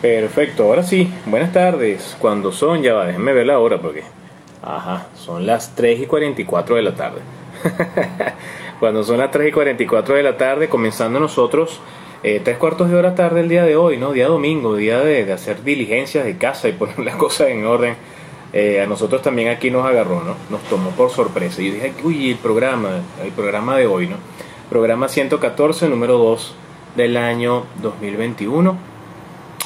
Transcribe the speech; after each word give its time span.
Perfecto, 0.00 0.64
ahora 0.64 0.82
sí, 0.82 1.12
buenas 1.26 1.52
tardes. 1.52 2.16
Cuando 2.18 2.52
son, 2.52 2.82
ya 2.82 2.94
va, 2.94 3.06
déjenme 3.06 3.34
ver 3.34 3.46
la 3.46 3.58
hora 3.58 3.80
porque. 3.80 4.02
Ajá, 4.62 5.08
son 5.14 5.46
las 5.46 5.74
3 5.74 6.00
y 6.00 6.06
44 6.06 6.76
de 6.76 6.82
la 6.82 6.94
tarde. 6.94 7.20
Cuando 8.80 9.04
son 9.04 9.18
las 9.18 9.30
3 9.30 9.48
y 9.48 9.52
44 9.52 10.14
de 10.14 10.22
la 10.22 10.36
tarde, 10.38 10.68
comenzando 10.68 11.20
nosotros 11.20 11.80
eh, 12.22 12.38
tres 12.44 12.58
cuartos 12.58 12.90
de 12.90 12.96
hora 12.96 13.14
tarde 13.14 13.40
el 13.40 13.48
día 13.48 13.64
de 13.64 13.76
hoy, 13.76 13.96
¿no? 13.96 14.12
Día 14.12 14.28
domingo, 14.28 14.76
día 14.76 15.00
de, 15.00 15.32
hacer 15.32 15.62
diligencias 15.62 16.24
de 16.24 16.36
casa 16.36 16.68
y 16.68 16.72
poner 16.72 16.98
las 17.04 17.16
cosas 17.16 17.48
en 17.48 17.64
orden. 17.66 17.94
Eh, 18.52 18.80
a 18.82 18.86
nosotros 18.86 19.22
también 19.22 19.48
aquí 19.48 19.70
nos 19.70 19.86
agarró, 19.86 20.22
¿no? 20.22 20.34
Nos 20.50 20.62
tomó 20.64 20.90
por 20.90 21.10
sorpresa. 21.10 21.62
Yo 21.62 21.72
dije, 21.72 21.94
uy, 22.02 22.30
el 22.30 22.36
programa, 22.36 23.00
el 23.22 23.32
programa 23.32 23.76
de 23.76 23.86
hoy, 23.86 24.06
¿no? 24.06 24.16
Programa 24.68 25.08
114, 25.08 25.88
número 25.88 26.18
2 26.18 26.54
del 26.96 27.16
año 27.16 27.64
2021. 27.82 28.76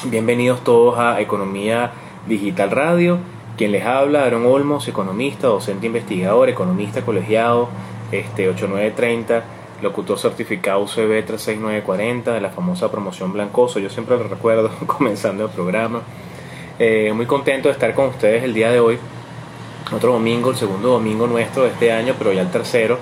Bienvenidos 0.03 0.63
todos 0.63 0.99
a 0.99 1.19
Economía 1.19 1.91
Digital 2.27 2.69
Radio. 2.69 3.17
Quien 3.57 3.71
les 3.71 3.85
habla, 3.85 4.23
Aaron 4.23 4.45
Olmos, 4.45 4.87
economista, 4.87 5.47
docente 5.47 5.87
investigador, 5.87 6.47
economista 6.49 7.01
colegiado, 7.01 7.69
este 8.11 8.47
8930, 8.47 9.43
locutor 9.81 10.19
certificado 10.19 10.81
UCB 10.81 11.25
36940 11.25 12.33
de 12.33 12.41
la 12.41 12.49
famosa 12.49 12.91
promoción 12.91 13.33
Blancoso. 13.33 13.79
Yo 13.79 13.89
siempre 13.89 14.15
lo 14.17 14.27
recuerdo 14.27 14.69
comenzando 14.85 15.45
el 15.45 15.49
programa. 15.49 16.01
Eh, 16.77 17.11
muy 17.15 17.25
contento 17.25 17.69
de 17.69 17.73
estar 17.73 17.95
con 17.95 18.09
ustedes 18.09 18.43
el 18.43 18.53
día 18.53 18.69
de 18.71 18.81
hoy. 18.81 18.99
Otro 19.91 20.13
domingo, 20.13 20.51
el 20.51 20.57
segundo 20.57 20.89
domingo 20.89 21.25
nuestro 21.25 21.63
de 21.63 21.69
este 21.69 21.91
año, 21.91 22.13
pero 22.17 22.31
ya 22.31 22.41
el 22.41 22.51
tercero 22.51 22.99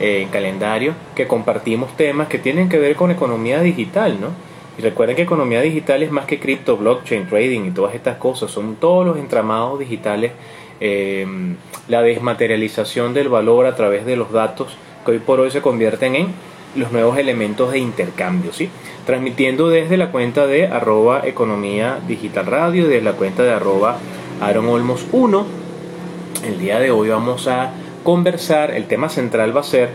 eh, 0.00 0.22
en 0.22 0.30
calendario, 0.30 0.94
que 1.14 1.28
compartimos 1.28 1.96
temas 1.96 2.26
que 2.26 2.38
tienen 2.38 2.68
que 2.68 2.78
ver 2.78 2.96
con 2.96 3.12
economía 3.12 3.60
digital, 3.60 4.18
¿no? 4.20 4.49
Y 4.80 4.82
recuerden 4.82 5.14
que 5.14 5.22
economía 5.22 5.60
digital 5.60 6.02
es 6.02 6.10
más 6.10 6.24
que 6.24 6.40
cripto, 6.40 6.78
blockchain, 6.78 7.28
trading 7.28 7.66
y 7.66 7.70
todas 7.70 7.94
estas 7.94 8.16
cosas, 8.16 8.50
son 8.50 8.76
todos 8.76 9.04
los 9.04 9.18
entramados 9.18 9.78
digitales, 9.78 10.32
eh, 10.80 11.26
la 11.86 12.00
desmaterialización 12.00 13.12
del 13.12 13.28
valor 13.28 13.66
a 13.66 13.76
través 13.76 14.06
de 14.06 14.16
los 14.16 14.32
datos 14.32 14.78
que 15.04 15.10
hoy 15.10 15.18
por 15.18 15.38
hoy 15.38 15.50
se 15.50 15.60
convierten 15.60 16.14
en 16.14 16.28
los 16.76 16.92
nuevos 16.92 17.18
elementos 17.18 17.72
de 17.72 17.78
intercambio, 17.78 18.54
¿sí? 18.54 18.70
Transmitiendo 19.04 19.68
desde 19.68 19.98
la 19.98 20.10
cuenta 20.10 20.46
de 20.46 20.68
arroba 20.68 21.26
economía 21.26 21.98
digital 22.08 22.46
radio 22.46 22.88
desde 22.88 23.02
la 23.02 23.12
cuenta 23.12 23.42
de 23.42 23.52
arroba 23.52 23.98
Aaron 24.40 24.66
Olmos 24.66 25.06
1. 25.12 25.46
El 26.46 26.58
día 26.58 26.78
de 26.78 26.90
hoy 26.90 27.10
vamos 27.10 27.48
a 27.48 27.72
conversar, 28.02 28.70
el 28.70 28.86
tema 28.86 29.10
central 29.10 29.54
va 29.54 29.60
a 29.60 29.64
ser 29.64 29.90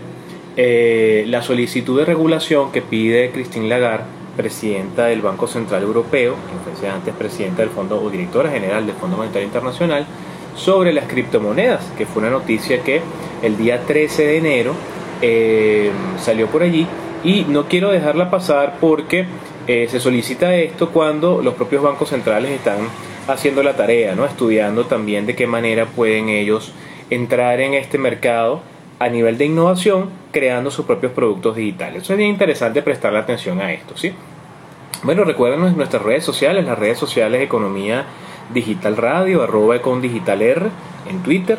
eh, 0.56 1.24
la 1.26 1.42
solicitud 1.42 1.98
de 1.98 2.04
regulación 2.04 2.70
que 2.70 2.82
pide 2.82 3.32
Christine 3.32 3.68
Lagarde, 3.68 4.04
presidenta 4.36 5.06
del 5.06 5.22
Banco 5.22 5.46
Central 5.46 5.82
Europeo, 5.82 6.34
que 6.34 6.76
fue 6.78 6.88
antes 6.88 7.14
presidenta 7.14 7.62
del 7.62 7.70
Fondo 7.70 8.00
o 8.00 8.10
directora 8.10 8.50
general 8.50 8.86
del 8.86 8.94
Fondo 8.94 9.16
Monetario 9.16 9.46
Internacional, 9.46 10.06
sobre 10.54 10.92
las 10.92 11.06
criptomonedas, 11.06 11.84
que 11.96 12.06
fue 12.06 12.22
una 12.22 12.30
noticia 12.30 12.82
que 12.82 13.00
el 13.42 13.56
día 13.56 13.82
13 13.86 14.26
de 14.26 14.36
enero 14.38 14.74
eh, 15.22 15.90
salió 16.18 16.46
por 16.46 16.62
allí 16.62 16.86
y 17.24 17.44
no 17.44 17.66
quiero 17.66 17.90
dejarla 17.90 18.30
pasar 18.30 18.76
porque 18.80 19.26
eh, 19.66 19.86
se 19.90 20.00
solicita 20.00 20.54
esto 20.54 20.90
cuando 20.90 21.42
los 21.42 21.54
propios 21.54 21.82
bancos 21.82 22.10
centrales 22.10 22.50
están 22.50 22.78
haciendo 23.28 23.62
la 23.62 23.74
tarea, 23.74 24.14
¿no? 24.14 24.24
estudiando 24.24 24.86
también 24.86 25.26
de 25.26 25.34
qué 25.34 25.46
manera 25.46 25.86
pueden 25.86 26.28
ellos 26.28 26.72
entrar 27.10 27.60
en 27.60 27.74
este 27.74 27.98
mercado 27.98 28.62
a 28.98 29.08
nivel 29.08 29.38
de 29.38 29.46
innovación 29.46 30.10
creando 30.32 30.70
sus 30.70 30.86
propios 30.86 31.12
productos 31.12 31.56
digitales. 31.56 32.02
Eso 32.02 32.14
es 32.14 32.18
bien 32.18 32.30
interesante 32.30 32.82
prestarle 32.82 33.18
atención 33.18 33.60
a 33.60 33.72
esto, 33.72 33.96
¿sí? 33.96 34.12
Bueno, 35.02 35.24
recuerden 35.24 35.76
nuestras 35.76 36.02
redes 36.02 36.24
sociales, 36.24 36.64
las 36.64 36.78
redes 36.78 36.98
sociales 36.98 37.42
Economía 37.42 38.06
Digital 38.52 38.96
Radio, 38.96 39.42
arroba 39.42 39.76
Econ 39.76 40.00
Digital 40.00 40.40
R 40.40 40.66
en 41.08 41.22
Twitter, 41.22 41.58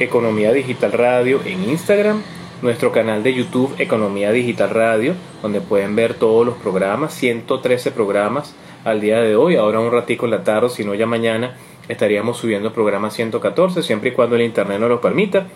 Economía 0.00 0.52
Digital 0.52 0.92
Radio 0.92 1.40
en 1.44 1.70
Instagram, 1.70 2.22
nuestro 2.60 2.90
canal 2.90 3.22
de 3.22 3.34
YouTube 3.34 3.74
Economía 3.78 4.32
Digital 4.32 4.70
Radio, 4.70 5.14
donde 5.42 5.60
pueden 5.60 5.94
ver 5.94 6.14
todos 6.14 6.44
los 6.44 6.56
programas, 6.56 7.14
113 7.14 7.92
programas 7.92 8.54
al 8.84 9.00
día 9.00 9.20
de 9.20 9.36
hoy, 9.36 9.56
ahora 9.56 9.78
un 9.78 9.92
ratico 9.92 10.24
en 10.24 10.32
la 10.32 10.42
tarde, 10.42 10.68
si 10.68 10.84
no 10.84 10.94
ya 10.94 11.06
mañana 11.06 11.56
estaríamos 11.88 12.38
subiendo 12.38 12.68
el 12.68 12.74
programa 12.74 13.10
114, 13.10 13.82
siempre 13.82 14.10
y 14.10 14.12
cuando 14.12 14.36
el 14.36 14.42
internet 14.42 14.80
nos 14.80 14.88
lo 14.88 15.00
permita. 15.00 15.46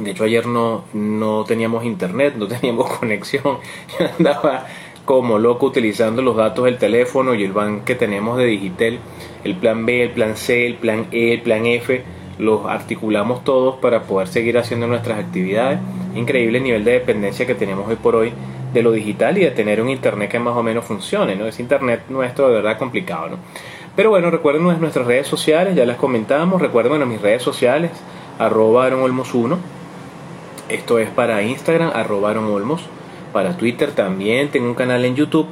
De 0.00 0.10
hecho 0.10 0.24
ayer 0.24 0.46
no, 0.46 0.84
no 0.92 1.44
teníamos 1.44 1.84
internet, 1.84 2.34
no 2.36 2.48
teníamos 2.48 2.90
conexión, 2.90 3.58
yo 3.98 4.06
andaba 4.18 4.66
como 5.04 5.38
loco 5.38 5.66
utilizando 5.66 6.22
los 6.22 6.36
datos 6.36 6.64
del 6.66 6.78
teléfono 6.78 7.34
y 7.34 7.42
el 7.42 7.52
ban 7.52 7.84
que 7.84 7.94
tenemos 7.94 8.38
de 8.38 8.46
Digitel, 8.46 8.98
el 9.44 9.56
plan 9.56 9.84
B, 9.84 10.04
el 10.04 10.10
plan 10.10 10.36
C, 10.36 10.66
el 10.66 10.74
plan 10.74 11.06
E, 11.10 11.32
el 11.34 11.42
plan 11.42 11.66
F, 11.66 12.02
los 12.38 12.66
articulamos 12.66 13.44
todos 13.44 13.76
para 13.76 14.02
poder 14.04 14.28
seguir 14.28 14.56
haciendo 14.56 14.86
nuestras 14.86 15.18
actividades. 15.18 15.80
Increíble 16.14 16.58
el 16.58 16.64
nivel 16.64 16.84
de 16.84 16.92
dependencia 16.92 17.46
que 17.46 17.54
tenemos 17.54 17.88
hoy 17.88 17.96
por 17.96 18.16
hoy 18.16 18.32
de 18.72 18.82
lo 18.82 18.92
digital 18.92 19.36
y 19.36 19.42
de 19.42 19.50
tener 19.50 19.82
un 19.82 19.90
internet 19.90 20.30
que 20.30 20.38
más 20.38 20.56
o 20.56 20.62
menos 20.62 20.84
funcione, 20.84 21.34
¿no? 21.34 21.46
Es 21.46 21.58
internet 21.60 22.02
nuestro 22.08 22.48
de 22.48 22.54
verdad 22.54 22.78
complicado, 22.78 23.30
¿no? 23.30 23.36
Pero 23.96 24.10
bueno, 24.10 24.30
recuerden 24.30 24.62
nuestras 24.62 25.06
redes 25.06 25.26
sociales, 25.26 25.74
ya 25.74 25.84
las 25.84 25.96
comentamos, 25.96 26.62
recuerden 26.62 26.90
bueno, 26.90 27.06
mis 27.06 27.20
redes 27.20 27.42
sociales, 27.42 27.90
arroba 28.38 28.86
Olmos 28.86 29.34
1, 29.34 29.58
esto 30.70 30.98
es 30.98 31.10
para 31.10 31.42
Instagram, 31.42 31.90
arroba 31.94 32.30
Olmos, 32.30 32.82
para 33.32 33.56
Twitter 33.56 33.92
también, 33.92 34.48
tengo 34.48 34.66
un 34.66 34.74
canal 34.74 35.04
en 35.04 35.16
YouTube 35.16 35.46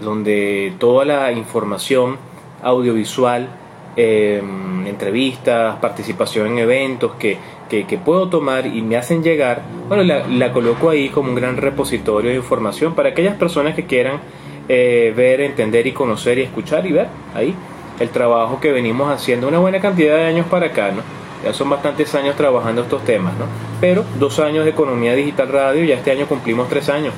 donde 0.00 0.72
toda 0.78 1.04
la 1.04 1.32
información 1.32 2.16
audiovisual 2.62 3.48
Em, 3.96 4.86
entrevistas, 4.86 5.76
participación 5.80 6.46
en 6.46 6.58
eventos 6.58 7.12
que, 7.18 7.36
que, 7.68 7.98
puedo 7.98 8.28
tomar 8.28 8.64
y 8.64 8.82
me 8.82 8.96
hacen 8.96 9.22
llegar, 9.22 9.62
bueno, 9.88 10.04
la, 10.04 10.52
coloco 10.52 10.90
ahí 10.90 11.08
como 11.08 11.30
un 11.30 11.34
gran 11.34 11.56
repositorio 11.56 12.30
de 12.30 12.36
información 12.36 12.94
para 12.94 13.08
aquellas 13.10 13.34
personas 13.34 13.74
que 13.74 13.86
quieran 13.86 14.20
eh, 14.68 15.12
ver, 15.16 15.40
entender 15.40 15.88
y 15.88 15.92
conocer 15.92 16.38
y 16.38 16.42
escuchar 16.42 16.86
y 16.86 16.92
ver 16.92 17.08
ahí 17.34 17.52
el 17.98 18.10
trabajo 18.10 18.60
que 18.60 18.70
venimos 18.70 19.12
haciendo 19.12 19.48
una 19.48 19.58
buena 19.58 19.80
cantidad 19.80 20.16
de 20.16 20.24
años 20.24 20.46
para 20.46 20.66
acá, 20.66 20.92
¿no? 20.92 21.02
Ya 21.44 21.54
son 21.54 21.70
bastantes 21.70 22.14
años 22.14 22.36
trabajando 22.36 22.82
estos 22.82 23.04
temas, 23.04 23.34
¿no? 23.38 23.46
Pero 23.80 24.04
dos 24.18 24.38
años 24.40 24.64
de 24.64 24.70
economía 24.72 25.14
digital 25.14 25.48
radio, 25.48 25.84
ya 25.84 25.94
este 25.94 26.10
año 26.10 26.26
cumplimos 26.26 26.68
tres 26.68 26.88
años, 26.90 27.14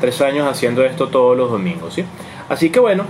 tres 0.00 0.20
años 0.20 0.46
haciendo 0.46 0.84
esto 0.84 1.08
todos 1.08 1.36
los 1.36 1.50
domingos, 1.50 1.94
¿sí? 1.94 2.04
Así 2.48 2.70
que 2.70 2.80
bueno, 2.80 3.04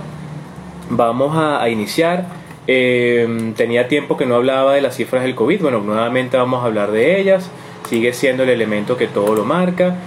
vamos 0.89 1.35
a 1.37 1.67
iniciar. 1.69 2.27
Eh, 2.65 3.53
tenía 3.57 3.89
tiempo 3.89 4.15
que 4.15 4.25
no 4.25 4.35
hablaba 4.35 4.73
de 4.73 4.81
las 4.81 4.95
cifras 4.95 5.23
del 5.23 5.35
COVID. 5.35 5.61
Bueno, 5.61 5.79
nuevamente 5.79 6.37
vamos 6.37 6.63
a 6.63 6.67
hablar 6.67 6.91
de 6.91 7.19
ellas. 7.19 7.49
Sigue 7.89 8.13
siendo 8.13 8.43
el 8.43 8.49
elemento 8.49 8.95
que 8.95 9.07
todo 9.07 9.35
lo 9.35 9.43
marca. 9.43 9.97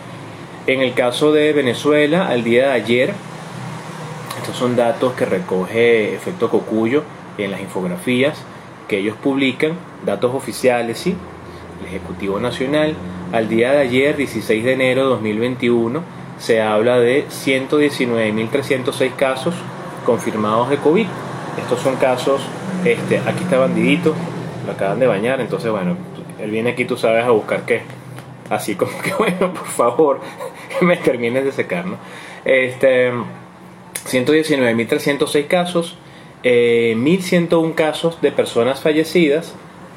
En 0.66 0.80
el 0.80 0.94
caso 0.94 1.32
de 1.32 1.52
Venezuela, 1.52 2.28
al 2.28 2.44
día 2.44 2.68
de 2.68 2.72
ayer, 2.72 3.12
estos 4.38 4.56
son 4.56 4.74
datos 4.74 5.12
que 5.12 5.26
recoge 5.26 6.14
Efecto 6.14 6.48
Cocuyo 6.48 7.02
en 7.36 7.50
las 7.50 7.60
infografías 7.60 8.42
que 8.88 8.98
ellos 8.98 9.16
publican, 9.22 9.72
datos 10.04 10.34
oficiales, 10.34 10.98
sí, 10.98 11.16
el 11.80 11.86
Ejecutivo 11.86 12.40
Nacional. 12.40 12.94
Al 13.32 13.48
día 13.48 13.72
de 13.72 13.78
ayer, 13.78 14.16
16 14.16 14.64
de 14.64 14.72
enero 14.72 15.02
de 15.02 15.08
2021, 15.10 16.02
se 16.38 16.62
habla 16.62 16.98
de 16.98 17.26
119.306 17.28 19.14
casos 19.16 19.54
confirmados 20.04 20.70
de 20.70 20.76
COVID 20.76 21.06
estos 21.58 21.80
son 21.80 21.96
casos, 21.96 22.42
este, 22.84 23.18
aquí 23.18 23.44
está 23.44 23.58
bandidito, 23.58 24.14
lo 24.66 24.72
acaban 24.72 25.00
de 25.00 25.06
bañar, 25.06 25.40
entonces 25.40 25.70
bueno, 25.70 25.96
él 26.38 26.50
viene 26.50 26.70
aquí, 26.70 26.84
tú 26.84 26.96
sabes, 26.96 27.24
a 27.24 27.30
buscar 27.30 27.64
qué. 27.64 27.82
Así 28.50 28.74
como 28.74 28.96
que 29.00 29.14
bueno, 29.18 29.52
por 29.52 29.66
favor, 29.66 30.20
me 30.82 30.96
termines 30.96 31.44
de 31.44 31.52
secar, 31.52 31.86
¿no? 31.86 31.96
Este, 32.44 33.10
119.306 34.08 35.46
casos, 35.46 35.96
eh, 36.42 36.94
1.101 36.96 37.74
casos 37.74 38.20
de 38.20 38.32
personas 38.32 38.80
fallecidas. 38.80 39.54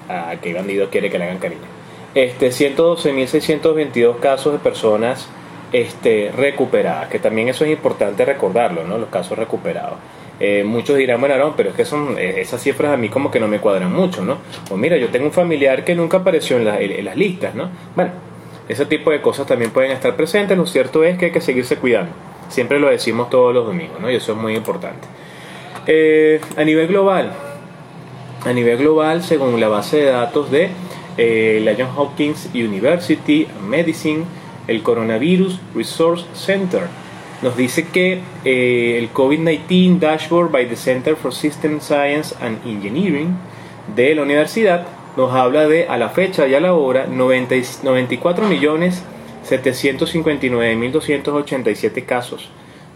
Ah, 0.10 0.36
qué 0.42 0.54
bandido 0.54 0.90
quiere 0.90 1.10
que 1.10 1.20
le 1.20 1.26
hagan 1.26 1.40
cariño. 1.40 1.62
Este, 2.16 2.50
112.622 2.50 4.20
casos 4.20 4.54
de 4.54 4.60
personas 4.60 5.30
este, 5.72 6.32
recuperadas, 6.36 7.10
que 7.10 7.20
también 7.20 7.50
eso 7.50 7.66
es 7.66 7.72
importante 7.72 8.26
recordarlo, 8.26 8.84
¿no? 8.84 8.98
Los 8.98 9.10
casos 9.10 9.38
recuperados. 9.38 10.00
Eh, 10.40 10.64
muchos 10.64 10.98
dirán, 10.98 11.20
bueno, 11.20 11.54
pero 11.58 11.70
es 11.70 11.76
que 11.76 11.86
son 11.86 12.18
eh, 12.18 12.36
esas 12.40 12.62
cifras 12.62 12.94
a 12.94 12.98
mí 12.98 13.10
como 13.10 13.30
que 13.30 13.40
no 13.40 13.48
me 13.48 13.60
cuadran 13.60 13.94
mucho, 13.94 14.24
¿no? 14.24 14.38
O 14.72 14.78
mira, 14.78 14.98
yo 14.98 15.10
tengo 15.10 15.26
un 15.26 15.34
familiar 15.34 15.84
que 15.84 15.96
nunca 15.96 16.18
apareció 16.18 16.58
en, 16.58 16.66
las 17.06 17.18
listas, 17.18 17.56
¿no? 17.56 17.70
Bueno, 17.96 18.12
ese 18.70 18.86
tipo 18.86 19.12
de 19.12 19.22
cosas 19.22 19.46
también 19.48 19.72
pueden 19.72 19.92
estar 19.92 20.16
presentes, 20.16 20.58
lo 20.58 20.66
cierto 20.66 21.04
es 21.04 21.18
que 21.18 21.26
hay 21.26 21.32
que 21.32 21.42
seguirse 21.42 21.76
cuidando. 21.76 22.14
Siempre 22.48 22.80
lo 22.80 22.90
decimos 22.90 23.30
todos 23.30 23.54
los 23.54 23.66
domingos, 23.66 24.00
¿no? 24.00 24.10
Y 24.10 24.16
eso 24.16 24.32
es 24.32 24.38
muy 24.38 24.56
importante. 24.56 25.08
Eh, 25.92 26.40
a 26.56 26.64
nivel 26.64 26.86
global, 26.86 27.32
a 28.46 28.54
nivel 28.54 28.78
global, 28.78 29.24
según 29.24 29.60
la 29.60 29.70
base 29.70 29.98
de 29.98 30.12
datos 30.12 30.52
de 30.52 30.70
la 31.18 31.74
Johns 31.74 31.98
Hopkins 31.98 32.48
University 32.54 33.48
Medicine, 33.68 34.26
el 34.68 34.84
Coronavirus 34.84 35.60
Resource 35.74 36.26
Center, 36.36 36.84
nos 37.42 37.58
dice 37.58 37.88
que 37.88 38.22
eh, 38.46 39.00
el 39.00 39.12
COVID-19 39.12 39.98
Dashboard 39.98 40.52
by 40.52 40.70
the 40.70 40.76
Center 40.76 41.16
for 41.16 41.34
System 41.34 41.82
Science 41.82 42.36
and 42.40 42.64
Engineering 42.68 43.36
de 43.96 44.14
la 44.14 44.22
universidad 44.22 44.86
nos 45.18 45.34
habla 45.34 45.68
de 45.68 45.88
a 45.88 45.98
la 45.98 46.10
fecha 46.10 46.48
y 46.48 46.54
a 46.54 46.60
la 46.60 46.76
hora 46.76 47.08
90, 47.08 47.56
94 47.82 48.48
millones 48.48 49.02
759.287 49.50 52.06
casos 52.06 52.48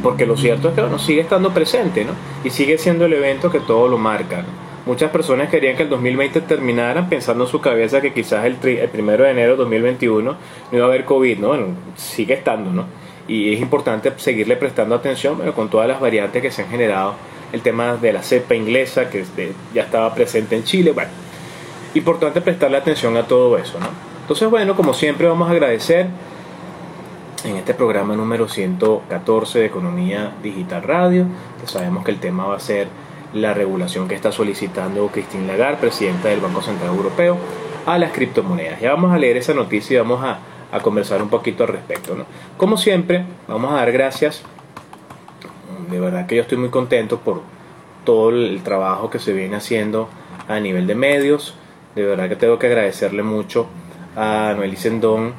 porque 0.03 0.27
lo 0.27 0.37
cierto 0.37 0.69
es 0.69 0.75
que 0.75 0.83
uno 0.83 0.99
sigue 0.99 1.23
estando 1.23 1.55
presente, 1.55 2.05
¿no? 2.05 2.13
Y 2.45 2.51
sigue 2.51 2.77
siendo 2.77 3.07
el 3.07 3.15
evento 3.15 3.51
que 3.51 3.61
todo 3.61 3.89
lo 3.89 3.97
marca. 3.97 4.45
Muchas 4.87 5.11
personas 5.11 5.51
querían 5.51 5.77
que 5.77 5.83
el 5.83 5.89
2020 5.91 6.41
terminara 6.43 7.09
pensando 7.09 7.45
en 7.45 7.51
su 7.51 7.61
cabeza 7.61 8.01
que 8.01 8.13
quizás 8.15 8.45
el, 8.47 8.57
el 8.65 8.89
primero 8.89 9.25
de 9.25 9.31
enero 9.33 9.53
de 9.53 9.57
2021 9.59 10.31
no 10.33 10.39
iba 10.73 10.85
a 10.85 10.89
haber 10.89 11.05
COVID, 11.05 11.39
¿no? 11.39 11.49
Bueno, 11.49 11.67
sigue 11.97 12.35
estando, 12.35 12.71
¿no? 12.71 12.87
y 13.29 13.53
es 13.53 13.61
importante 13.61 14.13
seguirle 14.17 14.57
prestando 14.57 14.95
atención 14.95 15.39
pero 15.39 15.55
con 15.55 15.69
todas 15.69 15.89
las 15.89 16.01
variantes 16.01 16.43
que 16.43 16.51
se 16.51 16.63
han 16.63 16.69
generado. 16.69 17.15
El 17.53 17.63
tema 17.63 17.97
de 17.97 18.13
la 18.13 18.23
cepa 18.23 18.55
inglesa 18.55 19.09
que 19.09 19.25
ya 19.73 19.83
estaba 19.83 20.13
presente 20.15 20.57
en 20.57 20.65
Chile. 20.65 20.91
Bueno, 20.93 21.11
importante 21.95 22.41
prestarle 22.41 22.77
atención 22.77 23.17
a 23.17 23.23
todo 23.23 23.57
eso. 23.57 23.79
¿no? 23.79 23.87
Entonces, 24.23 24.51
bueno, 24.51 24.75
como 24.75 24.93
siempre 24.93 25.29
vamos 25.29 25.49
a 25.49 25.53
agradecer 25.53 26.07
en 27.45 27.57
este 27.57 27.73
programa 27.73 28.17
número 28.17 28.49
114 28.49 29.61
de 29.61 29.67
Economía 29.67 30.35
Digital 30.43 30.83
Radio, 30.83 31.27
que 31.61 31.69
sabemos 31.69 32.05
que 32.05 32.11
el 32.11 32.19
tema 32.19 32.47
va 32.47 32.57
a 32.57 32.61
ser 32.61 32.89
la 33.33 33.55
regulación 33.55 34.09
que 34.09 34.15
está 34.15 34.33
solicitando 34.33 35.09
Christine 35.09 35.47
Lagarde, 35.47 35.79
presidenta 35.79 36.29
del 36.29 36.41
Banco 36.41 36.63
Central 36.63 36.91
Europeo, 36.91 37.37
a 37.87 37.99
las 37.99 38.13
criptomonedas. 38.13 38.81
Ya 38.81 38.91
vamos 38.91 39.13
a 39.13 39.19
leer 39.19 39.37
esa 39.37 39.55
noticia 39.55 39.95
y 39.95 39.99
vamos 39.99 40.25
a 40.25 40.39
a 40.73 40.81
conversar 40.81 41.23
un 41.23 41.29
poquito 41.29 41.65
al 41.65 41.71
respecto. 41.71 42.15
¿no? 42.15 42.27
Como 42.57 42.77
siempre, 42.77 43.25
vamos 43.49 43.73
a 43.73 43.77
dar 43.77 43.93
gracias. 43.93 44.43
De 45.91 46.01
verdad 46.01 46.27
que 46.27 46.37
yo 46.37 46.43
estoy 46.43 46.59
muy 46.59 46.71
contento 46.71 47.21
por 47.21 47.43
todo 48.05 48.31
el 48.31 48.61
trabajo 48.63 49.11
que 49.11 49.19
se 49.19 49.33
viene 49.33 49.57
haciendo 49.57 50.09
a 50.49 50.61
nivel 50.61 50.87
de 50.87 50.95
medios. 50.95 51.55
De 51.95 52.05
verdad 52.05 52.29
que 52.29 52.37
tengo 52.37 52.59
que 52.59 52.67
agradecerle 52.67 53.23
mucho 53.23 53.69
a 54.17 54.55
Noel 54.57 54.77
Sendón 54.77 55.35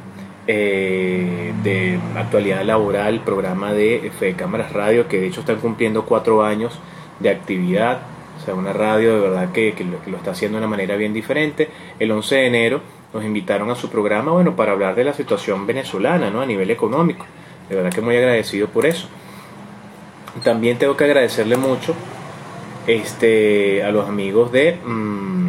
eh, 0.48 1.54
de 1.64 2.00
Actualidad 2.16 2.64
Laboral, 2.64 3.22
programa 3.22 3.74
de 3.74 4.12
Fe 4.18 4.34
Cámaras 4.34 4.72
Radio, 4.72 5.08
que 5.08 5.20
de 5.20 5.28
hecho 5.28 5.42
están 5.42 5.58
cumpliendo 5.58 6.06
cuatro 6.06 6.44
años 6.44 6.80
de 7.20 7.30
actividad. 7.30 8.00
O 8.42 8.46
sea, 8.46 8.54
una 8.56 8.74
radio 8.74 9.16
de 9.16 9.20
verdad 9.22 9.52
que, 9.52 9.74
que, 9.74 9.84
lo, 9.84 10.18
está 10.18 10.32
haciendo 10.32 10.58
de 10.58 10.66
una 10.66 10.70
manera 10.70 10.96
bien 10.96 11.14
diferente. 11.14 11.70
El 12.00 12.12
11 12.12 12.36
de 12.36 12.46
enero 12.48 12.82
nos 13.14 13.24
invitaron 13.24 13.70
a 13.72 13.76
su 13.76 13.90
programa, 13.90 14.32
bueno, 14.32 14.56
para 14.56 14.74
hablar 14.74 14.96
de 14.96 15.04
la 15.04 15.14
situación 15.14 15.66
venezolana, 15.66 16.30
¿no? 16.30 16.42
A 16.42 16.46
nivel 16.46 16.70
económico. 16.72 17.26
De 17.70 17.76
verdad 17.76 17.92
que 17.92 18.02
muy 18.02 18.16
agradecido 18.16 18.68
por 18.68 18.86
eso. 18.86 19.08
También 20.44 20.78
tengo 20.78 20.96
que 20.96 21.06
agradecerle 21.06 21.58
mucho 21.58 21.96
este, 22.86 23.84
a 23.84 23.92
los 23.92 24.08
amigos 24.08 24.52
de 24.52 24.78
mm, 24.86 25.48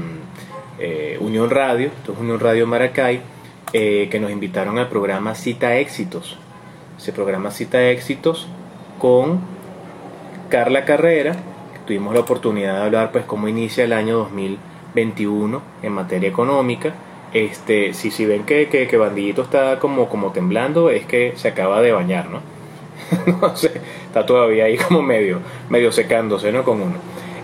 eh, 0.79 1.19
Unión 1.21 1.51
Radio, 1.51 1.89
esto 1.89 2.13
es 2.13 2.19
Unión 2.19 2.41
Radio 2.41 2.67
Maracay, 2.67 3.21
eh, 3.73 4.09
que 4.11 4.19
nos 4.19 4.31
invitaron 4.31 4.79
al 4.79 4.89
programa 4.89 5.35
Cita 5.35 5.77
Éxitos. 5.77 6.39
Ese 6.97 7.13
programa 7.13 7.51
Cita 7.51 7.83
Éxitos 7.91 8.49
con 8.99 9.41
Carla 10.49 10.85
Carrera, 10.85 11.37
tuvimos 11.89 12.15
la 12.15 12.21
oportunidad 12.21 12.75
de 12.75 12.83
hablar 12.85 13.11
pues 13.11 13.25
cómo 13.25 13.49
inicia 13.49 13.83
el 13.83 13.93
año 13.93 14.19
2021 14.19 15.61
en 15.83 15.93
materia 15.93 16.29
económica 16.29 16.95
este, 17.33 17.93
si, 17.93 18.11
si 18.11 18.25
ven 18.25 18.45
que, 18.45 18.69
que, 18.69 18.97
Bandillito 18.97 19.43
está 19.43 19.79
como, 19.79 20.09
como 20.09 20.33
temblando, 20.33 20.91
es 20.91 21.05
que 21.05 21.35
se 21.37 21.49
acaba 21.49 21.83
de 21.83 21.93
bañar, 21.93 22.29
¿no? 22.31 22.41
no 23.41 23.57
sé, 23.57 23.73
está 24.07 24.25
todavía 24.25 24.65
ahí 24.65 24.77
como 24.79 25.03
medio, 25.03 25.41
medio 25.69 25.93
secándose, 25.93 26.53
¿no? 26.53 26.65
Con 26.65 26.81
uno. 26.81 26.95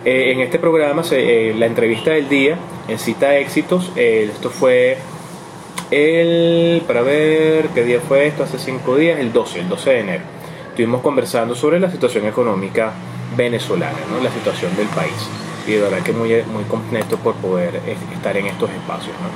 Eh, 0.04 0.32
en 0.32 0.40
este 0.40 0.58
programa, 0.58 1.04
se, 1.04 1.50
eh, 1.50 1.54
la 1.54 1.66
entrevista 1.66 2.12
del 2.12 2.28
día, 2.28 2.56
en 2.88 2.98
Cita 2.98 3.36
Éxitos, 3.36 3.92
eh, 3.96 4.30
esto 4.32 4.50
fue 4.50 4.96
el, 5.90 6.82
para 6.86 7.02
ver 7.02 7.68
qué 7.74 7.84
día 7.84 8.00
fue 8.00 8.26
esto, 8.26 8.44
hace 8.44 8.58
cinco 8.58 8.96
días, 8.96 9.18
el 9.18 9.32
12, 9.32 9.60
el 9.60 9.68
12 9.68 9.90
de 9.90 10.00
enero. 10.00 10.24
Estuvimos 10.70 11.02
conversando 11.02 11.54
sobre 11.54 11.78
la 11.78 11.90
situación 11.90 12.26
económica 12.26 12.92
venezolana, 13.36 13.98
¿no? 14.10 14.22
la 14.22 14.30
situación 14.30 14.76
del 14.76 14.86
país. 14.88 15.28
Y 15.66 15.72
de 15.72 15.80
verdad 15.80 16.02
que 16.02 16.12
muy, 16.12 16.30
muy 16.52 16.64
contento 16.64 17.16
por 17.18 17.34
poder 17.36 17.80
estar 18.12 18.36
en 18.36 18.46
estos 18.46 18.70
espacios. 18.70 19.16
¿no? 19.20 19.28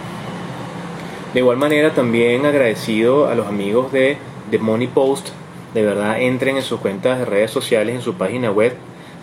De 1.33 1.41
igual 1.41 1.57
manera 1.57 1.95
también 1.95 2.45
agradecido 2.47 3.29
a 3.29 3.35
los 3.35 3.47
amigos 3.47 3.93
de 3.93 4.19
The 4.51 4.59
Money 4.59 4.89
Post. 4.89 5.31
De 5.75 5.83
verdad 5.83 6.21
entren 6.21 6.57
en 6.57 6.63
sus 6.63 6.81
cuentas 6.81 7.19
de 7.19 7.25
redes 7.25 7.51
sociales, 7.51 7.95
en 7.95 8.03
su 8.03 8.15
página 8.15 8.51
web 8.51 8.75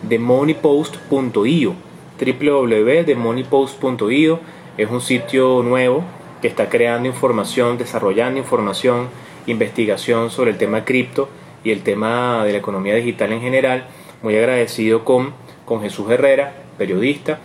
themoneypost.io 0.08 1.76
www.themoneypost.io 2.18 4.40
es 4.78 4.90
un 4.90 5.02
sitio 5.02 5.62
nuevo 5.64 6.06
que 6.42 6.48
está 6.48 6.70
creando 6.70 7.10
información, 7.10 7.78
desarrollando 7.78 8.40
información, 8.40 9.10
investigación 9.48 10.30
sobre 10.30 10.52
el 10.52 10.58
tema 10.58 10.86
cripto 10.86 11.28
y 11.64 11.72
el 11.72 11.82
tema 11.82 12.46
de 12.46 12.52
la 12.52 12.60
economía 12.60 12.94
digital 12.96 13.34
en 13.34 13.42
general. 13.42 13.88
Muy 14.22 14.38
agradecido 14.38 15.04
con, 15.04 15.34
con 15.66 15.82
Jesús 15.82 16.10
Herrera, 16.10 16.54
periodista, 16.78 17.40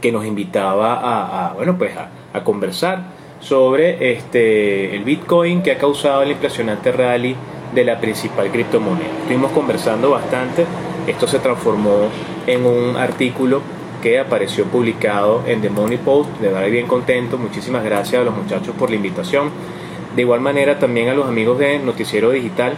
que 0.00 0.12
nos 0.12 0.24
invitaba 0.24 1.48
a, 1.48 1.52
bueno, 1.54 1.76
pues 1.76 1.92
a 1.96 2.44
conversar 2.44 3.24
sobre 3.44 4.12
este, 4.12 4.96
el 4.96 5.04
Bitcoin 5.04 5.62
que 5.62 5.72
ha 5.72 5.78
causado 5.78 6.22
el 6.22 6.30
impresionante 6.30 6.90
rally 6.92 7.36
de 7.74 7.84
la 7.84 8.00
principal 8.00 8.50
criptomoneda. 8.50 9.10
Estuvimos 9.20 9.52
conversando 9.52 10.10
bastante, 10.10 10.64
esto 11.06 11.26
se 11.26 11.38
transformó 11.38 12.08
en 12.46 12.64
un 12.64 12.96
artículo 12.96 13.60
que 14.02 14.18
apareció 14.18 14.64
publicado 14.66 15.42
en 15.46 15.60
The 15.60 15.70
Money 15.70 15.98
Post, 15.98 16.38
de 16.40 16.48
verdad 16.48 16.68
bien 16.70 16.86
contento, 16.86 17.36
muchísimas 17.36 17.84
gracias 17.84 18.22
a 18.22 18.24
los 18.24 18.34
muchachos 18.34 18.74
por 18.78 18.90
la 18.90 18.96
invitación. 18.96 19.50
De 20.16 20.22
igual 20.22 20.40
manera 20.40 20.78
también 20.78 21.08
a 21.08 21.14
los 21.14 21.26
amigos 21.26 21.58
de 21.58 21.78
Noticiero 21.78 22.30
Digital 22.30 22.74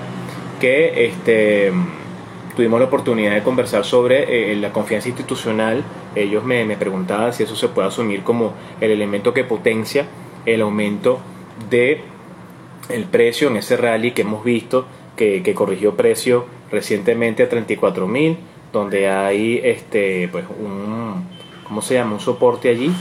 que 0.61 1.07
este, 1.07 1.71
tuvimos 2.57 2.81
la 2.81 2.87
oportunidad 2.87 3.35
de 3.35 3.43
conversar 3.43 3.85
sobre 3.85 4.53
eh, 4.53 4.57
la 4.57 4.73
confianza 4.73 5.09
institucional. 5.09 5.85
Ellos 6.15 6.43
me, 6.43 6.65
me 6.65 6.77
preguntaban 6.77 7.33
si 7.33 7.43
eso 7.43 7.55
se 7.55 7.69
puede 7.69 7.89
asumir 7.89 8.23
como 8.23 8.55
el 8.81 8.91
elemento 8.91 9.35
que 9.35 9.45
potencia 9.45 10.07
el 10.47 10.63
aumento 10.63 11.21
de 11.69 12.01
el 12.89 13.05
precio 13.05 13.49
en 13.49 13.57
ese 13.57 13.77
rally 13.77 14.13
que 14.13 14.23
hemos 14.23 14.45
visto 14.45 14.87
que, 15.17 15.55
corrigió 15.55 15.97
precio 15.97 16.47
recientemente 16.71 17.43
a 17.43 17.49
34 17.49 18.07
mil 18.07 18.37
donde 18.73 19.09
hay 19.09 19.61
este 19.65 20.29
pues 20.31 20.45
un 20.49 21.25
cómo 21.65 21.83
se 21.83 21.95
llama 21.95 22.15
un 22.15 22.21
soporte 22.21 22.69
allí 22.69 22.93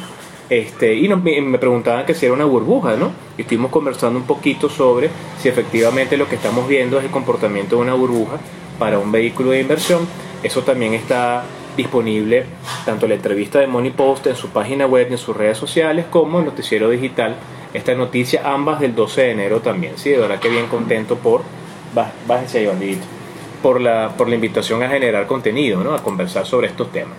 Este, 0.49 0.95
y 0.95 1.07
me 1.07 1.57
preguntaban 1.57 2.05
que 2.05 2.13
si 2.13 2.27
era 2.27 2.35
una 2.35 2.45
burbuja, 2.45 2.95
¿no? 2.95 3.11
Y 3.35 3.41
estuvimos 3.41 3.71
conversando 3.71 4.19
un 4.19 4.27
poquito 4.27 4.69
sobre 4.69 5.09
si 5.39 5.49
efectivamente 5.49 6.17
lo 6.17 6.27
que 6.29 6.35
estamos 6.35 6.67
viendo 6.67 6.99
es 6.99 7.05
el 7.05 7.09
comportamiento 7.09 7.77
de 7.77 7.81
una 7.81 7.95
burbuja 7.95 8.39
para 8.77 8.99
un 8.99 9.11
vehículo 9.11 9.51
de 9.51 9.61
inversión. 9.61 10.07
Eso 10.43 10.61
también 10.63 10.93
está 10.93 11.43
disponible 11.75 12.45
tanto 12.85 13.07
la 13.07 13.15
entrevista 13.15 13.59
de 13.59 13.67
Money 13.67 13.91
Post 13.91 14.27
en 14.27 14.35
su 14.35 14.49
página 14.49 14.85
web 14.85 15.07
y 15.09 15.13
en 15.13 15.17
sus 15.17 15.35
redes 15.35 15.57
sociales 15.57 16.05
como 16.09 16.39
el 16.39 16.45
noticiero 16.45 16.89
digital. 16.89 17.35
Esta 17.73 17.93
noticia, 17.93 18.41
ambas 18.45 18.79
del 18.79 18.95
12 18.95 19.21
de 19.21 19.31
enero 19.31 19.59
también. 19.59 19.97
Sí, 19.97 20.09
de 20.09 20.17
verdad 20.17 20.39
que 20.39 20.49
bien 20.49 20.67
contento 20.67 21.17
por. 21.17 21.41
Ahí, 22.29 22.65
bandidito. 22.65 23.05
Por 23.61 23.81
la, 23.81 24.13
por 24.15 24.29
la 24.29 24.35
invitación 24.35 24.83
a 24.83 24.89
generar 24.89 25.27
contenido, 25.27 25.83
¿no? 25.83 25.93
A 25.93 26.03
conversar 26.03 26.45
sobre 26.45 26.67
estos 26.67 26.91
temas. 26.91 27.17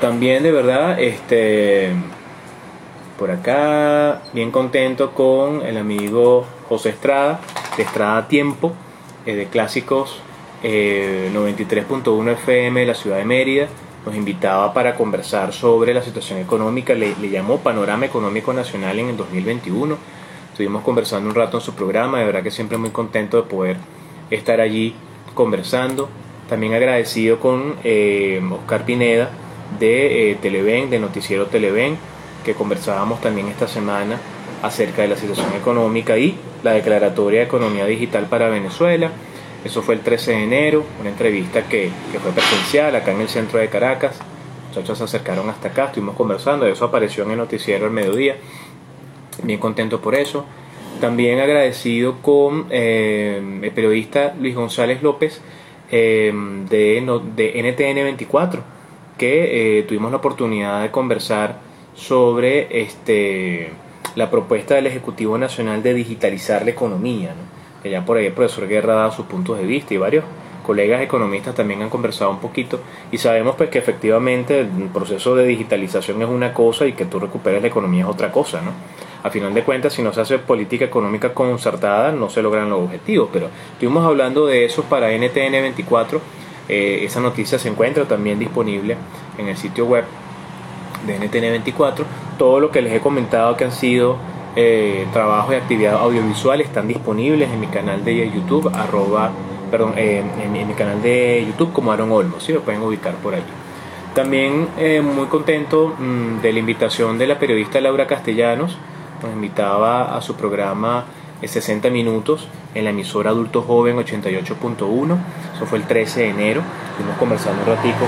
También 0.00 0.42
de 0.42 0.50
verdad, 0.50 0.98
este, 0.98 1.90
por 3.18 3.30
acá, 3.30 4.22
bien 4.32 4.50
contento 4.50 5.10
con 5.12 5.62
el 5.62 5.76
amigo 5.76 6.46
José 6.68 6.88
Estrada, 6.88 7.40
de 7.76 7.82
Estrada 7.82 8.26
Tiempo, 8.26 8.72
eh, 9.26 9.34
de 9.34 9.46
Clásicos 9.46 10.20
93.1 10.62 12.28
eh, 12.28 12.32
FM 12.32 12.80
de 12.80 12.86
la 12.86 12.94
ciudad 12.94 13.18
de 13.18 13.24
Mérida. 13.24 13.68
Nos 14.04 14.14
invitaba 14.14 14.72
para 14.72 14.94
conversar 14.94 15.52
sobre 15.52 15.92
la 15.92 16.02
situación 16.02 16.38
económica, 16.38 16.94
le, 16.94 17.14
le 17.16 17.30
llamó 17.30 17.58
Panorama 17.58 18.06
Económico 18.06 18.52
Nacional 18.52 18.98
en 18.98 19.08
el 19.10 19.16
2021. 19.16 19.96
Estuvimos 20.52 20.82
conversando 20.82 21.28
un 21.28 21.34
rato 21.34 21.58
en 21.58 21.62
su 21.62 21.74
programa, 21.74 22.18
de 22.18 22.24
verdad 22.24 22.42
que 22.42 22.50
siempre 22.50 22.78
muy 22.78 22.90
contento 22.90 23.36
de 23.36 23.42
poder 23.44 23.76
estar 24.30 24.60
allí 24.60 24.94
conversando. 25.34 26.08
También 26.48 26.74
agradecido 26.74 27.38
con 27.38 27.76
eh, 27.84 28.42
Oscar 28.50 28.84
Pineda, 28.84 29.30
de 29.78 30.32
eh, 30.32 30.34
Televen, 30.34 30.90
de 30.90 30.98
Noticiero 30.98 31.46
Televen, 31.46 31.96
que 32.44 32.54
conversábamos 32.54 33.20
también 33.20 33.48
esta 33.48 33.68
semana 33.68 34.18
acerca 34.62 35.02
de 35.02 35.08
la 35.08 35.16
situación 35.16 35.52
económica 35.54 36.18
y 36.18 36.36
la 36.62 36.72
declaratoria 36.72 37.40
de 37.40 37.46
economía 37.46 37.86
digital 37.86 38.26
para 38.26 38.48
Venezuela. 38.48 39.10
Eso 39.64 39.82
fue 39.82 39.94
el 39.94 40.00
13 40.00 40.32
de 40.32 40.44
enero, 40.44 40.84
una 41.00 41.10
entrevista 41.10 41.62
que, 41.62 41.90
fue 42.22 42.32
presencial 42.32 42.94
acá 42.96 43.12
en 43.12 43.20
el 43.20 43.28
centro 43.28 43.58
de 43.58 43.68
Caracas. 43.68 44.18
Los 44.68 44.76
muchachos 44.76 44.98
se 44.98 45.04
acercaron 45.04 45.48
hasta 45.50 45.68
acá, 45.68 45.86
estuvimos 45.86 46.16
conversando, 46.16 46.66
eso 46.66 46.84
apareció 46.84 47.24
en 47.24 47.32
el 47.32 47.38
noticiero 47.38 47.86
el 47.86 47.92
mediodía. 47.92 48.36
Bien 49.42 49.58
contento 49.58 50.00
por 50.00 50.14
eso. 50.14 50.44
También 51.00 51.40
agradecido 51.40 52.20
con 52.20 52.66
eh, 52.70 53.60
el 53.62 53.70
periodista 53.72 54.34
Luis 54.38 54.54
González 54.54 55.02
López 55.02 55.40
eh, 55.90 56.32
de, 56.68 57.20
de 57.36 57.72
NTN 57.72 58.04
24 58.04 58.80
que 59.20 59.80
eh, 59.80 59.82
tuvimos 59.82 60.10
la 60.10 60.16
oportunidad 60.16 60.80
de 60.80 60.90
conversar 60.90 61.58
sobre 61.94 62.80
este, 62.82 63.70
la 64.14 64.30
propuesta 64.30 64.74
del 64.74 64.86
Ejecutivo 64.86 65.38
Nacional 65.38 65.82
de 65.82 65.94
digitalizar 65.94 66.64
la 66.64 66.70
economía, 66.70 67.34
que 67.82 67.90
ya 67.90 68.04
por 68.04 68.16
ahí 68.16 68.26
el 68.26 68.32
profesor 68.32 68.68
Guerra 68.68 68.94
ha 68.94 68.96
dado 68.96 69.12
sus 69.12 69.26
puntos 69.26 69.58
de 69.58 69.64
vista 69.64 69.94
y 69.94 69.98
varios 69.98 70.24
colegas 70.66 71.00
economistas 71.00 71.54
también 71.54 71.82
han 71.82 71.88
conversado 71.88 72.30
un 72.30 72.38
poquito 72.38 72.80
y 73.10 73.18
sabemos 73.18 73.56
pues 73.56 73.70
que 73.70 73.78
efectivamente 73.78 74.60
el 74.60 74.88
proceso 74.92 75.34
de 75.34 75.46
digitalización 75.46 76.20
es 76.22 76.28
una 76.28 76.52
cosa 76.52 76.86
y 76.86 76.92
que 76.92 77.06
tú 77.06 77.18
recuperes 77.18 77.62
la 77.62 77.68
economía 77.68 78.02
es 78.04 78.08
otra 78.10 78.30
cosa, 78.30 78.60
¿no? 78.60 78.72
A 79.22 79.30
final 79.30 79.52
de 79.52 79.64
cuentas, 79.64 79.94
si 79.94 80.02
no 80.02 80.12
se 80.12 80.20
hace 80.20 80.38
política 80.38 80.84
económica 80.84 81.34
concertada, 81.34 82.12
no 82.12 82.30
se 82.30 82.40
logran 82.40 82.70
los 82.70 82.80
objetivos, 82.80 83.30
pero 83.32 83.48
estuvimos 83.72 84.04
hablando 84.06 84.46
de 84.46 84.64
eso 84.64 84.84
para 84.84 85.10
NTN 85.10 85.52
24 85.52 86.20
eh, 86.72 87.04
esa 87.04 87.18
noticia 87.18 87.58
se 87.58 87.68
encuentra 87.68 88.04
también 88.04 88.38
disponible 88.38 88.96
en 89.38 89.48
el 89.48 89.56
sitio 89.56 89.86
web 89.86 90.04
de 91.04 91.18
NTN24. 91.18 92.04
Todo 92.40 92.58
lo 92.58 92.70
que 92.70 92.80
les 92.80 92.94
he 92.94 93.00
comentado 93.00 93.54
que 93.54 93.64
han 93.64 93.72
sido 93.72 94.16
eh, 94.56 95.06
trabajos 95.12 95.52
y 95.52 95.56
actividades 95.56 96.00
audiovisuales 96.00 96.68
están 96.68 96.88
disponibles 96.88 97.50
en 97.50 97.60
mi 97.60 97.66
canal 97.66 98.02
de 98.02 98.30
YouTube, 98.30 98.72
arroba, 98.74 99.30
perdón, 99.70 99.92
eh, 99.98 100.24
en, 100.42 100.50
mi 100.66 100.72
canal 100.72 101.02
de 101.02 101.44
YouTube 101.46 101.70
como 101.74 101.92
Aaron 101.92 102.10
Olmo, 102.10 102.40
¿sí? 102.40 102.54
lo 102.54 102.62
pueden 102.62 102.80
ubicar 102.80 103.12
por 103.16 103.34
allí. 103.34 103.44
También 104.14 104.68
muy 105.14 105.26
contento 105.26 105.94
mm, 105.98 106.40
de 106.40 106.52
la 106.54 106.58
invitación 106.60 107.18
de 107.18 107.26
la 107.26 107.38
periodista 107.38 107.78
Laura 107.78 108.06
Castellanos, 108.06 108.78
nos 109.22 109.34
invitaba 109.34 110.16
a 110.16 110.22
su 110.22 110.34
programa 110.34 111.04
60 111.42 111.90
minutos 111.90 112.48
en 112.74 112.84
la 112.84 112.90
emisora 112.90 113.32
Adulto 113.32 113.60
Joven 113.60 113.98
88.1. 113.98 115.18
Eso 115.56 115.66
fue 115.66 115.76
el 115.76 115.84
13 115.84 116.20
de 116.20 116.28
enero. 116.30 116.62
Estuvimos 116.92 117.18
conversando 117.18 117.60
un 117.64 117.68
ratico, 117.68 118.06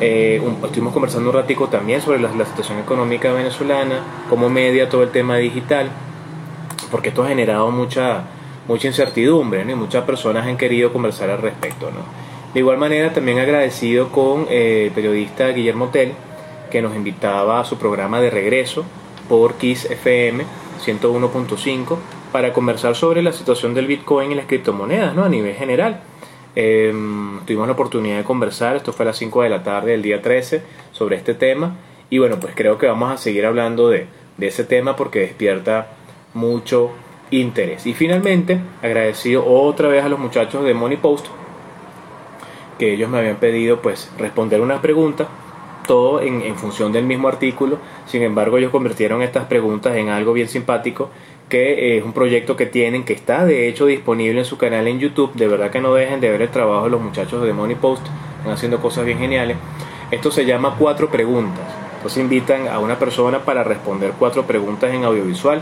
eh, 0.00 0.40
estuvimos 0.64 0.92
conversando 0.92 1.28
un 1.28 1.36
ratico 1.36 1.68
también 1.68 2.00
sobre 2.00 2.18
la, 2.20 2.30
situación 2.46 2.78
económica 2.78 3.32
venezolana, 3.32 4.00
cómo 4.28 4.48
media 4.48 4.88
todo 4.88 5.02
el 5.02 5.10
tema 5.10 5.36
digital, 5.36 5.90
porque 6.90 7.10
esto 7.10 7.22
ha 7.22 7.28
generado 7.28 7.70
mucha, 7.70 8.24
mucha 8.66 8.86
incertidumbre 8.86 9.62
y 9.62 9.74
muchas 9.74 10.04
personas 10.04 10.46
han 10.46 10.56
querido 10.56 10.92
conversar 10.92 11.28
al 11.30 11.42
respecto. 11.42 11.90
¿no? 11.90 12.00
De 12.54 12.60
igual 12.60 12.78
manera, 12.78 13.12
también 13.12 13.38
agradecido 13.38 14.08
con 14.08 14.46
eh, 14.48 14.86
el 14.86 14.92
periodista 14.92 15.48
Guillermo 15.48 15.88
Tel, 15.88 16.12
que 16.70 16.80
nos 16.80 16.96
invitaba 16.96 17.60
a 17.60 17.64
su 17.64 17.76
programa 17.76 18.20
de 18.20 18.30
regreso 18.30 18.84
por 19.28 19.54
Kiss 19.54 19.84
FM 19.84 20.44
101.5 20.84 21.98
para 22.32 22.52
conversar 22.52 22.94
sobre 22.94 23.22
la 23.22 23.32
situación 23.32 23.74
del 23.74 23.86
Bitcoin 23.86 24.32
y 24.32 24.34
las 24.34 24.46
criptomonedas 24.46 25.14
¿no? 25.14 25.24
a 25.24 25.28
nivel 25.28 25.54
general. 25.54 26.00
Em, 26.56 27.40
tuvimos 27.46 27.66
la 27.66 27.74
oportunidad 27.74 28.18
de 28.18 28.24
conversar, 28.24 28.76
esto 28.76 28.92
fue 28.92 29.04
a 29.04 29.06
las 29.08 29.16
5 29.18 29.42
de 29.42 29.48
la 29.48 29.62
tarde 29.62 29.92
del 29.92 30.02
día 30.02 30.20
13, 30.20 30.62
sobre 30.92 31.16
este 31.16 31.34
tema. 31.34 31.76
Y 32.10 32.18
bueno, 32.18 32.40
pues 32.40 32.54
creo 32.56 32.78
que 32.78 32.86
vamos 32.86 33.12
a 33.12 33.16
seguir 33.16 33.46
hablando 33.46 33.88
de, 33.88 34.06
de 34.36 34.46
ese 34.46 34.64
tema 34.64 34.96
porque 34.96 35.20
despierta 35.20 35.88
mucho 36.34 36.90
interés. 37.30 37.86
Y 37.86 37.94
finalmente, 37.94 38.60
agradecido 38.82 39.46
otra 39.46 39.88
vez 39.88 40.04
a 40.04 40.08
los 40.08 40.18
muchachos 40.18 40.64
de 40.64 40.74
Money 40.74 40.96
Post, 40.96 41.26
que 42.78 42.94
ellos 42.94 43.10
me 43.10 43.18
habían 43.18 43.36
pedido 43.36 43.80
pues 43.80 44.10
responder 44.18 44.60
una 44.60 44.80
pregunta 44.80 45.28
todo 45.86 46.20
en, 46.20 46.42
en, 46.42 46.56
función 46.56 46.92
del 46.92 47.04
mismo 47.04 47.28
artículo. 47.28 47.78
Sin 48.06 48.22
embargo, 48.22 48.58
ellos 48.58 48.70
convirtieron 48.70 49.22
estas 49.22 49.46
preguntas 49.46 49.96
en 49.96 50.08
algo 50.08 50.32
bien 50.32 50.48
simpático, 50.48 51.10
que 51.50 51.98
es 51.98 52.02
un 52.02 52.14
proyecto 52.14 52.56
que 52.56 52.64
tienen, 52.64 53.04
que 53.04 53.12
está 53.12 53.44
de 53.44 53.68
hecho 53.68 53.84
disponible 53.84 54.38
en 54.38 54.46
su 54.46 54.56
canal 54.56 54.88
en 54.88 54.98
YouTube. 54.98 55.34
De 55.34 55.46
verdad 55.46 55.70
que 55.70 55.82
no 55.82 55.92
dejen 55.92 56.20
de 56.20 56.30
ver 56.30 56.40
el 56.40 56.48
trabajo 56.48 56.84
de 56.84 56.90
los 56.90 57.02
muchachos 57.02 57.44
de 57.44 57.52
Money 57.52 57.76
Post, 57.76 58.06
están 58.38 58.54
haciendo 58.54 58.80
cosas 58.80 59.04
bien 59.04 59.18
geniales. 59.18 59.58
Esto 60.10 60.30
se 60.30 60.46
llama 60.46 60.76
Cuatro 60.78 61.10
Preguntas. 61.10 61.66
Entonces 61.96 62.22
invitan 62.22 62.66
a 62.66 62.78
una 62.78 62.98
persona 62.98 63.40
para 63.40 63.62
responder 63.62 64.14
cuatro 64.18 64.46
preguntas 64.46 64.94
en 64.94 65.04
audiovisual. 65.04 65.60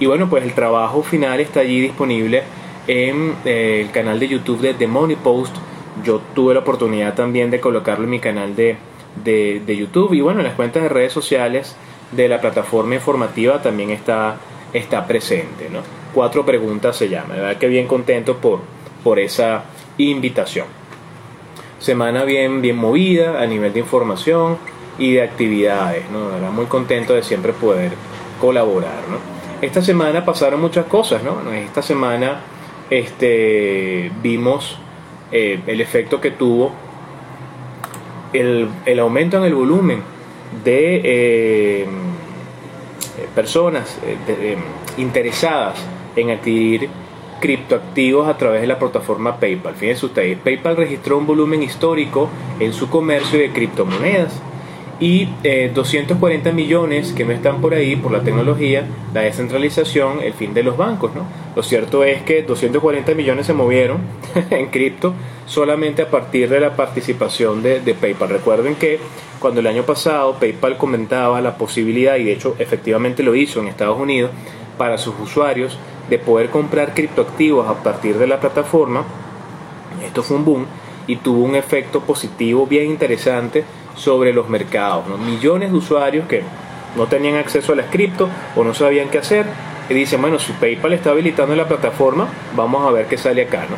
Y 0.00 0.06
bueno, 0.06 0.28
pues 0.28 0.42
el 0.42 0.52
trabajo 0.52 1.04
final 1.04 1.38
está 1.38 1.60
allí 1.60 1.80
disponible 1.80 2.42
en 2.88 3.34
eh, 3.44 3.82
el 3.84 3.92
canal 3.92 4.18
de 4.18 4.26
YouTube 4.26 4.60
de 4.60 4.74
The 4.74 4.88
Money 4.88 5.16
Post. 5.16 5.54
Yo 6.02 6.20
tuve 6.34 6.54
la 6.54 6.60
oportunidad 6.60 7.14
también 7.14 7.52
de 7.52 7.60
colocarlo 7.60 8.04
en 8.04 8.10
mi 8.10 8.18
canal 8.18 8.56
de 8.56 8.76
de, 9.24 9.76
YouTube 9.76 10.12
y 10.12 10.20
bueno, 10.20 10.40
en 10.40 10.46
las 10.46 10.54
cuentas 10.54 10.82
de 10.82 10.88
redes 10.88 11.12
sociales 11.12 11.76
de 12.12 12.28
la 12.28 12.40
plataforma 12.40 12.94
informativa 12.94 13.62
también 13.62 13.90
está, 13.90 14.36
está 14.76 15.06
presente. 15.06 15.68
¿no? 15.70 15.80
Cuatro 16.14 16.44
preguntas 16.44 16.96
se 16.96 17.08
llama, 17.08 17.34
de 17.34 17.40
verdad 17.40 17.58
que 17.58 17.68
bien 17.68 17.86
contento 17.86 18.36
por, 18.38 18.60
por 19.02 19.18
esa 19.18 19.64
invitación. 19.98 20.66
Semana 21.78 22.24
bien, 22.24 22.62
bien 22.62 22.76
movida 22.76 23.40
a 23.40 23.46
nivel 23.46 23.72
de 23.72 23.80
información 23.80 24.58
y 24.98 25.14
de 25.14 25.22
actividades, 25.22 26.08
¿no? 26.10 26.28
verdad, 26.28 26.50
muy 26.50 26.66
contento 26.66 27.14
de 27.14 27.22
siempre 27.22 27.52
poder 27.52 27.92
colaborar. 28.40 29.02
¿no? 29.10 29.18
Esta 29.60 29.82
semana 29.82 30.24
pasaron 30.24 30.60
muchas 30.60 30.86
cosas, 30.86 31.22
¿no? 31.22 31.50
Esta 31.52 31.80
semana 31.80 32.40
este, 32.90 34.10
vimos 34.22 34.78
eh, 35.32 35.60
el 35.66 35.80
efecto 35.80 36.20
que 36.20 36.30
tuvo 36.30 36.72
el, 38.32 38.68
el 38.84 38.98
aumento 38.98 39.38
en 39.38 39.44
el 39.44 39.54
volumen 39.54 40.02
de 40.64 41.00
eh, 41.04 41.86
personas 43.36 43.98
eh, 44.02 44.56
interesadas 44.96 45.78
en 46.16 46.30
adquirir 46.30 46.88
criptoactivos 47.38 48.26
a 48.28 48.38
través 48.38 48.62
de 48.62 48.66
la 48.66 48.78
plataforma 48.78 49.36
PayPal. 49.36 49.74
Fíjense 49.74 50.06
ustedes, 50.06 50.38
PayPal 50.38 50.76
registró 50.76 51.18
un 51.18 51.26
volumen 51.26 51.62
histórico 51.62 52.28
en 52.58 52.72
su 52.72 52.88
comercio 52.88 53.38
de 53.38 53.52
criptomonedas 53.52 54.40
y 54.98 55.28
240 55.74 56.48
eh, 56.48 56.52
millones 56.52 57.12
que 57.12 57.24
no 57.24 57.32
están 57.32 57.60
por 57.60 57.74
ahí 57.74 57.96
por 57.96 58.12
la 58.12 58.22
tecnología, 58.22 58.86
la 59.12 59.22
descentralización, 59.22 60.20
el 60.22 60.32
fin 60.32 60.54
de 60.54 60.62
los 60.62 60.76
bancos. 60.76 61.14
¿no? 61.14 61.22
Lo 61.54 61.62
cierto 61.62 62.02
es 62.02 62.22
que 62.22 62.42
240 62.42 63.14
millones 63.14 63.46
se 63.46 63.52
movieron 63.52 63.98
en 64.50 64.68
cripto 64.68 65.12
solamente 65.46 66.02
a 66.02 66.10
partir 66.10 66.48
de 66.48 66.60
la 66.60 66.74
participación 66.74 67.62
de, 67.62 67.80
de, 67.80 67.94
PayPal. 67.94 68.30
Recuerden 68.30 68.76
que 68.76 68.98
cuando 69.38 69.60
el 69.60 69.66
año 69.66 69.82
pasado 69.82 70.36
PayPal 70.40 70.78
comentaba 70.78 71.40
la 71.40 71.58
posibilidad, 71.58 72.16
y 72.16 72.24
de 72.24 72.32
hecho 72.32 72.56
efectivamente 72.58 73.22
lo 73.22 73.34
hizo 73.34 73.60
en 73.60 73.68
Estados 73.68 73.98
Unidos, 73.98 74.30
para 74.78 74.98
sus 74.98 75.14
usuarios 75.20 75.78
de 76.08 76.18
poder 76.18 76.50
comprar 76.50 76.94
criptoactivos 76.94 77.68
a 77.68 77.82
partir 77.82 78.16
de 78.18 78.26
la 78.26 78.40
plataforma, 78.40 79.04
esto 80.04 80.22
fue 80.22 80.36
un 80.36 80.44
boom 80.44 80.66
y 81.06 81.16
tuvo 81.16 81.44
un 81.44 81.54
efecto 81.54 82.00
positivo 82.00 82.66
bien 82.66 82.90
interesante 82.90 83.64
sobre 83.96 84.32
los 84.32 84.48
mercados. 84.48 85.06
Millones 85.18 85.72
de 85.72 85.76
usuarios 85.76 86.28
que 86.28 86.42
no 86.96 87.06
tenían 87.06 87.36
acceso 87.36 87.72
a 87.72 87.76
las 87.76 87.86
cripto 87.86 88.28
o 88.54 88.64
no 88.64 88.74
sabían 88.74 89.08
qué 89.08 89.18
hacer 89.18 89.46
y 89.88 89.94
dicen, 89.94 90.20
bueno, 90.20 90.38
si 90.38 90.52
PayPal 90.52 90.92
está 90.92 91.10
habilitando 91.10 91.54
la 91.54 91.66
plataforma, 91.66 92.28
vamos 92.54 92.86
a 92.86 92.92
ver 92.92 93.06
qué 93.06 93.18
sale 93.18 93.42
acá. 93.42 93.66
¿no? 93.68 93.76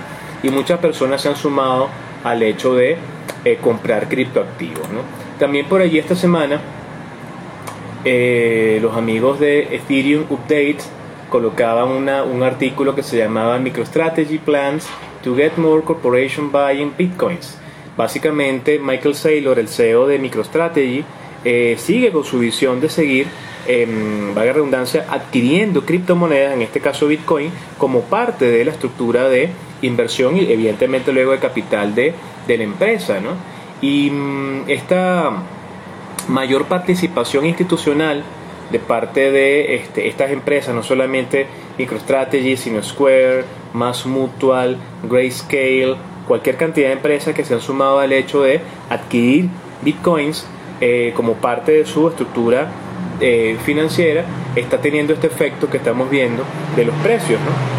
Y 0.49 0.53
muchas 0.53 0.79
personas 0.79 1.21
se 1.21 1.29
han 1.29 1.37
sumado 1.37 1.89
al 2.25 2.43
hecho 2.43 2.75
de 2.75 2.97
eh, 3.45 3.59
comprar 3.61 4.09
criptoactivos. 4.09 4.89
¿no? 4.91 5.01
También 5.39 5.67
por 5.67 5.81
allí 5.81 5.99
esta 5.99 6.15
semana 6.15 6.61
eh, 8.05 8.79
los 8.81 8.97
amigos 8.97 9.41
de 9.41 9.75
Ethereum 9.75 10.25
Updates 10.31 10.89
colocaban 11.29 11.89
una, 11.89 12.23
un 12.23 12.43
artículo 12.43 12.95
que 12.95 13.03
se 13.03 13.19
llamaba 13.19 13.59
MicroStrategy 13.59 14.39
Plans 14.39 14.89
to 15.23 15.35
Get 15.35 15.57
More 15.57 15.83
Corporation 15.83 16.51
Buying 16.51 16.95
Bitcoins. 16.97 17.59
Básicamente, 17.99 18.79
Michael 18.79 19.17
Saylor, 19.17 19.59
el 19.59 19.67
CEO 19.67 20.07
de 20.07 20.21
MicroStrategy, 20.21 21.05
eh, 21.45 21.75
sigue 21.79 22.13
con 22.13 22.23
su 22.23 22.39
visión 22.39 22.81
de 22.81 22.89
seguir, 22.89 23.27
eh, 23.67 23.89
valga 24.33 24.53
redundancia, 24.53 25.07
adquiriendo 25.11 25.85
criptomonedas, 25.85 26.55
en 26.55 26.63
este 26.63 26.79
caso 26.79 27.09
Bitcoin, 27.09 27.51
como 27.77 28.03
parte 28.03 28.45
de 28.45 28.65
la 28.65 28.71
estructura 28.71 29.29
de 29.29 29.51
inversión 29.83 30.37
y 30.37 30.43
evidentemente 30.43 31.13
luego 31.13 31.33
de 31.33 31.39
capital 31.41 31.97
de, 31.97 32.15
de 32.47 32.57
la 32.57 32.63
empresa. 32.63 33.19
¿no? 33.19 33.31
Y 33.81 34.11
mm, 34.13 34.71
esta 34.71 35.33
mayor 36.29 36.67
participación 36.67 37.47
institucional 37.47 38.23
de 38.71 38.79
parte 38.79 39.33
de 39.33 39.75
este, 39.75 40.07
estas 40.07 40.31
empresas, 40.31 40.73
no 40.73 40.85
solamente 40.85 41.49
MicroStrategy, 41.79 42.57
sino 42.57 42.81
Square, 42.81 43.43
Mass 43.73 44.07
Mutual, 44.07 44.77
Grayscale, 45.03 45.97
cualquier 46.29 46.57
cantidad 46.57 46.89
de 46.89 46.93
empresas 46.93 47.35
que 47.35 47.45
se 47.45 47.55
han 47.55 47.61
sumado 47.61 47.99
al 47.99 48.13
hecho 48.13 48.43
de 48.43 48.61
adquirir 48.89 49.49
bitcoins 49.83 50.47
eh, 50.81 51.13
como 51.17 51.35
parte 51.35 51.73
de 51.73 51.87
su 51.87 52.07
estructura 52.07 52.69
eh, 53.21 53.57
financiera, 53.65 54.25
está 54.55 54.81
teniendo 54.81 55.13
este 55.13 55.27
efecto 55.27 55.69
que 55.69 55.79
estamos 55.79 56.09
viendo 56.09 56.45
de 56.77 56.85
los 56.85 56.95
precios. 56.97 57.41
¿no? 57.41 57.79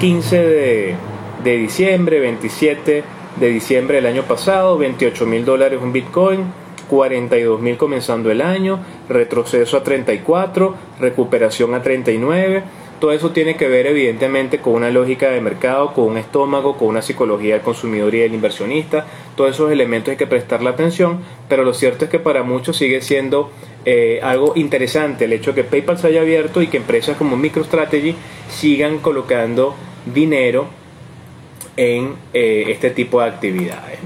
15 0.00 0.96
de, 1.44 1.56
diciembre, 1.56 2.18
27 2.18 3.04
de 3.36 3.48
diciembre 3.48 3.96
del 3.96 4.06
año 4.06 4.22
pasado, 4.24 4.76
28 4.78 5.26
mil 5.26 5.44
dólares 5.44 5.78
un 5.80 5.92
bitcoin 5.92 6.64
42 6.88 7.60
mil 7.60 7.76
comenzando 7.76 8.30
el 8.30 8.42
año, 8.42 8.78
retroceso 9.08 9.76
a 9.76 9.82
34, 9.82 10.74
recuperación 11.00 11.74
a 11.74 11.82
39. 11.82 12.62
Todo 13.00 13.12
eso 13.12 13.30
tiene 13.30 13.56
que 13.56 13.68
ver 13.68 13.86
evidentemente 13.86 14.58
con 14.58 14.74
una 14.74 14.90
lógica 14.90 15.30
de 15.30 15.40
mercado, 15.40 15.92
con 15.92 16.04
un 16.04 16.16
estómago, 16.16 16.76
con 16.76 16.88
una 16.88 17.02
psicología 17.02 17.54
del 17.54 17.62
consumidor 17.62 18.14
y 18.14 18.20
del 18.20 18.34
inversionista. 18.34 19.06
Todos 19.36 19.50
esos 19.50 19.70
elementos 19.70 20.12
hay 20.12 20.16
que 20.16 20.26
prestarle 20.26 20.70
atención, 20.70 21.20
pero 21.48 21.64
lo 21.64 21.74
cierto 21.74 22.04
es 22.04 22.10
que 22.10 22.18
para 22.18 22.42
muchos 22.42 22.76
sigue 22.76 23.00
siendo 23.02 23.50
eh, 23.84 24.20
algo 24.22 24.54
interesante 24.56 25.26
el 25.26 25.32
hecho 25.34 25.52
de 25.52 25.62
que 25.62 25.68
PayPal 25.68 25.98
se 25.98 26.06
haya 26.06 26.22
abierto 26.22 26.62
y 26.62 26.68
que 26.68 26.78
empresas 26.78 27.18
como 27.18 27.36
MicroStrategy 27.36 28.14
sigan 28.48 28.98
colocando 28.98 29.74
dinero 30.06 30.66
en 31.76 32.14
eh, 32.32 32.64
este 32.68 32.90
tipo 32.90 33.20
de 33.20 33.26
actividades. 33.28 33.98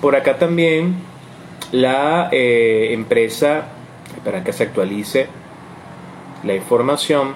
Por 0.00 0.14
acá 0.14 0.38
también 0.38 0.94
la 1.72 2.28
eh, 2.30 2.90
empresa, 2.92 3.68
para 4.24 4.44
que 4.44 4.52
se 4.52 4.64
actualice 4.64 5.26
la 6.44 6.54
información, 6.54 7.34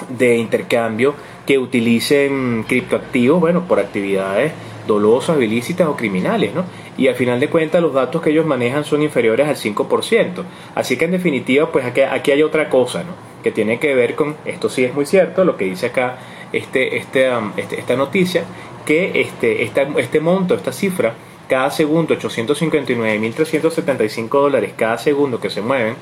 de 0.08 0.36
intercambio 0.36 1.14
que 1.46 1.58
utilicen 1.58 2.64
criptoactivos, 2.66 3.40
bueno, 3.40 3.66
por 3.66 3.80
actividades 3.80 4.52
dolosas, 4.86 5.40
ilícitas 5.40 5.88
o 5.88 5.96
criminales, 5.96 6.54
¿no? 6.54 6.64
Y 7.00 7.08
al 7.08 7.16
final 7.16 7.40
de 7.40 7.48
cuentas 7.48 7.82
los 7.82 7.94
datos 7.94 8.20
que 8.20 8.28
ellos 8.30 8.44
manejan 8.44 8.84
son 8.84 9.00
inferiores 9.02 9.48
al 9.48 9.56
5%. 9.56 10.44
Así 10.74 10.98
que 10.98 11.06
en 11.06 11.12
definitiva, 11.12 11.72
pues 11.72 11.86
aquí, 11.86 12.02
aquí 12.02 12.30
hay 12.30 12.42
otra 12.42 12.68
cosa, 12.68 13.02
¿no? 13.02 13.14
Que 13.42 13.50
tiene 13.50 13.80
que 13.80 13.94
ver 13.94 14.14
con, 14.14 14.36
esto 14.44 14.68
sí 14.68 14.84
es 14.84 14.92
muy 14.92 15.06
cierto, 15.06 15.46
lo 15.46 15.56
que 15.56 15.64
dice 15.64 15.86
acá 15.86 16.18
este, 16.52 16.98
este, 16.98 17.30
este 17.56 17.80
esta 17.80 17.96
noticia, 17.96 18.44
que 18.84 19.22
este, 19.22 19.62
esta, 19.62 19.88
este 19.96 20.20
monto, 20.20 20.54
esta 20.54 20.72
cifra, 20.72 21.14
cada 21.48 21.70
segundo, 21.70 22.14
859.375 22.16 24.28
dólares 24.28 24.74
cada 24.76 24.98
segundo 24.98 25.40
que 25.40 25.48
se 25.48 25.62
mueven, 25.62 25.94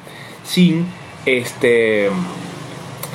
sin, 0.42 0.88
este, 1.24 2.10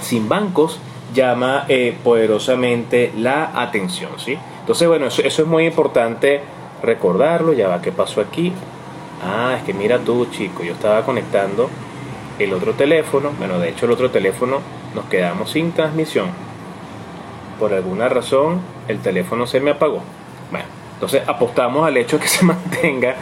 sin 0.02 0.30
bancos, 0.30 0.80
llama 1.14 1.66
eh, 1.68 1.94
poderosamente 2.02 3.12
la 3.18 3.52
atención, 3.62 4.12
¿sí? 4.18 4.38
Entonces, 4.62 4.88
bueno, 4.88 5.08
eso, 5.08 5.22
es 5.22 5.46
muy 5.46 5.66
importante 5.66 6.63
recordarlo. 6.84 7.54
Ya 7.54 7.68
va, 7.68 7.82
¿qué 7.82 7.92
pasó 7.92 8.22
aquí? 8.22 8.54
Ah, 9.24 9.56
es 9.58 9.64
que 9.64 9.74
mira 9.74 10.00
tú, 10.00 10.28
chico, 10.28 10.64
yo 10.64 10.74
estaba 10.74 11.04
conectando 11.04 11.70
el 12.40 12.54
otro 12.54 12.74
teléfono. 12.74 13.32
Bueno, 13.38 13.60
de 13.60 13.70
hecho, 13.70 13.86
el 13.86 13.94
otro 13.94 14.12
teléfono 14.12 14.60
nos 14.94 15.06
quedamos 15.06 15.52
sin 15.52 15.72
transmisión. 15.72 16.28
Por 17.60 17.74
alguna 17.74 18.10
razón, 18.10 18.62
el 18.88 19.00
teléfono 19.00 19.48
se 19.48 19.60
me 19.60 19.72
apagó. 19.72 20.02
Bueno, 20.52 20.66
entonces 20.94 21.24
apostamos 21.28 21.88
al 21.88 21.98
hecho 21.98 22.20
que 22.20 22.28
se 22.28 22.46
mantenga 22.46 23.16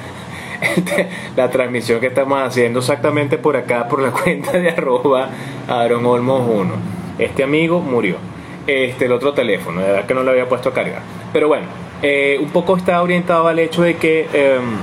la 1.35 1.49
transmisión 1.49 1.99
que 1.99 2.07
estamos 2.07 2.41
haciendo 2.41 2.79
exactamente 2.79 3.37
por 3.37 3.55
acá, 3.55 3.87
por 3.87 4.01
la 4.01 4.11
cuenta 4.11 4.51
de 4.51 4.69
arroba 4.69 5.29
Aaron 5.67 6.05
Olmos 6.05 6.47
1 6.47 7.01
este 7.21 7.43
amigo 7.43 7.81
murió. 7.81 8.15
Este, 8.67 9.05
el 9.05 9.11
otro 9.11 9.33
teléfono, 9.33 9.81
de 9.81 9.87
verdad 9.87 10.05
que 10.05 10.13
no 10.13 10.23
lo 10.23 10.31
había 10.31 10.47
puesto 10.47 10.69
a 10.69 10.73
cargar. 10.73 11.01
Pero 11.33 11.47
bueno, 11.47 11.65
eh, 12.01 12.37
un 12.41 12.49
poco 12.49 12.77
está 12.77 13.01
orientado 13.01 13.47
al 13.47 13.59
hecho 13.59 13.83
de 13.83 13.97
que 13.97 14.27
em, 14.33 14.77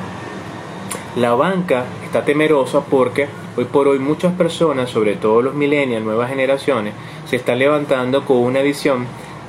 la 1.17 1.35
banca 1.35 1.85
está 2.05 2.25
temerosa 2.25 2.85
porque 2.85 3.27
hoy 3.57 3.65
por 3.65 3.89
hoy 3.89 3.99
muchas 3.99 4.33
personas, 4.35 4.91
sobre 4.91 5.17
todo 5.17 5.43
los 5.43 5.55
millennials, 5.55 6.05
nuevas 6.05 6.31
generaciones, 6.31 6.95
se 7.27 7.37
están 7.37 7.59
levantando 7.59 8.25
con 8.25 8.39
una 8.39 8.61
visión 8.63 9.07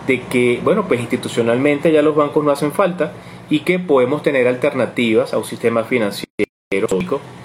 de 0.08 0.22
que, 0.22 0.60
bueno, 0.64 0.88
pues 0.88 1.00
institucionalmente 1.00 1.92
ya 1.92 2.02
los 2.02 2.16
bancos 2.16 2.44
no 2.44 2.52
hacen 2.52 2.72
falta 2.72 3.14
y 3.50 3.60
que 3.60 3.78
podemos 3.78 4.24
tener 4.24 4.48
alternativas 4.48 5.34
a 5.34 5.38
un 5.38 5.46
sistema 5.46 5.84
financiero 5.84 6.30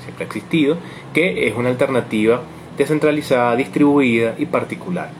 siempre 0.05 0.25
ha 0.25 0.27
existido, 0.27 0.77
que 1.15 1.49
es 1.49 1.55
una 1.57 1.71
alternativa 1.71 2.43
descentralizada, 2.77 3.57
distribuida 3.57 4.35
y 4.39 4.47
particular. 4.47 5.11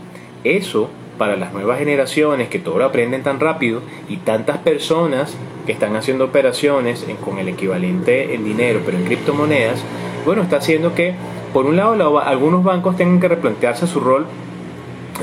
Eso 0.45 0.91
para 1.19 1.37
las 1.37 1.53
nuevas 1.53 1.79
generaciones 1.79 2.49
que 2.49 2.59
todo 2.59 2.79
lo 2.79 2.85
aprenden 2.85 3.23
tan 3.23 3.41
rápido 3.41 3.83
y 4.09 4.19
tantas 4.19 4.59
personas 4.59 5.37
que 5.67 5.73
están 5.73 5.97
haciendo 5.97 6.25
operaciones 6.25 7.07
con 7.25 7.39
el 7.39 7.49
equivalente 7.49 8.35
en 8.35 8.45
dinero, 8.45 8.81
pero 8.85 8.99
en 8.99 9.05
criptomonedas, 9.05 9.83
bueno, 10.25 10.43
está 10.43 10.57
haciendo 10.57 10.95
que, 10.95 11.15
por 11.53 11.67
un 11.67 11.77
lado, 11.77 12.21
algunos 12.21 12.65
bancos 12.65 12.97
tengan 12.97 13.21
que 13.21 13.29
replantearse 13.29 13.87
su 13.87 14.01
rol 14.01 14.27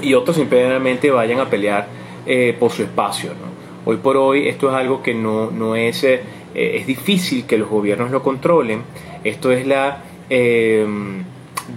y 0.01 0.13
otros 0.13 0.37
simplemente 0.37 1.11
vayan 1.11 1.39
a 1.39 1.49
pelear 1.49 1.87
eh, 2.25 2.55
por 2.59 2.71
su 2.71 2.83
espacio. 2.83 3.31
Hoy 3.83 3.97
por 3.97 4.15
hoy 4.15 4.47
esto 4.47 4.69
es 4.69 4.75
algo 4.75 5.01
que 5.01 5.13
no, 5.13 5.49
no 5.49 5.75
es 5.75 6.03
eh, 6.03 6.21
eh, 6.53 6.77
es 6.79 6.87
difícil 6.87 7.45
que 7.45 7.57
los 7.57 7.69
gobiernos 7.69 8.11
lo 8.11 8.21
controlen. 8.23 8.83
Esto 9.23 9.51
es 9.51 9.65
la 9.65 10.03
eh, 10.29 10.85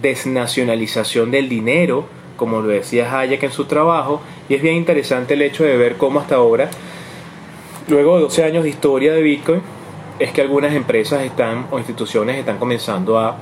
desnacionalización 0.03 1.31
del 1.31 1.49
dinero, 1.49 2.07
como 2.37 2.61
lo 2.61 2.69
decía 2.69 3.19
Hayek 3.19 3.43
en 3.43 3.53
su 3.53 3.65
trabajo, 3.67 4.21
y 4.49 4.55
es 4.55 4.63
bien 4.63 4.77
interesante 4.77 5.35
el 5.35 5.43
hecho 5.43 5.65
de 5.65 5.77
ver 5.77 5.97
cómo 5.97 6.21
hasta 6.21 6.37
ahora, 6.37 6.71
luego 7.89 8.17
de 8.17 8.23
12 8.23 8.45
años 8.45 8.65
de 8.65 8.71
historia 8.71 9.13
de 9.13 9.23
Bitcoin, 9.23 9.63
es 10.19 10.33
que 10.33 10.41
algunas 10.41 10.75
empresas 10.75 11.23
están 11.23 11.67
o 11.71 11.79
instituciones 11.79 12.39
están 12.39 12.59
comenzando 12.59 13.19
a 13.19 13.37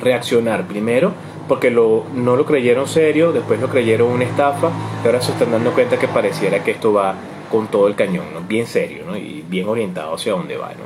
reaccionar. 0.00 0.66
Primero, 0.66 1.12
porque 1.46 1.70
lo, 1.70 2.04
no 2.14 2.36
lo 2.36 2.44
creyeron 2.44 2.86
serio, 2.86 3.32
después 3.32 3.60
lo 3.60 3.68
creyeron 3.68 4.10
una 4.10 4.24
estafa, 4.24 4.70
y 5.02 5.06
ahora 5.06 5.20
se 5.20 5.32
están 5.32 5.50
dando 5.50 5.72
cuenta 5.72 5.98
que 5.98 6.08
pareciera 6.08 6.62
que 6.62 6.72
esto 6.72 6.92
va 6.92 7.14
con 7.50 7.68
todo 7.68 7.88
el 7.88 7.94
cañón, 7.94 8.26
¿no? 8.34 8.40
bien 8.42 8.66
serio 8.66 9.04
¿no? 9.06 9.16
y 9.16 9.42
bien 9.48 9.68
orientado 9.68 10.14
hacia 10.14 10.32
dónde 10.32 10.56
va. 10.56 10.68
¿no? 10.68 10.84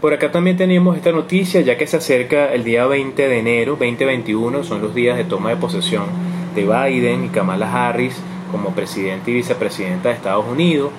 Por 0.00 0.14
acá 0.14 0.30
también 0.30 0.56
tenemos 0.56 0.96
esta 0.96 1.12
noticia, 1.12 1.60
ya 1.60 1.76
que 1.76 1.86
se 1.86 1.98
acerca 1.98 2.52
el 2.54 2.64
día 2.64 2.86
20 2.86 3.28
de 3.28 3.38
enero, 3.38 3.72
2021, 3.72 4.64
son 4.64 4.80
los 4.80 4.94
días 4.94 5.16
de 5.16 5.24
toma 5.24 5.50
de 5.50 5.56
posesión 5.56 6.27
de 6.58 6.90
Biden 6.90 7.24
y 7.24 7.28
Kamala 7.28 7.88
Harris 7.88 8.16
como 8.50 8.74
presidente 8.74 9.30
y 9.30 9.34
vicepresidenta 9.34 10.08
de 10.08 10.16
Estados 10.16 10.46
Unidos, 10.46 10.90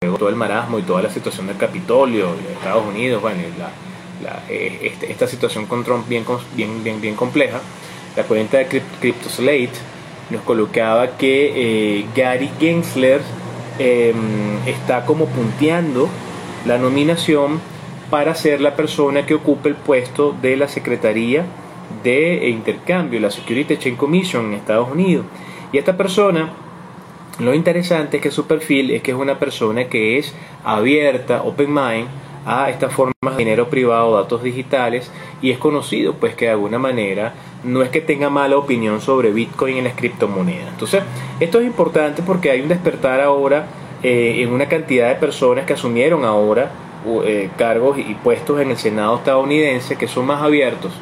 luego 0.00 0.18
todo 0.18 0.28
el 0.28 0.36
marasmo 0.36 0.78
y 0.78 0.82
toda 0.82 1.02
la 1.02 1.10
situación 1.10 1.46
del 1.46 1.56
Capitolio 1.56 2.34
de 2.34 2.52
Estados 2.52 2.86
Unidos, 2.86 3.22
bueno, 3.22 3.40
eh, 4.48 4.78
este, 4.82 5.10
esta 5.10 5.26
situación 5.26 5.66
con 5.66 5.82
Trump 5.82 6.06
bien, 6.08 6.24
bien, 6.54 6.84
bien, 6.84 7.00
bien 7.00 7.14
compleja. 7.14 7.60
La 8.16 8.24
cuenta 8.24 8.58
de 8.58 8.82
CryptoSlate 9.00 9.70
nos 10.30 10.42
colocaba 10.42 11.16
que 11.16 12.00
eh, 12.00 12.06
Gary 12.14 12.50
Gensler 12.58 13.22
em, 13.78 14.16
está 14.66 15.06
como 15.06 15.26
punteando 15.26 16.08
la 16.66 16.76
nominación 16.76 17.60
para 18.10 18.34
ser 18.34 18.60
la 18.60 18.76
persona 18.76 19.24
que 19.24 19.34
ocupe 19.34 19.68
el 19.68 19.76
puesto 19.76 20.36
de 20.42 20.56
la 20.56 20.68
Secretaría 20.68 21.46
de 22.02 22.48
Intercambio, 22.48 23.20
la 23.20 23.30
Security 23.30 23.76
Chain 23.76 23.96
Commission 23.96 24.46
en 24.46 24.54
Estados 24.54 24.90
Unidos. 24.90 25.26
Y 25.72 25.78
esta 25.78 25.96
persona, 25.96 26.50
lo 27.38 27.54
interesante 27.54 28.16
es 28.16 28.22
que 28.22 28.30
su 28.30 28.46
perfil 28.46 28.90
es 28.90 29.02
que 29.02 29.12
es 29.12 29.16
una 29.16 29.38
persona 29.38 29.84
que 29.84 30.18
es 30.18 30.34
abierta, 30.64 31.42
open 31.42 31.72
mind, 31.72 32.08
a 32.46 32.70
estas 32.70 32.92
formas 32.92 33.14
de 33.22 33.36
dinero 33.36 33.68
privado, 33.68 34.14
datos 34.14 34.42
digitales, 34.42 35.10
y 35.42 35.50
es 35.50 35.58
conocido 35.58 36.14
pues 36.14 36.34
que 36.34 36.46
de 36.46 36.52
alguna 36.52 36.78
manera 36.78 37.34
no 37.64 37.82
es 37.82 37.90
que 37.90 38.00
tenga 38.00 38.30
mala 38.30 38.56
opinión 38.56 39.00
sobre 39.00 39.30
Bitcoin 39.30 39.76
y 39.76 39.82
las 39.82 39.94
criptomonedas. 39.94 40.68
Entonces, 40.70 41.02
esto 41.38 41.60
es 41.60 41.66
importante 41.66 42.22
porque 42.22 42.50
hay 42.50 42.60
un 42.62 42.68
despertar 42.68 43.20
ahora 43.20 43.66
eh, 44.02 44.36
en 44.38 44.52
una 44.52 44.66
cantidad 44.66 45.08
de 45.08 45.16
personas 45.16 45.66
que 45.66 45.74
asumieron 45.74 46.24
ahora 46.24 46.70
eh, 47.24 47.50
cargos 47.56 47.98
y 47.98 48.14
puestos 48.14 48.60
en 48.60 48.70
el 48.70 48.76
Senado 48.76 49.16
estadounidense 49.16 49.96
que 49.96 50.08
son 50.08 50.26
más 50.26 50.42
abiertos 50.42 50.92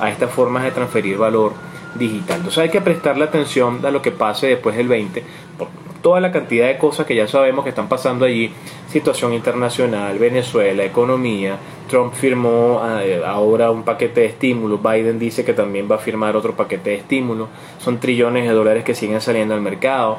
a 0.00 0.10
estas 0.10 0.30
formas 0.30 0.64
de 0.64 0.70
transferir 0.70 1.16
valor 1.16 1.52
digital. 1.94 2.38
Entonces 2.38 2.58
hay 2.58 2.70
que 2.70 2.80
prestarle 2.80 3.24
atención 3.24 3.84
a 3.84 3.90
lo 3.90 4.02
que 4.02 4.10
pase 4.10 4.46
después 4.46 4.76
del 4.76 4.88
20, 4.88 5.22
por 5.58 5.68
toda 6.02 6.20
la 6.20 6.30
cantidad 6.30 6.68
de 6.68 6.78
cosas 6.78 7.06
que 7.06 7.14
ya 7.14 7.26
sabemos 7.26 7.64
que 7.64 7.70
están 7.70 7.88
pasando 7.88 8.24
allí, 8.24 8.52
situación 8.88 9.34
internacional, 9.34 10.18
Venezuela, 10.18 10.84
economía, 10.84 11.58
Trump 11.88 12.14
firmó 12.14 12.82
eh, 13.00 13.22
ahora 13.26 13.70
un 13.70 13.82
paquete 13.82 14.20
de 14.20 14.26
estímulo, 14.26 14.78
Biden 14.78 15.18
dice 15.18 15.44
que 15.44 15.54
también 15.54 15.88
va 15.90 15.96
a 15.96 15.98
firmar 15.98 16.36
otro 16.36 16.54
paquete 16.54 16.90
de 16.90 16.96
estímulo, 16.96 17.48
son 17.78 17.98
trillones 17.98 18.46
de 18.46 18.54
dólares 18.54 18.84
que 18.84 18.94
siguen 18.94 19.20
saliendo 19.20 19.54
al 19.54 19.60
mercado. 19.60 20.18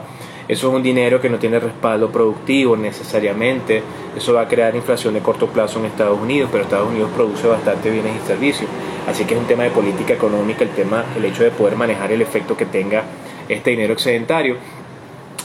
Eso 0.49 0.69
es 0.69 0.73
un 0.73 0.81
dinero 0.81 1.21
que 1.21 1.29
no 1.29 1.37
tiene 1.37 1.59
respaldo 1.59 2.09
productivo 2.09 2.75
necesariamente. 2.75 3.83
Eso 4.17 4.33
va 4.33 4.41
a 4.41 4.47
crear 4.47 4.75
inflación 4.75 5.13
de 5.13 5.19
corto 5.19 5.45
plazo 5.45 5.77
en 5.77 5.85
Estados 5.85 6.19
Unidos, 6.19 6.49
pero 6.51 6.63
Estados 6.63 6.89
Unidos 6.89 7.11
produce 7.15 7.47
bastante 7.47 7.91
bienes 7.91 8.13
y 8.15 8.25
servicios. 8.25 8.67
Así 9.07 9.25
que 9.25 9.35
es 9.35 9.39
un 9.39 9.45
tema 9.45 9.65
de 9.65 9.69
política 9.69 10.13
económica 10.13 10.63
el 10.63 10.71
tema, 10.71 11.05
el 11.15 11.23
hecho 11.23 11.43
de 11.43 11.51
poder 11.51 11.75
manejar 11.75 12.11
el 12.11 12.23
efecto 12.23 12.57
que 12.57 12.65
tenga 12.65 13.03
este 13.47 13.69
dinero 13.69 13.93
excedentario. 13.93 14.55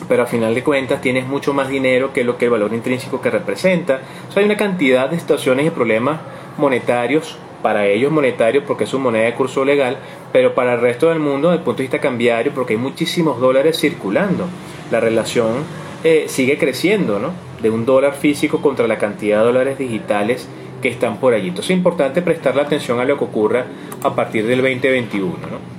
Pero 0.09 0.23
a 0.23 0.27
final 0.27 0.55
de 0.55 0.65
cuentas 0.65 1.03
tienes 1.03 1.27
mucho 1.27 1.53
más 1.53 1.69
dinero 1.69 2.15
que 2.15 2.25
lo 2.25 2.39
que 2.39 2.47
el 2.47 2.53
valor 2.53 2.73
intrínseco 2.73 3.21
que 3.21 3.29
representa. 3.29 4.01
Hay 4.35 4.47
una 4.47 4.57
cantidad 4.57 5.11
de 5.11 5.21
situaciones 5.21 5.67
y 5.67 5.71
problemas 5.71 6.19
monetarios 6.57 7.37
para 7.61 7.87
ellos 7.87 8.11
monetarios 8.11 8.65
porque 8.67 8.85
es 8.85 8.91
su 8.91 8.99
moneda 8.99 9.25
de 9.25 9.35
curso 9.35 9.67
legal, 9.67 9.99
pero 10.33 10.55
para 10.55 10.75
el 10.75 10.81
resto 10.81 11.11
del 11.11 11.19
mundo 11.19 11.51
desde 11.51 11.59
el 11.59 11.65
punto 11.65 11.79
de 11.79 11.85
vista 11.85 12.01
cambiario 12.01 12.53
porque 12.55 12.73
hay 12.73 12.79
muchísimos 12.79 13.39
dólares 13.39 13.79
circulando 13.79 14.49
la 14.91 15.01
relación 15.01 15.65
eh, 16.03 16.27
sigue 16.29 16.59
creciendo, 16.59 17.19
¿no? 17.19 17.33
De 17.63 17.71
un 17.71 17.87
dólar 17.87 18.15
físico 18.15 18.61
contra 18.61 18.87
la 18.87 18.99
cantidad 18.99 19.41
de 19.41 19.45
dólares 19.47 19.79
digitales 19.79 20.49
que 20.83 20.89
están 20.89 21.19
por 21.19 21.33
allí. 21.33 21.49
Entonces 21.49 21.71
es 21.71 21.77
importante 21.77 22.21
prestarle 22.21 22.63
atención 22.63 23.01
a 23.01 23.05
lo 23.05 23.17
que 23.17 23.25
ocurra 23.25 23.65
a 24.03 24.15
partir 24.15 24.47
del 24.47 24.61
2021, 24.61 25.33
¿no? 25.33 25.75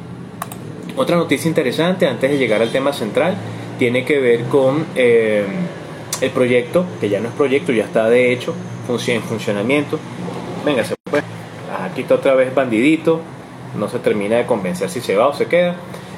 Otra 0.98 1.18
noticia 1.18 1.50
interesante 1.50 2.08
antes 2.08 2.32
de 2.32 2.38
llegar 2.38 2.62
al 2.62 2.72
tema 2.72 2.94
central 2.94 3.36
tiene 3.78 4.06
que 4.06 4.20
ver 4.20 4.44
con 4.46 4.86
eh, 4.96 5.44
el 6.22 6.30
proyecto, 6.32 6.86
que 7.02 7.10
ya 7.10 7.20
no 7.20 7.28
es 7.28 7.36
proyecto, 7.36 7.74
ya 7.74 7.84
está 7.84 8.10
de 8.10 8.32
hecho 8.32 8.56
en 9.08 9.22
funcionamiento. 9.22 10.00
Venga, 10.66 10.84
se 10.84 10.96
puede. 11.04 11.24
Aquí 11.84 12.02
está 12.02 12.16
otra 12.16 12.34
vez 12.36 12.54
bandidito, 12.54 13.20
no 13.78 13.90
se 13.90 14.00
termina 14.00 14.38
de 14.38 14.46
convencer 14.46 14.90
si 14.90 15.02
se 15.02 15.16
va 15.16 15.28
o 15.28 15.34
se 15.34 15.48
queda. 15.48 15.76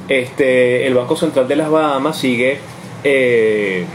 Este, 0.08 0.86
el 0.88 0.93
Banco 0.93 1.15
Central 1.15 1.47
de 1.47 1.56
las 1.56 1.69
Bahamas 1.69 2.17
sigue 2.17 2.60
eh, 3.03 3.86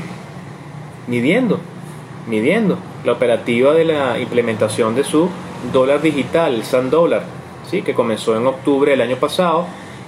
midiendo, 1.07 1.59
midiendo 2.29 2.79
la 3.05 3.13
operativa 3.13 3.75
de 3.75 3.85
la 3.85 4.19
implementación 4.19 4.95
de 4.95 5.05
su 5.05 5.29
dólar 5.73 6.03
digital, 6.03 6.55
el 6.55 6.65
Sand 6.65 6.91
Dollar, 6.91 7.25
¿sí? 7.69 7.83
que 7.83 7.95
comenzó 7.95 8.37
en 8.37 8.47
octubre 8.47 8.93
del 8.93 9.01
año 9.01 9.17
pasado 9.17 9.67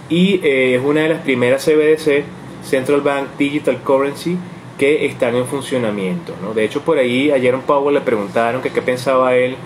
y 0.08 0.40
eh, 0.42 0.76
es 0.76 0.82
una 0.84 1.02
de 1.02 1.08
las 1.10 1.22
primeras 1.22 1.64
CBDC, 1.64 2.24
Central 2.62 3.00
Bank 3.00 3.28
Digital 3.38 3.78
Currency, 3.82 4.36
que 4.78 5.06
están 5.06 5.34
en 5.36 5.46
funcionamiento. 5.46 6.34
¿no? 6.42 6.52
De 6.54 6.64
hecho, 6.64 6.80
por 6.80 6.98
ahí 6.98 7.30
ayer 7.30 7.54
un 7.54 7.62
Powell 7.62 7.94
le 7.94 8.00
preguntaron 8.00 8.60
que 8.62 8.70
qué 8.70 8.82
pensaba 8.82 9.34
él 9.36 9.56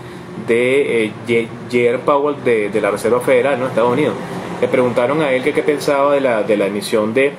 de 0.46 1.12
eh, 1.30 1.98
Powell 2.04 2.36
de, 2.44 2.68
de, 2.68 2.80
la 2.80 2.90
Reserva 2.90 3.20
Federal, 3.20 3.58
¿no? 3.58 3.66
Estados 3.66 3.92
Unidos. 3.92 4.14
Le 4.60 4.68
preguntaron 4.68 5.20
a 5.22 5.32
él 5.32 5.42
que 5.42 5.52
qué 5.52 5.62
pensaba 5.62 6.14
de 6.14 6.20
la, 6.20 6.42
de 6.42 6.56
la 6.56 6.66
emisión 6.66 7.14
de 7.14 7.32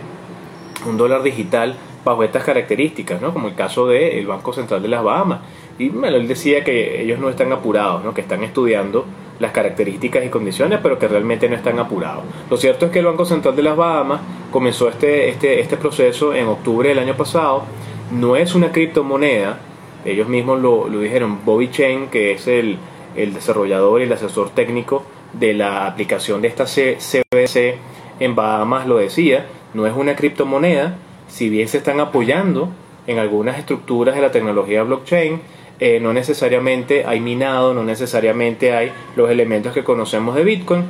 un 0.86 0.98
dólar 0.98 1.24
digital 1.24 1.76
bajo 2.04 2.24
estas 2.24 2.44
características, 2.44 3.22
¿no? 3.22 3.34
como 3.34 3.48
el 3.48 3.56
caso 3.56 3.88
del 3.88 4.26
Banco 4.26 4.54
Central 4.54 4.82
de 4.82 4.88
las 4.88 5.04
Bahamas. 5.04 5.40
Y 5.78 5.90
bueno, 5.90 6.18
él 6.18 6.28
decía 6.28 6.64
que 6.64 7.02
ellos 7.02 7.20
no 7.20 7.30
están 7.30 7.52
apurados, 7.52 8.04
¿no? 8.04 8.14
que 8.14 8.22
están 8.22 8.44
estudiando 8.44 9.06
las 9.40 9.52
características 9.52 10.26
y 10.26 10.30
condiciones, 10.30 10.80
pero 10.82 11.00
que 11.00 11.08
realmente 11.08 11.48
no 11.48 11.56
están 11.56 11.80
apurados. 11.80 12.24
Lo 12.50 12.58
cierto 12.58 12.88
es 12.88 12.92
que 12.92 13.00
el 13.00 13.06
Banco 13.06 13.26
Central 13.26 13.56
de 13.56 13.64
las 13.64 13.76
Bahamas 13.76 14.22
comenzó 14.52 14.90
este, 14.90 15.30
este, 15.30 15.60
este 15.60 15.78
proceso 15.78 16.34
en 16.34 16.48
octubre 16.48 16.90
del 16.90 17.00
año 17.00 17.16
pasado. 17.16 17.64
No 18.12 18.36
es 18.36 18.56
una 18.56 18.72
criptomoneda, 18.72 19.60
ellos 20.04 20.28
mismos 20.28 20.60
lo, 20.60 20.90
lo 20.90 21.00
dijeron. 21.00 21.40
Bobby 21.46 21.70
Chen, 21.70 22.08
que 22.08 22.34
es 22.34 22.48
el, 22.48 22.78
el 23.16 23.34
desarrollador 23.34 24.02
y 24.02 24.06
el 24.06 24.14
asesor 24.14 24.50
técnico 24.50 25.04
de 25.34 25.54
la 25.54 25.88
aplicación 25.88 26.42
de 26.42 26.48
esta 26.48 26.66
CBC 26.66 27.78
en 28.20 28.36
Bahamas, 28.36 28.88
lo 28.88 28.98
decía, 28.98 29.46
no 29.74 29.88
es 29.88 29.94
una 29.96 30.16
criptomoneda, 30.16 30.96
si 31.28 31.50
bien 31.50 31.68
se 31.68 31.78
están 31.78 32.00
apoyando 32.00 32.70
en 33.08 33.20
algunas 33.20 33.58
estructuras 33.58 34.16
de 34.16 34.22
la 34.22 34.32
tecnología 34.32 34.84
blockchain, 34.84 35.42
eh, 35.80 36.00
no 36.02 36.12
necesariamente 36.12 37.06
hay 37.06 37.20
minado, 37.22 37.74
no 37.74 37.84
necesariamente 37.84 38.76
hay 38.76 38.92
los 39.16 39.30
elementos 39.30 39.74
que 39.74 39.84
conocemos 39.84 40.36
de 40.36 40.44
Bitcoin, 40.44 40.84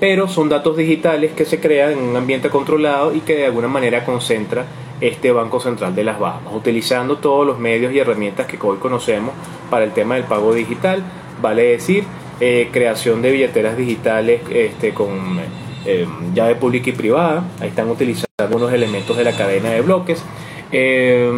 pero 0.00 0.26
son 0.26 0.48
datos 0.48 0.76
digitales 0.76 1.32
que 1.32 1.44
se 1.44 1.60
crean 1.60 1.92
en 1.92 1.98
un 2.00 2.16
ambiente 2.16 2.50
controlado 2.50 3.14
y 3.14 3.20
que 3.20 3.36
de 3.36 3.46
alguna 3.46 3.68
manera 3.68 4.04
concentra 4.04 4.64
este 5.00 5.30
Banco 5.30 5.60
Central 5.60 5.94
de 5.94 6.04
las 6.04 6.18
Bahamas, 6.18 6.52
utilizando 6.54 7.18
todos 7.18 7.46
los 7.46 7.58
medios 7.58 7.92
y 7.92 7.98
herramientas 7.98 8.46
que 8.46 8.58
hoy 8.60 8.78
conocemos 8.78 9.32
para 9.70 9.84
el 9.84 9.92
tema 9.92 10.16
del 10.16 10.24
pago 10.24 10.54
digital, 10.54 11.02
vale 11.40 11.62
decir, 11.62 12.04
eh, 12.40 12.68
creación 12.72 13.22
de 13.22 13.30
billeteras 13.30 13.76
digitales 13.76 14.42
este, 14.50 14.92
con 14.92 15.38
eh, 15.84 16.06
llave 16.34 16.54
pública 16.56 16.90
y 16.90 16.92
privada. 16.92 17.44
Ahí 17.60 17.68
están 17.68 17.90
utilizando 17.90 18.28
algunos 18.38 18.72
elementos 18.72 19.16
de 19.16 19.24
la 19.24 19.32
cadena 19.32 19.70
de 19.70 19.80
bloques. 19.80 20.22
Eh, 20.70 21.30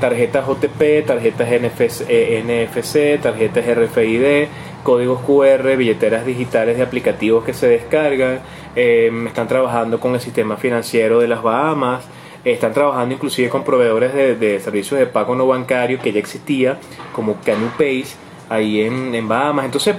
tarjetas 0.00 0.48
OTP, 0.48 1.06
tarjetas 1.06 1.48
NFC, 1.48 2.04
eh, 2.08 3.18
tarjetas 3.22 3.64
RFID, 3.66 4.48
códigos 4.82 5.20
QR, 5.20 5.76
billeteras 5.76 6.26
digitales 6.26 6.76
de 6.76 6.82
aplicativos 6.82 7.44
que 7.44 7.54
se 7.54 7.68
descargan. 7.68 8.40
están 8.74 9.46
trabajando 9.46 10.00
con 10.00 10.14
el 10.14 10.20
sistema 10.20 10.56
financiero 10.56 11.20
de 11.20 11.28
las 11.28 11.42
Bahamas. 11.42 12.04
Están 12.44 12.74
trabajando 12.74 13.14
inclusive 13.14 13.48
con 13.48 13.64
proveedores 13.64 14.12
de, 14.12 14.60
servicios 14.60 15.00
de 15.00 15.06
pago 15.06 15.34
no 15.34 15.46
bancario 15.46 15.98
que 15.98 16.12
ya 16.12 16.18
existía, 16.18 16.78
como 17.14 17.36
CanuPay, 17.40 18.04
ahí 18.50 18.82
en 18.82 19.28
Bahamas. 19.28 19.64
Entonces, 19.64 19.96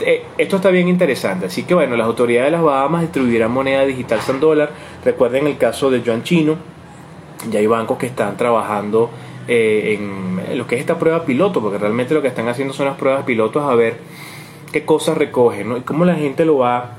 eh, 0.00 0.24
esto 0.38 0.56
está 0.56 0.70
bien 0.70 0.88
interesante. 0.88 1.46
Así 1.46 1.64
que 1.64 1.74
bueno, 1.74 1.96
las 1.96 2.06
autoridades 2.06 2.46
de 2.46 2.52
las 2.52 2.62
Bahamas 2.62 3.02
distribuirán 3.02 3.50
moneda 3.50 3.84
digital 3.84 4.20
San 4.20 4.40
dólar. 4.40 4.70
Recuerden 5.04 5.46
el 5.46 5.56
caso 5.56 5.90
de 5.90 6.02
Yuan 6.02 6.22
Chino. 6.22 6.56
Ya 7.50 7.58
hay 7.58 7.66
bancos 7.66 7.98
que 7.98 8.06
están 8.06 8.36
trabajando 8.36 9.10
eh, 9.48 9.98
en 9.98 10.58
lo 10.58 10.66
que 10.66 10.76
es 10.76 10.80
esta 10.80 10.98
prueba 10.98 11.24
piloto, 11.24 11.60
porque 11.60 11.78
realmente 11.78 12.14
lo 12.14 12.22
que 12.22 12.28
están 12.28 12.48
haciendo 12.48 12.72
son 12.72 12.86
las 12.86 12.96
pruebas 12.96 13.24
pilotos 13.24 13.64
a 13.64 13.74
ver 13.74 13.98
qué 14.70 14.84
cosas 14.84 15.18
recogen 15.18 15.76
y 15.76 15.80
cómo 15.80 16.04
la 16.04 16.14
gente 16.14 16.44
lo 16.44 16.58
va 16.58 16.96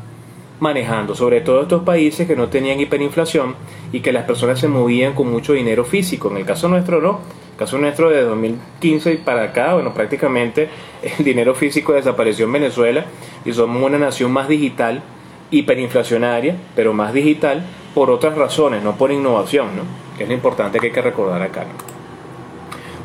manejando, 0.60 1.16
sobre 1.16 1.42
todo 1.42 1.64
estos 1.64 1.84
países 1.84 2.28
que 2.28 2.36
no 2.36 2.48
tenían 2.48 2.80
hiperinflación 2.80 3.56
y 3.92 4.00
que 4.02 4.12
las 4.14 4.26
personas 4.26 4.60
se 4.60 4.68
movían 4.68 5.14
con 5.14 5.30
mucho 5.30 5.54
dinero 5.54 5.84
físico. 5.84 6.30
En 6.30 6.38
el 6.38 6.46
caso 6.46 6.68
nuestro 6.70 7.02
no, 7.02 7.20
caso 7.64 7.78
nuestro 7.78 8.10
de 8.10 8.24
2015 8.24 9.14
y 9.14 9.18
para 9.18 9.44
acá, 9.44 9.74
bueno, 9.74 9.94
prácticamente 9.94 10.68
el 11.02 11.24
dinero 11.24 11.56
físico 11.56 11.94
desapareció 11.94 12.46
en 12.46 12.52
Venezuela 12.52 13.06
y 13.46 13.54
somos 13.54 13.82
una 13.82 13.98
nación 13.98 14.34
más 14.34 14.50
digital, 14.50 15.02
hiperinflacionaria, 15.50 16.58
pero 16.76 16.94
más 16.94 17.14
digital 17.14 17.64
por 17.96 18.10
otras 18.10 18.36
razones, 18.36 18.84
no 18.84 18.98
por 18.98 19.14
innovación, 19.14 19.68
¿no? 19.78 19.84
que 20.18 20.24
es 20.24 20.30
lo 20.30 20.36
importante 20.36 20.78
que 20.78 20.88
hay 20.88 20.92
que 20.92 21.02
recordar 21.02 21.42
acá. 21.42 21.64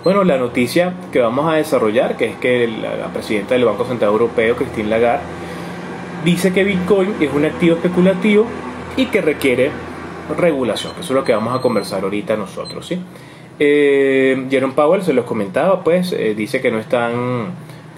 Bueno, 0.03 0.25
la 0.25 0.39
noticia 0.39 0.95
que 1.13 1.21
vamos 1.21 1.49
a 1.49 1.55
desarrollar, 1.57 2.17
que 2.17 2.27
es 2.27 2.37
que 2.37 2.67
la, 2.67 3.13
presidenta 3.13 3.55
del 3.55 3.65
Banco 3.65 3.85
Central 3.85 4.11
Europeo, 4.11 4.57
Christine 4.57 4.89
Lagarde, 4.89 5.23
dice 6.25 6.53
que 6.53 6.65
Bitcoin 6.65 7.15
es 7.21 7.33
un 7.33 7.45
activo 7.45 7.77
especulativo 7.77 8.45
y 8.97 9.07
que 9.07 9.21
requiere 9.21 9.71
regulación. 10.37 10.95
Eso 10.99 11.03
es 11.03 11.11
lo 11.11 11.23
que 11.23 11.33
vamos 11.33 11.57
a 11.57 11.61
conversar 11.61 12.03
ahorita 12.03 12.37
nosotros. 12.37 12.87
¿sí? 12.87 12.99
Eh, 13.59 14.47
Jerome 14.51 14.75
Powell 14.75 15.03
se 15.03 15.13
los 15.13 15.25
comentaba, 15.25 15.83
pues 15.83 16.13
eh, 16.13 16.35
dice 16.37 16.61
que 16.61 16.71
no 16.71 16.79
están 16.79 17.51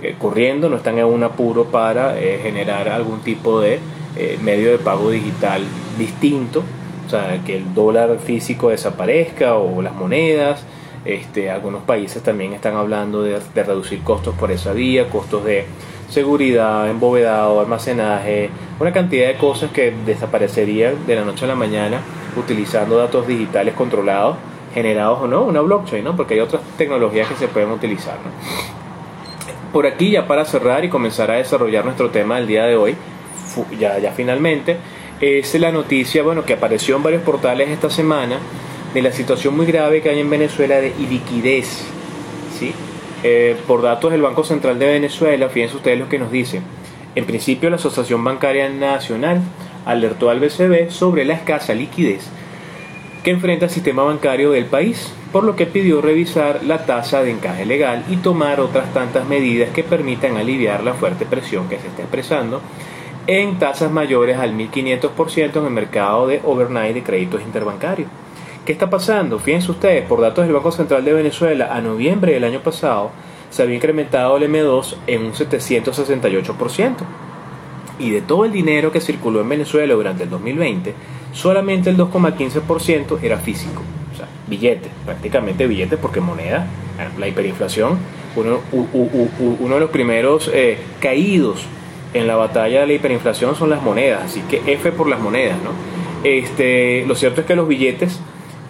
eh, 0.03 0.15
corriendo, 0.19 0.71
no 0.71 0.77
están 0.77 0.99
en 0.99 1.05
un 1.05 1.23
apuro 1.23 1.67
para 1.67 2.19
eh, 2.19 2.41
generar 2.43 2.89
algún 2.89 3.21
tipo 3.21 3.61
de 3.61 3.79
medio 4.43 4.73
de 4.73 4.79
pago 4.79 5.11
digital 5.11 5.63
distinto, 5.97 6.65
o 7.07 7.11
sea, 7.11 7.41
que 7.47 7.57
el 7.59 7.75
dólar 7.75 8.19
físico 8.19 8.71
desaparezca 8.71 9.55
o 9.55 9.83
las 9.83 9.95
monedas. 9.95 10.65
Este, 11.05 11.49
algunos 11.49 11.83
países 11.85 12.23
también 12.23 12.53
están 12.53 12.77
hablando 12.77 13.23
de, 13.23 13.41
reducir 13.55 14.01
costos 14.03 14.35
por 14.35 14.51
esa 14.51 14.73
vía, 14.73 15.09
costos 15.09 15.45
de 15.45 15.65
seguridad, 16.11 16.91
embovedado, 16.91 17.61
almacenaje, 17.61 18.51
una 18.81 18.93
cantidad 18.93 19.29
de 19.29 19.37
cosas 19.37 19.71
que 19.71 19.95
desaparecerían 20.05 21.07
de 21.07 21.15
la 21.15 21.25
noche 21.25 21.45
a 21.45 21.49
la 21.49 21.55
mañana 21.55 22.01
utilizando 22.37 22.97
datos 22.97 23.27
digitales 23.27 23.75
controlados, 23.75 24.37
generados 24.75 25.21
o 25.23 25.27
no, 25.27 25.43
una 25.43 25.61
blockchain, 25.61 26.05
¿no? 26.05 26.17
porque 26.17 26.35
hay 26.35 26.41
otras 26.41 26.63
tecnologías 26.77 27.29
que 27.29 27.35
se 27.35 27.49
pueden 27.49 27.71
utilizar. 27.71 28.19
Por 29.73 29.87
aquí, 29.87 30.11
ya 30.11 30.27
para 30.27 30.45
cerrar 30.45 30.85
y 30.85 30.89
comenzar 30.89 31.31
a 31.31 31.35
desarrollar 31.35 31.85
nuestro 31.85 32.11
tema 32.11 32.37
del 32.37 32.47
día 32.47 32.65
de 32.65 32.77
hoy, 32.77 32.97
ya, 33.79 33.99
ya 33.99 34.13
finalmente, 34.13 34.77
es 35.21 35.55
la 35.61 35.71
noticia 35.71 36.23
bueno, 36.23 36.45
que 36.45 36.55
apareció 36.55 36.97
en 36.97 37.03
varios 37.03 37.23
portales 37.23 37.69
esta 37.69 37.91
semana 37.91 38.39
de 38.95 39.03
la 39.03 39.13
situación 39.13 39.57
muy 39.57 39.67
grave 39.67 40.01
que 40.01 40.11
hay 40.11 40.21
en 40.21 40.31
Venezuela 40.31 40.81
de 40.81 40.93
iliquidez. 40.99 41.85
¿sí? 42.59 42.73
Eh, 43.23 43.57
por 43.67 43.83
datos 43.83 44.11
del 44.11 44.23
Banco 44.23 44.45
Central 44.45 44.79
de 44.79 44.87
Venezuela, 44.87 45.49
fíjense 45.49 45.77
ustedes 45.77 45.99
lo 45.99 46.09
que 46.09 46.19
nos 46.19 46.33
dice. 46.33 46.63
En 47.15 47.27
principio, 47.27 47.71
la 47.71 47.77
Asociación 47.77 48.25
Bancaria 48.25 48.69
Nacional 48.69 49.43
alertó 49.85 50.31
al 50.31 50.41
BCB 50.41 50.91
sobre 50.91 51.25
la 51.25 51.35
escasa 51.35 51.75
liquidez 51.75 52.29
que 53.23 53.31
enfrenta 53.31 53.67
el 53.67 53.71
sistema 53.71 54.03
bancario 54.03 54.51
del 54.51 54.67
país, 54.67 55.13
por 55.33 55.45
lo 55.45 55.57
que 55.57 55.67
pidió 55.67 56.01
revisar 56.01 56.65
la 56.65 56.87
tasa 56.87 57.23
de 57.23 57.31
encaje 57.31 57.67
legal 57.67 58.05
y 58.09 58.17
tomar 58.17 58.61
otras 58.61 58.93
tantas 58.93 59.27
medidas 59.27 59.71
que 59.71 59.85
permitan 59.85 60.37
aliviar 60.37 60.83
la 60.83 60.95
fuerte 60.95 61.27
presión 61.27 61.69
que 61.69 61.79
se 61.79 61.89
está 61.89 62.03
expresando 62.03 62.61
en 63.27 63.59
tasas 63.59 63.93
mayores 63.93 64.39
al 64.39 64.55
1.500% 64.55 65.57
en 65.57 65.65
el 65.65 65.71
mercado 65.71 66.27
de 66.27 66.41
overnight 66.45 66.95
de 66.95 67.03
créditos 67.03 67.43
interbancarios. 67.43 68.09
¿Qué 68.65 68.73
está 68.73 68.91
pasando? 68.91 69.39
Fíjense 69.39 69.71
ustedes, 69.71 70.07
por 70.07 70.21
datos 70.21 70.45
del 70.45 70.55
Banco 70.55 70.73
Central 70.73 71.05
de 71.05 71.13
Venezuela, 71.13 71.75
a 71.75 71.81
noviembre 71.81 72.33
del 72.33 72.45
año 72.45 72.61
pasado 72.61 73.11
se 73.51 73.63
había 73.63 73.77
incrementado 73.77 74.37
el 74.37 74.45
M2 74.45 74.97
en 75.07 75.27
un 75.27 75.33
768%. 75.33 76.97
Y 78.01 78.11
de 78.11 78.23
todo 78.23 78.45
el 78.45 78.53
dinero 78.53 78.91
que 78.91 79.01
circuló 79.01 79.41
en 79.41 79.49
Venezuela 79.49 79.95
durante 79.95 80.25
el 80.25 80.31
2020, 80.31 80.95
solamente 81.33 81.91
el 81.91 81.97
2,15% 81.97 83.23
era 83.23 83.39
físico. 83.39 83.83
O 84.13 84.17
sea, 84.17 84.27
billetes, 84.49 84.91
prácticamente 85.05 85.67
billetes 85.67 85.99
porque 85.99 86.21
moneda, 86.21 86.67
la 87.19 87.29
hiperinflación, 87.29 87.99
uno, 88.37 88.61
uno 88.73 89.75
de 89.75 89.81
los 89.81 89.91
primeros 89.91 90.51
eh, 90.53 90.79
caídos 91.01 91.67
en 92.15 92.27
la 92.27 92.37
batalla 92.37 92.81
de 92.81 92.87
la 92.89 92.93
hiperinflación 92.95 93.55
son 93.55 93.71
las 93.71 93.83
monedas, 93.83 94.25
así 94.25 94.41
que 94.49 94.63
F 94.67 94.91
por 94.93 95.09
las 95.09 95.21
monedas, 95.21 95.59
¿no? 95.63 95.71
Este, 96.25 97.05
lo 97.07 97.15
cierto 97.15 97.41
es 97.41 97.47
que 97.47 97.55
los 97.55 97.69
billetes 97.69 98.21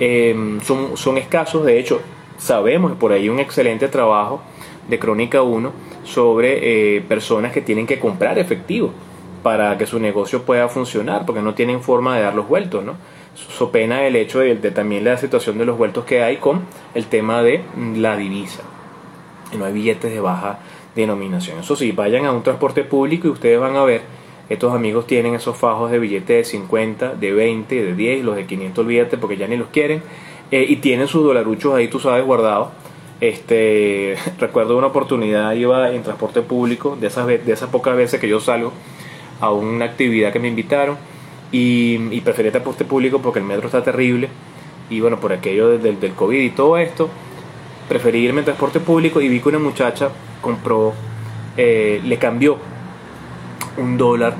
Em, 0.00 0.62
son, 0.62 0.96
son 0.96 1.18
escasos, 1.18 1.66
de 1.66 1.78
hecho 1.78 2.00
sabemos 2.38 2.92
por 2.92 3.12
ahí 3.12 3.28
un 3.28 3.38
excelente 3.38 3.86
trabajo 3.86 4.40
de 4.88 4.98
Crónica 4.98 5.42
1 5.42 5.72
sobre 6.04 6.96
eh, 6.96 7.02
personas 7.02 7.52
que 7.52 7.60
tienen 7.60 7.86
que 7.86 7.98
comprar 7.98 8.38
efectivo 8.38 8.94
para 9.42 9.76
que 9.78 9.86
su 9.86 9.98
negocio 9.98 10.42
pueda 10.42 10.68
funcionar, 10.68 11.24
porque 11.26 11.42
no 11.42 11.54
tienen 11.54 11.82
forma 11.82 12.16
de 12.16 12.22
dar 12.22 12.34
los 12.34 12.48
vueltos, 12.48 12.84
¿no? 12.84 12.96
So 13.34 13.70
pena 13.70 14.06
el 14.06 14.16
hecho 14.16 14.40
de, 14.40 14.54
también 14.56 15.04
la 15.04 15.16
situación 15.16 15.58
de 15.58 15.64
los 15.64 15.78
vueltos 15.78 16.04
que 16.04 16.22
hay 16.22 16.36
con 16.36 16.62
el 16.94 17.06
tema 17.06 17.42
de 17.42 17.62
la 17.96 18.16
divisa. 18.16 18.62
No 19.56 19.64
hay 19.64 19.72
billetes 19.72 20.12
de 20.12 20.20
baja 20.20 20.58
denominación. 20.94 21.60
Eso 21.60 21.76
sí, 21.76 21.92
vayan 21.92 22.26
a 22.26 22.32
un 22.32 22.42
transporte 22.42 22.84
público 22.84 23.28
y 23.28 23.30
ustedes 23.30 23.58
van 23.58 23.76
a 23.76 23.84
ver 23.84 24.02
estos 24.48 24.74
amigos 24.74 25.06
tienen 25.06 25.34
esos 25.36 25.56
fajos 25.56 25.92
de 25.92 26.00
billetes 26.00 26.36
de 26.36 26.44
50, 26.44 27.14
de 27.14 27.32
20, 27.32 27.84
de 27.84 27.94
10, 27.94 28.24
los 28.24 28.34
de 28.34 28.46
500 28.46 28.84
olvídate 28.84 29.16
porque 29.16 29.36
ya 29.36 29.46
ni 29.46 29.56
los 29.56 29.68
quieren. 29.68 30.02
Eh, 30.50 30.66
y 30.68 30.76
tienen 30.76 31.06
sus 31.06 31.22
dolaruchos 31.22 31.72
ahí, 31.74 31.86
tú 31.86 32.00
sabes, 32.00 32.24
guardados. 32.24 32.68
Este, 33.20 34.16
recuerdo 34.40 34.76
una 34.76 34.88
oportunidad, 34.88 35.52
iba 35.52 35.92
en 35.92 36.02
transporte 36.02 36.42
público, 36.42 36.96
de 37.00 37.06
esas, 37.06 37.28
de 37.28 37.52
esas 37.52 37.70
pocas 37.70 37.96
veces 37.96 38.20
que 38.20 38.28
yo 38.28 38.40
salgo 38.40 38.72
a 39.40 39.52
una 39.52 39.84
actividad 39.86 40.32
que 40.32 40.38
me 40.38 40.48
invitaron 40.48 40.96
y, 41.52 41.96
y 42.10 42.20
preferí 42.20 42.50
transporte 42.50 42.84
público 42.84 43.20
porque 43.20 43.38
el 43.38 43.44
metro 43.44 43.66
está 43.66 43.82
terrible 43.82 44.28
y 44.90 45.00
bueno, 45.00 45.20
por 45.20 45.32
aquello 45.32 45.78
del, 45.78 46.00
del 46.00 46.12
COVID 46.12 46.40
y 46.40 46.50
todo 46.50 46.76
esto, 46.76 47.08
preferí 47.88 48.18
irme 48.18 48.40
en 48.40 48.46
transporte 48.46 48.80
público 48.80 49.20
y 49.20 49.28
vi 49.28 49.40
que 49.40 49.48
una 49.48 49.60
muchacha 49.60 50.10
compró, 50.40 50.92
eh, 51.56 52.00
le 52.04 52.18
cambió 52.18 52.58
un 53.78 53.96
dólar 53.96 54.34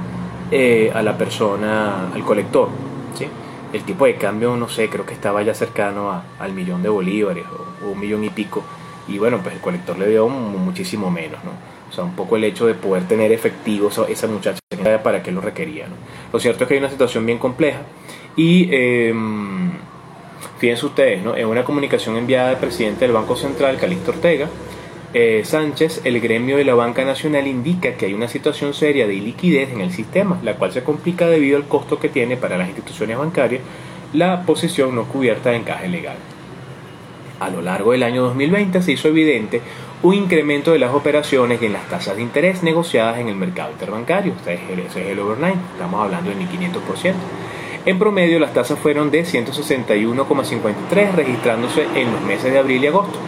eh, 0.51 0.91
a 0.93 1.03
la 1.03 1.17
persona, 1.17 2.13
al 2.13 2.23
colector. 2.25 2.69
¿sí? 3.15 3.27
El 3.73 3.85
tipo 3.85 4.07
de 4.07 4.17
cambio, 4.17 4.57
no 4.57 4.69
sé, 4.69 4.89
creo 4.89 5.07
que 5.07 5.15
estaba 5.15 5.43
ya 5.43 5.55
cercano 5.55 6.11
a, 6.11 6.25
al 6.41 6.53
millón 6.53 6.83
de 6.83 6.89
bolívares 6.89 7.45
o, 7.47 7.91
un 7.91 8.01
millón 8.01 8.25
y 8.25 8.31
pico. 8.31 8.63
Y 9.09 9.19
bueno, 9.19 9.39
pues 9.43 9.55
el 9.55 9.61
colector 9.61 9.99
le 9.99 10.09
dio 10.09 10.29
muchísimo 10.29 11.11
menos, 11.11 11.43
¿no? 11.45 11.53
O 11.90 11.92
sea, 11.92 12.05
un 12.05 12.14
poco 12.14 12.37
el 12.37 12.44
hecho 12.44 12.66
de 12.66 12.74
poder 12.74 13.09
tener 13.09 13.33
efectivo 13.33 13.90
esa 14.09 14.26
muchacha 14.29 14.61
para 15.03 15.22
qué 15.22 15.33
lo 15.33 15.40
requería, 15.40 15.88
¿no? 15.88 15.96
Lo 16.33 16.38
cierto 16.38 16.64
es 16.64 16.68
que 16.68 16.74
hay 16.74 16.81
una 16.81 16.90
situación 16.90 17.26
bien 17.26 17.38
compleja 17.38 17.81
y 18.37 18.68
em, 18.72 19.72
fíjense 20.59 20.87
ustedes, 20.87 21.22
¿no? 21.22 21.37
En 21.37 21.46
una 21.46 21.64
comunicación 21.64 22.16
enviada 22.16 22.50
al 22.50 22.59
presidente 22.59 23.05
del 23.05 23.12
Banco 23.12 23.37
Central, 23.37 23.76
Calixto 23.76 24.12
Ortega, 24.12 24.48
eh, 25.12 25.42
Sánchez, 25.44 26.03
el 26.05 26.20
gremio 26.20 26.57
de 26.57 26.64
la 26.64 26.74
banca 26.74 27.05
nacional 27.05 27.48
indica 27.48 27.94
que 27.94 28.07
hay 28.07 28.14
una 28.14 28.29
situación 28.29 28.74
seria 28.74 29.09
de 29.09 29.14
iliquidez 29.14 29.72
en 29.72 29.81
el 29.81 29.90
sistema, 29.90 30.38
la 30.44 30.55
cual 30.55 30.72
se 30.72 30.85
complica 30.85 31.26
debido 31.26 31.57
al 31.57 31.66
costo 31.66 31.98
que 31.98 32.09
tiene 32.09 32.37
para 32.37 32.57
las 32.57 32.68
instituciones 32.68 33.18
bancarias 33.18 33.62
la 34.12 34.42
posición 34.42 34.94
no 34.94 35.05
cubierta 35.05 35.50
de 35.50 35.57
encaje 35.57 35.88
legal. 35.88 36.16
A 37.38 37.48
lo 37.48 37.62
largo 37.62 37.92
del 37.92 38.03
año 38.03 38.22
2020 38.22 38.83
se 38.83 38.92
hizo 38.92 39.09
evidente 39.09 39.61
un 40.03 40.15
incremento 40.15 40.73
de 40.73 40.79
las 40.79 40.95
operaciones 40.95 41.61
y 41.61 41.67
en 41.67 41.75
las 41.75 41.87
tasas 41.89 42.17
de 42.17 42.23
interés 42.23 42.63
negociadas 42.63 43.19
en 43.19 43.29
el 43.29 43.35
mercado 43.35 43.73
interbancario. 43.73 44.33
Este 44.33 44.55
es 44.55 44.97
el, 44.97 45.19
overnight, 45.19 45.59
estamos 45.73 46.03
hablando 46.03 46.31
de 46.31 46.37
1.500%. 46.37 47.13
En 47.87 47.99
promedio, 47.99 48.39
las 48.39 48.53
tasas 48.53 48.79
fueron 48.79 49.11
de 49.11 49.25
161,53, 49.25 51.15
registrándose 51.15 51.87
en 51.95 52.13
los 52.13 52.21
meses 52.23 52.53
de 52.53 52.59
abril 52.59 52.85
y 52.85 52.87
agosto 52.87 53.19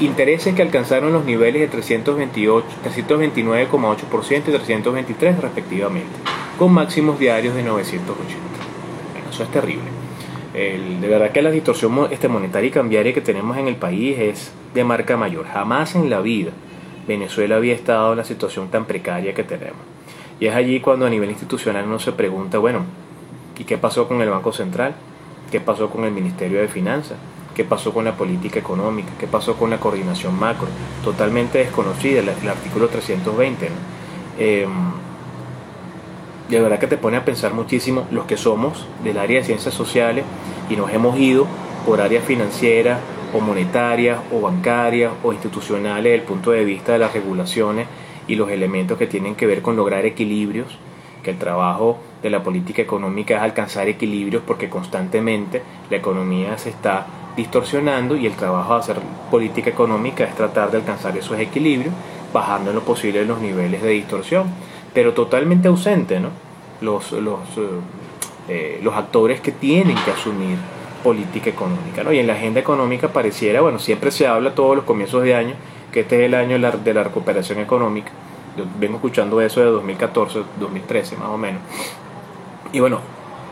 intereses 0.00 0.54
que 0.54 0.62
alcanzaron 0.62 1.12
los 1.12 1.24
niveles 1.24 1.60
de 1.60 1.70
329,8% 1.78 4.38
y 4.38 4.52
323 4.52 5.40
respectivamente, 5.40 6.08
con 6.58 6.72
máximos 6.72 7.18
diarios 7.18 7.54
de 7.54 7.64
980. 7.64 8.38
eso 9.30 9.42
es 9.42 9.50
terrible. 9.50 9.90
de 10.52 11.08
verdad 11.08 11.32
que 11.32 11.42
la 11.42 11.50
distorsión 11.50 12.08
este, 12.10 12.28
monetaria 12.28 12.68
y 12.68 12.70
cambiaria 12.70 13.12
que 13.12 13.20
tenemos 13.20 13.56
en 13.56 13.66
el 13.68 13.76
país 13.76 14.18
es 14.18 14.52
de 14.74 14.84
marca 14.84 15.16
mayor. 15.16 15.46
Jamás 15.46 15.94
en 15.94 16.10
la 16.10 16.20
vida 16.20 16.50
Venezuela 17.06 17.56
había 17.56 17.74
estado 17.74 18.12
en 18.12 18.18
la 18.18 18.24
situación 18.24 18.68
tan 18.68 18.84
precaria 18.84 19.34
que 19.34 19.44
tenemos. 19.44 19.80
Y 20.40 20.46
es 20.46 20.54
allí 20.54 20.80
cuando 20.80 21.06
a 21.06 21.10
nivel 21.10 21.30
institucional 21.30 21.86
uno 21.86 21.98
se 21.98 22.12
pregunta, 22.12 22.58
bueno, 22.58 22.80
¿y 23.58 23.64
qué 23.64 23.78
pasó 23.78 24.06
con 24.06 24.20
el 24.20 24.30
Banco 24.30 24.52
Central? 24.52 24.94
¿Qué 25.50 25.60
pasó 25.60 25.90
con 25.90 26.04
el 26.04 26.12
Ministerio 26.12 26.60
de 26.60 26.68
Finanzas? 26.68 27.16
qué 27.58 27.64
pasó 27.64 27.92
con 27.92 28.04
la 28.04 28.16
política 28.16 28.60
económica, 28.60 29.08
qué 29.18 29.26
pasó 29.26 29.56
con 29.56 29.68
la 29.70 29.80
coordinación 29.80 30.38
macro, 30.38 30.68
totalmente 31.02 31.58
desconocida, 31.58 32.20
el, 32.20 32.28
artículo 32.28 32.86
320. 32.86 33.68
Em, 34.38 34.70
de 36.48 36.60
verdad 36.60 36.78
que 36.78 36.86
te 36.86 36.96
pone 36.96 37.16
a 37.16 37.24
pensar 37.24 37.54
muchísimo 37.54 38.06
los 38.12 38.26
que 38.26 38.36
somos 38.36 38.86
del 39.02 39.18
área 39.18 39.40
de 39.40 39.44
ciencias 39.44 39.74
sociales 39.74 40.24
y 40.70 40.76
nos 40.76 40.92
hemos 40.92 41.18
ido 41.18 41.48
por 41.84 42.00
área 42.00 42.20
financiera 42.20 43.00
o 43.32 43.40
monetarias 43.40 44.18
o 44.32 44.40
bancarias 44.40 45.12
o 45.22 45.32
institucionales 45.32 46.04
desde 46.04 46.16
el 46.16 46.22
punto 46.22 46.50
de 46.50 46.64
vista 46.64 46.92
de 46.92 46.98
las 46.98 47.12
regulaciones 47.12 47.86
y 48.26 48.36
los 48.36 48.50
elementos 48.50 48.98
que 48.98 49.06
tienen 49.06 49.34
que 49.34 49.46
ver 49.46 49.62
con 49.62 49.76
lograr 49.76 50.04
equilibrios, 50.04 50.78
que 51.22 51.30
el 51.30 51.38
trabajo 51.38 51.98
de 52.22 52.30
la 52.30 52.42
política 52.42 52.82
económica 52.82 53.36
es 53.36 53.42
alcanzar 53.42 53.88
equilibrios 53.88 54.42
porque 54.46 54.68
constantemente 54.68 55.62
la 55.90 55.96
economía 55.96 56.56
se 56.58 56.70
está 56.70 57.06
distorsionando 57.36 58.16
y 58.16 58.26
el 58.26 58.34
trabajo 58.34 58.74
de 58.74 58.80
hacer 58.80 58.96
política 59.30 59.70
económica 59.70 60.24
es 60.24 60.34
tratar 60.34 60.70
de 60.70 60.78
alcanzar 60.78 61.16
esos 61.16 61.38
equilibrios 61.38 61.94
bajando 62.32 62.70
en 62.70 62.76
lo 62.76 62.82
posible 62.82 63.24
los 63.24 63.40
niveles 63.40 63.82
de 63.82 63.90
distorsión, 63.90 64.46
pero 64.92 65.14
totalmente 65.14 65.68
ausente 65.68 66.20
¿no? 66.20 66.30
los, 66.80 67.12
los, 67.12 67.40
eh, 67.56 67.80
eh, 68.48 68.80
los 68.82 68.94
actores 68.94 69.40
que 69.40 69.52
tienen 69.52 69.96
que 70.04 70.10
asumir 70.10 70.58
política 71.08 71.48
económica. 71.48 72.04
¿no? 72.04 72.12
Y 72.12 72.18
en 72.18 72.26
la 72.26 72.34
agenda 72.34 72.60
económica 72.60 73.08
pareciera, 73.08 73.62
bueno, 73.62 73.78
siempre 73.78 74.10
se 74.10 74.26
habla 74.26 74.54
todos 74.54 74.76
los 74.76 74.84
comienzos 74.84 75.22
de 75.22 75.34
año, 75.34 75.54
que 75.90 76.00
este 76.00 76.16
es 76.16 76.22
el 76.26 76.34
año 76.34 76.58
de 76.84 76.92
la 76.92 77.02
recuperación 77.02 77.60
económica. 77.60 78.10
Yo 78.58 78.64
vengo 78.78 78.96
escuchando 78.96 79.40
eso 79.40 79.60
de 79.60 79.70
2014, 79.70 80.42
2013 80.60 81.16
más 81.16 81.30
o 81.30 81.38
menos. 81.38 81.62
Y 82.74 82.80
bueno, 82.80 83.00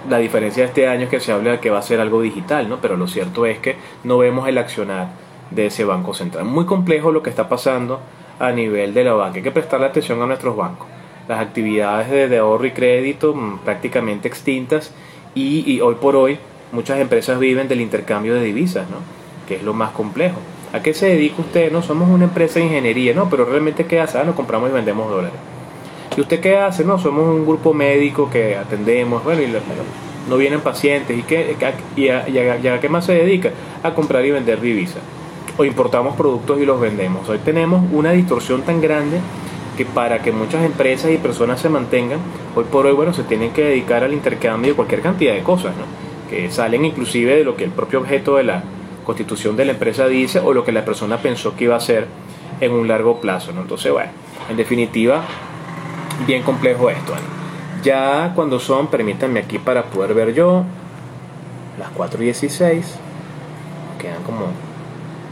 la 0.06 0.18
diferencia 0.18 0.64
de 0.64 0.68
este 0.68 0.86
año 0.86 1.04
es 1.04 1.08
que 1.08 1.18
se 1.18 1.32
habla 1.32 1.52
de 1.52 1.60
que 1.60 1.70
va 1.70 1.78
a 1.78 1.82
ser 1.82 1.98
algo 1.98 2.20
digital, 2.20 2.68
¿no? 2.68 2.78
Pero 2.82 2.98
lo 2.98 3.08
cierto 3.08 3.46
es 3.46 3.58
que 3.58 3.76
no 4.04 4.18
vemos 4.18 4.46
el 4.48 4.58
accionar 4.58 5.08
de 5.50 5.66
ese 5.66 5.86
Banco 5.86 6.12
Central. 6.12 6.44
Muy 6.44 6.66
complejo 6.66 7.10
lo 7.10 7.22
que 7.22 7.30
está 7.30 7.48
pasando 7.48 8.00
a 8.38 8.52
nivel 8.52 8.92
de 8.92 9.04
la 9.04 9.14
banca. 9.14 9.38
Hay 9.38 9.42
que 9.42 9.50
prestarle 9.50 9.86
atención 9.86 10.20
a 10.20 10.26
nuestros 10.26 10.54
bancos. 10.54 10.86
Las 11.26 11.40
actividades 11.40 12.30
de, 12.30 12.36
ahorro 12.36 12.66
y 12.66 12.72
crédito 12.72 13.34
mm, 13.34 13.60
prácticamente 13.60 14.28
extintas 14.28 14.92
y, 15.34 15.80
hoy 15.80 15.94
por 15.94 16.16
hoy 16.16 16.38
muchas 16.72 16.98
empresas 17.00 17.38
viven 17.38 17.68
del 17.68 17.80
intercambio 17.80 18.34
de 18.34 18.42
divisas, 18.42 18.88
¿no? 18.90 18.98
que 19.46 19.56
es 19.56 19.62
lo 19.62 19.72
más 19.72 19.90
complejo. 19.90 20.36
¿A 20.72 20.82
qué 20.82 20.92
se 20.92 21.06
dedica 21.06 21.36
usted? 21.40 21.72
No, 21.72 21.82
somos 21.82 22.08
una 22.10 22.24
empresa 22.24 22.58
de 22.58 22.66
ingeniería, 22.66 23.14
no, 23.14 23.30
pero 23.30 23.44
realmente 23.44 23.86
¿qué 23.86 24.00
hace? 24.00 24.18
Ah, 24.18 24.24
nos 24.24 24.34
compramos 24.34 24.70
y 24.70 24.72
vendemos 24.72 25.08
dólares. 25.08 25.38
¿Y 26.16 26.20
usted 26.20 26.40
qué 26.40 26.58
hace? 26.58 26.84
No, 26.84 26.98
somos 26.98 27.26
un 27.26 27.46
grupo 27.46 27.72
médico 27.72 28.28
que 28.30 28.56
atendemos, 28.56 29.22
bueno, 29.22 29.42
y 29.42 29.48
no 30.28 30.36
vienen 30.36 30.60
pacientes. 30.60 31.16
¿Y, 31.16 31.22
qué, 31.22 31.56
y, 31.96 32.08
a, 32.08 32.80
qué 32.80 32.88
más 32.88 33.06
se 33.06 33.12
dedica? 33.12 33.50
A 33.82 33.94
comprar 33.94 34.24
y 34.24 34.30
vender 34.32 34.60
divisas. 34.60 35.02
O 35.56 35.64
importamos 35.64 36.16
productos 36.16 36.60
y 36.60 36.66
los 36.66 36.80
vendemos. 36.80 37.28
Hoy 37.28 37.38
tenemos 37.38 37.82
una 37.92 38.12
distorsión 38.12 38.62
tan 38.62 38.80
grande 38.80 39.20
que 39.76 39.84
para 39.84 40.20
que 40.20 40.32
muchas 40.32 40.64
empresas 40.64 41.10
y 41.10 41.18
personas 41.18 41.60
se 41.60 41.68
mantengan, 41.68 42.18
hoy 42.54 42.64
por 42.64 42.86
hoy, 42.86 42.94
bueno, 42.94 43.12
se 43.12 43.22
tienen 43.24 43.52
que 43.52 43.62
dedicar 43.62 44.02
al 44.02 44.14
intercambio 44.14 44.70
de 44.70 44.76
cualquier 44.76 45.02
cantidad 45.02 45.34
de 45.34 45.42
cosas, 45.42 45.74
¿no? 45.76 46.05
Que 46.30 46.50
salen 46.50 46.84
inclusive 46.84 47.36
de 47.36 47.44
lo 47.44 47.56
que 47.56 47.64
el 47.64 47.70
propio 47.70 48.00
objeto 48.00 48.36
de 48.36 48.44
la 48.44 48.62
constitución 49.04 49.56
de 49.56 49.64
la 49.64 49.72
empresa 49.72 50.08
dice 50.08 50.40
o 50.40 50.52
lo 50.52 50.64
que 50.64 50.72
la 50.72 50.84
persona 50.84 51.18
pensó 51.18 51.54
que 51.54 51.64
iba 51.64 51.76
a 51.76 51.80
ser 51.80 52.08
en 52.60 52.72
un 52.72 52.88
largo 52.88 53.20
plazo. 53.20 53.52
Entonces, 53.52 53.92
bueno, 53.92 54.10
en 54.50 54.56
definitiva, 54.56 55.22
bien 56.26 56.42
complejo 56.42 56.90
esto. 56.90 57.14
Ya 57.82 58.32
cuando 58.34 58.58
son, 58.58 58.88
permítanme 58.88 59.40
aquí 59.40 59.58
para 59.58 59.84
poder 59.84 60.14
ver 60.14 60.34
yo, 60.34 60.64
las 61.78 61.90
4 61.90 62.20
y 62.22 62.24
16, 62.26 62.96
quedan 64.00 64.22
como 64.24 64.46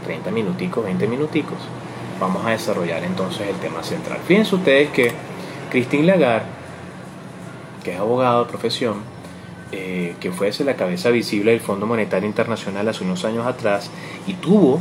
30 0.05 0.31
minuticos, 0.31 0.85
20 0.85 1.07
minuticos. 1.07 1.57
Vamos 2.19 2.45
a 2.45 2.51
desarrollar 2.51 3.03
entonces 3.03 3.47
el 3.49 3.55
tema 3.55 3.83
central. 3.83 4.19
Fíjense 4.25 4.55
ustedes 4.55 4.89
que 4.91 5.11
Christine 5.69 6.05
Lagarde, 6.05 6.45
que 7.83 7.93
es 7.93 7.99
abogado 7.99 8.45
de 8.45 8.49
profesión, 8.49 9.14
eh, 9.71 10.15
que 10.19 10.31
fuese 10.31 10.63
la 10.63 10.75
cabeza 10.75 11.09
visible 11.09 11.51
del 11.51 11.59
Fondo 11.59 11.85
Monetario 11.85 12.27
Internacional 12.27 12.87
hace 12.87 13.03
unos 13.03 13.25
años 13.25 13.45
atrás 13.45 13.89
y 14.27 14.33
tuvo 14.35 14.79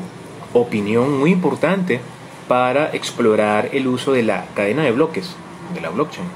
opinión 0.53 1.18
muy 1.18 1.31
importante 1.33 2.01
para 2.49 2.90
explorar 2.94 3.70
el 3.73 3.87
uso 3.87 4.12
de 4.12 4.23
la 4.23 4.47
cadena 4.55 4.83
de 4.83 4.92
bloques 4.92 5.35
de 5.75 5.81
la 5.81 5.90
blockchain. 5.90 6.27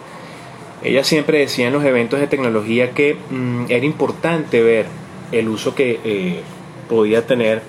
Ella 0.83 1.05
siempre 1.05 1.41
decía 1.41 1.67
en 1.67 1.73
los 1.73 1.85
eventos 1.85 2.21
de 2.21 2.27
tecnología 2.27 2.93
que 2.93 3.17
mm, 3.31 3.65
era 3.69 3.85
importante 3.85 4.63
ver 4.63 4.87
el 5.33 5.49
uso 5.49 5.75
que 5.75 6.01
eh, 6.05 6.41
podía 6.89 7.27
tener 7.27 7.63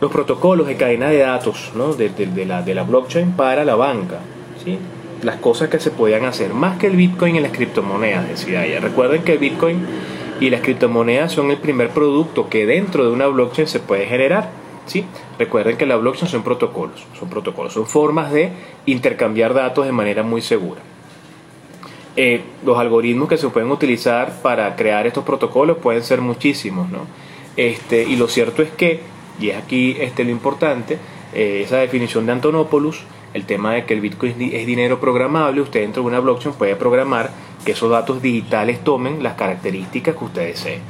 los 0.00 0.10
protocolos 0.10 0.66
de 0.66 0.76
cadena 0.76 1.10
de 1.10 1.18
datos 1.18 1.72
¿no? 1.74 1.92
de, 1.94 2.10
la, 2.46 2.62
de 2.62 2.74
la 2.74 2.82
blockchain 2.84 3.32
para 3.32 3.64
la 3.64 3.74
banca. 3.74 4.20
¿sí? 4.64 4.78
Las 5.22 5.36
cosas 5.36 5.68
que 5.68 5.78
se 5.78 5.90
podían 5.90 6.24
hacer, 6.24 6.52
más 6.52 6.78
que 6.78 6.88
el 6.88 6.96
Bitcoin 6.96 7.36
y 7.36 7.40
las 7.40 7.52
criptomonedas, 7.52 8.28
decía 8.28 8.66
ella. 8.66 8.80
Recuerden 8.80 9.22
que 9.22 9.32
el 9.32 9.38
Bitcoin 9.38 9.86
y 10.40 10.50
las 10.50 10.60
criptomonedas 10.60 11.32
son 11.32 11.50
el 11.50 11.58
primer 11.58 11.90
producto 11.90 12.48
que 12.48 12.66
dentro 12.66 13.04
de 13.04 13.10
una 13.10 13.28
blockchain 13.28 13.68
se 13.68 13.78
puede 13.78 14.06
generar. 14.06 14.50
¿sí? 14.86 15.04
Recuerden 15.38 15.76
que 15.76 15.86
la 15.86 15.96
blockchain 15.96 16.28
son 16.28 16.42
protocolos, 16.42 17.06
son 17.18 17.28
protocolos, 17.28 17.72
son 17.72 17.86
formas 17.86 18.32
de 18.32 18.50
intercambiar 18.86 19.54
datos 19.54 19.86
de 19.86 19.92
manera 19.92 20.22
muy 20.22 20.42
segura. 20.42 20.80
Eh, 22.16 22.42
los 22.64 22.78
algoritmos 22.78 23.28
que 23.28 23.38
se 23.38 23.48
pueden 23.48 23.70
utilizar 23.70 24.42
para 24.42 24.76
crear 24.76 25.06
estos 25.06 25.24
protocolos 25.24 25.78
pueden 25.78 26.02
ser 26.02 26.20
muchísimos, 26.20 26.90
¿no? 26.90 27.06
Este, 27.56 28.02
y 28.02 28.16
lo 28.16 28.28
cierto 28.28 28.62
es 28.62 28.70
que, 28.70 29.00
y 29.40 29.50
es 29.50 29.56
aquí 29.56 29.96
este, 29.98 30.24
lo 30.24 30.30
importante, 30.30 30.98
eh, 31.32 31.62
esa 31.64 31.78
definición 31.78 32.26
de 32.26 32.32
Antonopoulos, 32.32 33.04
el 33.34 33.44
tema 33.44 33.72
de 33.72 33.84
que 33.84 33.94
el 33.94 34.00
Bitcoin 34.00 34.34
es 34.52 34.66
dinero 34.66 35.00
programable, 35.00 35.60
usted 35.60 35.80
dentro 35.80 36.02
de 36.02 36.08
una 36.08 36.20
blockchain 36.20 36.54
puede 36.54 36.76
programar 36.76 37.30
que 37.64 37.72
esos 37.72 37.90
datos 37.90 38.20
digitales 38.22 38.82
tomen 38.82 39.22
las 39.22 39.34
características 39.34 40.16
que 40.16 40.24
usted 40.24 40.46
desee. 40.48 40.80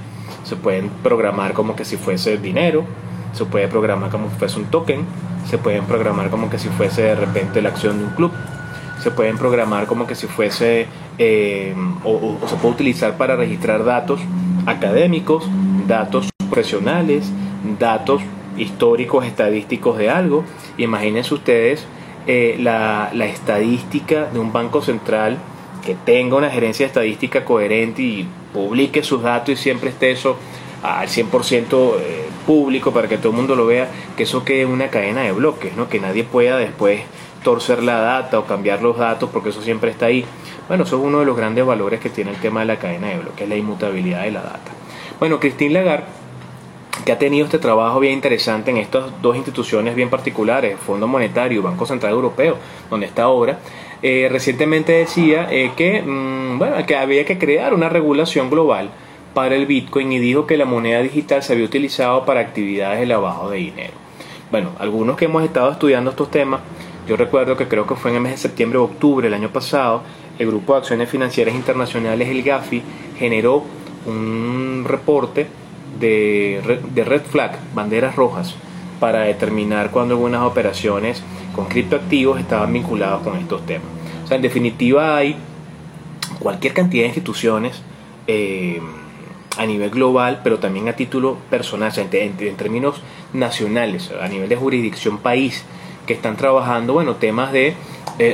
Se 0.44 0.56
pueden 0.56 0.88
programar 1.02 1.52
como 1.52 1.76
que 1.76 1.84
si 1.84 1.96
fuese 1.96 2.38
dinero, 2.38 2.84
se 3.32 3.44
puede 3.44 3.68
programar 3.68 4.10
como 4.10 4.28
si 4.30 4.36
fuese 4.36 4.58
un 4.58 4.66
token, 4.66 5.04
se 5.48 5.58
pueden 5.58 5.84
programar 5.84 6.30
como 6.30 6.50
que 6.50 6.58
si 6.58 6.68
fuese 6.68 7.02
de 7.02 7.14
repente 7.14 7.62
la 7.62 7.70
acción 7.70 7.98
de 7.98 8.04
un 8.04 8.10
club, 8.10 8.32
se 9.02 9.10
pueden 9.10 9.36
programar 9.36 9.86
como 9.86 10.06
que 10.06 10.14
si 10.14 10.26
fuese 10.26 10.86
eh, 11.18 11.74
o, 12.04 12.38
se 12.46 12.56
puede 12.56 12.74
utilizar 12.74 13.16
para 13.16 13.36
registrar 13.36 13.84
datos 13.84 14.20
académicos, 14.66 15.48
datos 15.86 16.30
profesionales, 16.48 17.30
datos 17.78 18.22
históricos, 18.56 19.26
estadísticos 19.26 19.98
de 19.98 20.10
algo. 20.10 20.44
Imagínense 20.78 21.34
ustedes 21.34 21.84
eh, 22.26 22.56
la, 22.58 23.10
estadística 23.24 24.26
de 24.26 24.38
un 24.38 24.52
banco 24.52 24.82
central 24.82 25.38
que 25.84 25.94
tenga 25.94 26.36
una 26.36 26.50
gerencia 26.50 26.86
estadística 26.86 27.44
coherente 27.44 28.02
y 28.02 28.28
publique 28.52 29.02
sus 29.02 29.22
datos 29.22 29.50
y 29.50 29.56
siempre 29.56 29.90
esté 29.90 30.12
eso 30.12 30.36
al 30.82 31.08
100% 31.08 31.94
eh, 31.98 32.28
público 32.46 32.92
para 32.92 33.08
que 33.08 33.18
todo 33.18 33.30
el 33.30 33.36
mundo 33.36 33.56
lo 33.56 33.66
vea, 33.66 33.88
que 34.16 34.24
eso 34.24 34.44
quede 34.44 34.66
una 34.66 34.88
cadena 34.88 35.22
de 35.22 35.32
bloques, 35.32 35.76
¿no? 35.76 35.88
que 35.88 36.00
nadie 36.00 36.24
pueda 36.24 36.56
después 36.56 37.02
torcer 37.42 37.82
la 37.82 37.98
data 37.98 38.38
o 38.38 38.46
cambiar 38.46 38.82
los 38.82 38.98
datos 38.98 39.30
porque 39.32 39.50
eso 39.50 39.62
siempre 39.62 39.90
está 39.90 40.06
ahí. 40.06 40.24
Bueno, 40.68 40.84
eso 40.84 40.96
es 40.96 41.04
uno 41.04 41.20
de 41.20 41.26
los 41.26 41.36
grandes 41.36 41.66
valores 41.66 42.00
que 42.00 42.08
tiene 42.08 42.30
el 42.30 42.36
tema 42.36 42.60
de 42.60 42.66
la 42.66 42.78
cadena 42.78 43.08
de 43.08 43.18
bloques, 43.18 43.48
la 43.48 43.56
inmutabilidad 43.56 44.22
de 44.22 44.30
la 44.30 44.42
data. 44.42 44.70
Bueno, 45.18 45.40
Christine 45.40 45.74
Lagarde, 45.74 46.06
que 47.02 47.12
ha 47.12 47.18
tenido 47.18 47.44
este 47.44 47.58
trabajo 47.58 48.00
bien 48.00 48.14
interesante 48.14 48.70
en 48.70 48.76
estas 48.76 49.22
dos 49.22 49.36
instituciones 49.36 49.94
bien 49.94 50.10
particulares, 50.10 50.78
Fondo 50.78 51.06
Monetario 51.06 51.60
y 51.60 51.62
Banco 51.62 51.86
Central 51.86 52.12
Europeo, 52.12 52.56
donde 52.90 53.06
está 53.06 53.24
ahora, 53.24 53.58
eh, 54.02 54.28
recientemente 54.30 54.92
decía 54.92 55.48
eh, 55.50 55.72
que, 55.76 56.02
mm, 56.02 56.58
bueno, 56.58 56.86
que 56.86 56.96
había 56.96 57.24
que 57.24 57.38
crear 57.38 57.74
una 57.74 57.88
regulación 57.88 58.50
global 58.50 58.90
para 59.34 59.54
el 59.54 59.66
Bitcoin 59.66 60.12
y 60.12 60.18
dijo 60.18 60.46
que 60.46 60.56
la 60.56 60.64
moneda 60.64 61.00
digital 61.00 61.42
se 61.42 61.52
había 61.52 61.64
utilizado 61.64 62.24
para 62.24 62.40
actividades 62.40 63.00
de 63.00 63.06
lavado 63.06 63.50
de 63.50 63.58
dinero. 63.58 63.92
Bueno, 64.50 64.70
algunos 64.78 65.16
que 65.16 65.24
hemos 65.26 65.42
estado 65.44 65.70
estudiando 65.70 66.10
estos 66.10 66.30
temas, 66.30 66.60
yo 67.08 67.16
recuerdo 67.16 67.56
que 67.56 67.68
creo 67.68 67.86
que 67.86 67.94
fue 67.94 68.10
en 68.10 68.18
el 68.18 68.22
mes 68.22 68.32
de 68.32 68.38
septiembre 68.38 68.78
o 68.78 68.84
octubre 68.84 69.26
del 69.26 69.34
año 69.34 69.50
pasado, 69.50 70.02
el 70.38 70.46
Grupo 70.48 70.74
de 70.74 70.80
Acciones 70.80 71.08
Financieras 71.08 71.54
Internacionales, 71.54 72.28
el 72.28 72.42
GAFI, 72.42 72.82
generó 73.18 73.64
un 74.06 74.84
reporte 74.86 75.46
de, 76.02 77.04
red 77.04 77.22
flag, 77.22 77.58
banderas 77.74 78.16
rojas, 78.16 78.54
para 79.00 79.20
determinar 79.20 79.90
cuándo 79.90 80.14
algunas 80.14 80.42
operaciones 80.42 81.22
con 81.54 81.66
criptoactivos 81.66 82.40
estaban 82.40 82.72
vinculadas 82.72 83.22
con 83.22 83.36
estos 83.36 83.64
temas. 83.66 83.86
O 84.24 84.26
sea, 84.26 84.36
en 84.36 84.42
definitiva 84.42 85.16
hay 85.16 85.36
cualquier 86.38 86.72
cantidad 86.72 87.02
de 87.02 87.08
instituciones 87.08 87.82
eh, 88.26 88.80
a 89.56 89.66
nivel 89.66 89.90
global, 89.90 90.40
pero 90.42 90.58
también 90.58 90.88
a 90.88 90.94
título 90.94 91.36
personal, 91.50 91.92
en, 91.96 92.56
términos 92.56 93.00
nacionales, 93.32 94.10
a 94.20 94.28
nivel 94.28 94.48
de 94.48 94.56
jurisdicción 94.56 95.18
país, 95.18 95.64
que 96.06 96.14
están 96.14 96.36
trabajando, 96.36 96.94
bueno, 96.94 97.16
temas 97.16 97.52
de 97.52 97.74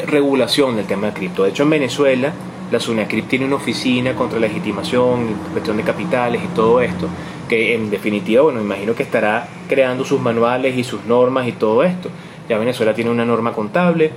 regulación 0.06 0.76
del 0.76 0.86
tema 0.86 1.08
de 1.08 1.12
cripto. 1.12 1.44
De 1.44 1.50
hecho, 1.50 1.64
en 1.64 1.70
Venezuela, 1.70 2.32
la 2.70 2.80
SUNACRIP 2.80 3.28
tiene 3.28 3.46
una 3.46 3.56
oficina 3.56 4.14
contra 4.14 4.38
la 4.38 4.46
legitimación, 4.46 5.34
cuestión 5.52 5.76
de 5.76 5.82
capitales 5.82 6.42
y 6.44 6.48
todo 6.54 6.80
esto, 6.80 7.08
que 7.48 7.74
en 7.74 7.90
definitiva, 7.90 8.42
bueno, 8.42 8.60
imagino 8.60 8.94
que 8.94 9.02
estará 9.02 9.48
creando 9.68 10.04
sus 10.04 10.20
manuales 10.20 10.76
y 10.76 10.84
sus 10.84 11.04
normas 11.04 11.48
y 11.48 11.52
todo 11.52 11.82
esto. 11.82 12.10
Ya 12.48 12.58
Venezuela 12.58 12.94
tiene 12.94 13.10
una 13.10 13.24
norma 13.24 13.52
contable 13.52 14.12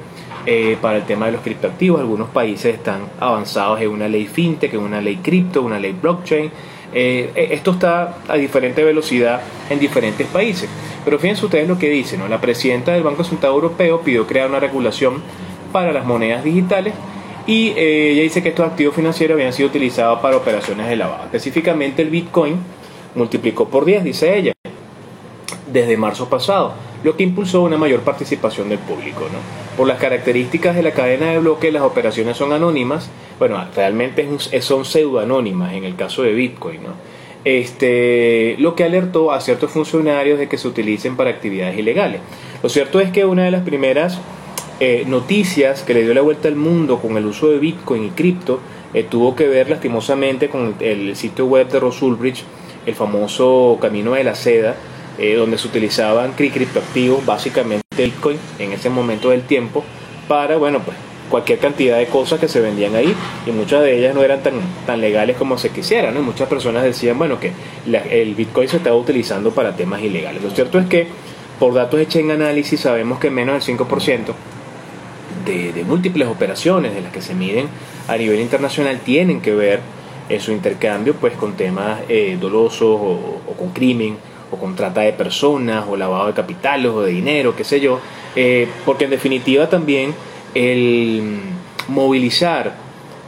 eh, 0.45 0.77
para 0.81 0.97
el 0.97 1.03
tema 1.03 1.27
de 1.27 1.33
los 1.33 1.41
criptoactivos, 1.41 1.99
algunos 1.99 2.29
países 2.29 2.75
están 2.75 3.01
avanzados 3.19 3.79
en 3.81 3.89
una 3.89 4.07
ley 4.07 4.25
fintech, 4.25 4.73
en 4.73 4.79
una 4.79 4.99
ley 5.01 5.17
cripto, 5.17 5.61
una 5.61 5.79
ley 5.79 5.95
blockchain, 5.99 6.51
eh, 6.93 7.31
esto 7.51 7.71
está 7.71 8.17
a 8.27 8.35
diferente 8.35 8.83
velocidad 8.83 9.41
en 9.69 9.79
diferentes 9.79 10.27
países. 10.27 10.69
Pero 11.05 11.19
fíjense 11.19 11.45
ustedes 11.45 11.67
lo 11.67 11.77
que 11.77 11.89
dice, 11.89 12.17
¿no? 12.17 12.27
La 12.27 12.41
presidenta 12.41 12.93
del 12.93 13.03
Banco 13.03 13.23
Central 13.23 13.53
Europeo 13.53 14.01
pidió 14.01 14.27
crear 14.27 14.49
una 14.49 14.59
regulación 14.59 15.21
para 15.71 15.93
las 15.93 16.05
monedas 16.05 16.43
digitales 16.43 16.93
y 17.47 17.69
eh, 17.69 18.11
ella 18.11 18.21
dice 18.23 18.43
que 18.43 18.49
estos 18.49 18.67
activos 18.67 18.95
financieros 18.95 19.35
habían 19.35 19.53
sido 19.53 19.69
utilizados 19.69 20.19
para 20.19 20.37
operaciones 20.37 20.87
de 20.87 20.95
lavado. 20.95 21.23
Específicamente 21.25 22.01
el 22.01 22.09
Bitcoin 22.09 22.57
multiplicó 23.15 23.67
por 23.67 23.85
10, 23.85 24.03
dice 24.03 24.37
ella, 24.37 24.53
desde 25.71 25.97
marzo 25.97 26.29
pasado, 26.29 26.73
lo 27.03 27.15
que 27.15 27.23
impulsó 27.23 27.63
una 27.63 27.77
mayor 27.77 28.01
participación 28.01 28.69
del 28.69 28.79
público. 28.79 29.21
¿no? 29.21 29.39
Por 29.77 29.87
las 29.87 29.99
características 29.99 30.75
de 30.75 30.83
la 30.83 30.91
cadena 30.91 31.31
de 31.31 31.39
bloques, 31.39 31.73
las 31.73 31.83
operaciones 31.83 32.37
son 32.37 32.53
anónimas, 32.53 33.09
bueno, 33.39 33.63
realmente 33.75 34.27
son 34.61 34.85
pseudoanónimas 34.85 35.73
en 35.73 35.85
el 35.85 35.95
caso 35.95 36.23
de 36.23 36.33
Bitcoin. 36.33 36.83
¿no? 36.83 36.93
Este, 37.43 38.55
lo 38.59 38.75
que 38.75 38.83
alertó 38.83 39.31
a 39.31 39.41
ciertos 39.41 39.71
funcionarios 39.71 40.37
de 40.37 40.47
que 40.47 40.57
se 40.57 40.67
utilicen 40.67 41.15
para 41.17 41.31
actividades 41.31 41.77
ilegales. 41.77 42.21
Lo 42.61 42.69
cierto 42.69 42.99
es 42.99 43.11
que 43.11 43.25
una 43.25 43.43
de 43.43 43.51
las 43.51 43.63
primeras 43.63 44.19
eh, 44.79 45.05
noticias 45.07 45.83
que 45.83 45.93
le 45.93 46.03
dio 46.03 46.13
la 46.13 46.21
vuelta 46.21 46.47
al 46.47 46.55
mundo 46.55 46.99
con 46.99 47.17
el 47.17 47.25
uso 47.25 47.49
de 47.49 47.59
Bitcoin 47.59 48.05
y 48.05 48.09
cripto 48.09 48.59
eh, 48.93 49.03
tuvo 49.03 49.35
que 49.35 49.47
ver 49.47 49.69
lastimosamente 49.69 50.49
con 50.49 50.75
el, 50.79 51.15
sitio 51.15 51.45
web 51.45 51.69
de 51.69 51.79
Ross 51.79 52.01
Ulbricht, 52.01 52.43
el 52.85 52.95
famoso 52.95 53.77
Camino 53.81 54.13
de 54.13 54.23
la 54.23 54.35
Seda, 54.35 54.75
eh, 55.17 55.35
donde 55.35 55.57
se 55.57 55.67
utilizaban 55.67 56.33
criptoactivos, 56.33 57.25
básicamente 57.25 57.85
Bitcoin, 57.95 58.37
en 58.59 58.73
ese 58.73 58.89
momento 58.89 59.29
del 59.29 59.43
tiempo, 59.43 59.83
para, 60.27 60.57
bueno, 60.57 60.79
pues 60.79 60.97
cualquier 61.29 61.59
cantidad 61.59 61.97
de 61.97 62.07
cosas 62.07 62.39
que 62.39 62.47
se 62.47 62.59
vendían 62.59 62.93
ahí 62.93 63.15
y 63.47 63.51
muchas 63.51 63.81
de 63.83 63.97
ellas 63.97 64.13
no 64.13 64.21
eran 64.21 64.43
tan, 64.43 64.55
tan 64.85 64.99
legales 64.99 65.37
como 65.37 65.57
se 65.57 65.69
quisieran. 65.69 66.13
¿no? 66.13 66.21
Muchas 66.21 66.47
personas 66.49 66.83
decían, 66.83 67.17
bueno, 67.17 67.39
que 67.39 67.53
el 68.09 68.35
Bitcoin 68.35 68.67
se 68.67 68.77
estaba 68.77 68.95
utilizando 68.95 69.51
para 69.51 69.75
temas 69.75 70.01
ilegales. 70.01 70.43
Lo 70.43 70.51
cierto 70.51 70.77
es 70.77 70.87
que 70.87 71.07
por 71.57 71.73
datos 71.73 71.99
hechos 71.99 72.17
en 72.17 72.31
análisis 72.31 72.81
sabemos 72.81 73.19
que 73.19 73.29
menos 73.29 73.65
del 73.65 73.77
5% 73.77 74.33
de, 75.45 75.83
múltiples 75.85 76.27
operaciones 76.27 76.93
de 76.93 77.01
las 77.01 77.11
que 77.11 77.21
se 77.21 77.33
miden 77.33 77.67
a 78.07 78.17
nivel 78.17 78.39
internacional 78.39 78.99
tienen 78.99 79.41
que 79.41 79.53
ver 79.53 79.79
en 80.33 80.39
su 80.39 80.51
intercambio 80.51 81.13
pues 81.15 81.33
con 81.33 81.53
temas 81.53 82.01
eh, 82.07 82.37
dolosos 82.39 82.99
o, 83.01 83.41
con 83.57 83.69
crimen 83.69 84.17
o 84.51 84.57
con 84.57 84.75
trata 84.75 85.01
de 85.01 85.13
personas 85.13 85.85
o 85.89 85.95
lavado 85.95 86.27
de 86.27 86.33
capitales 86.33 86.91
o 86.91 87.01
de 87.01 87.11
dinero, 87.11 87.55
qué 87.55 87.63
sé 87.63 87.79
yo, 87.79 87.99
eh, 88.35 88.67
porque 88.85 89.05
en 89.05 89.11
definitiva 89.11 89.69
también 89.69 90.13
el 90.53 91.39
movilizar 91.87 92.73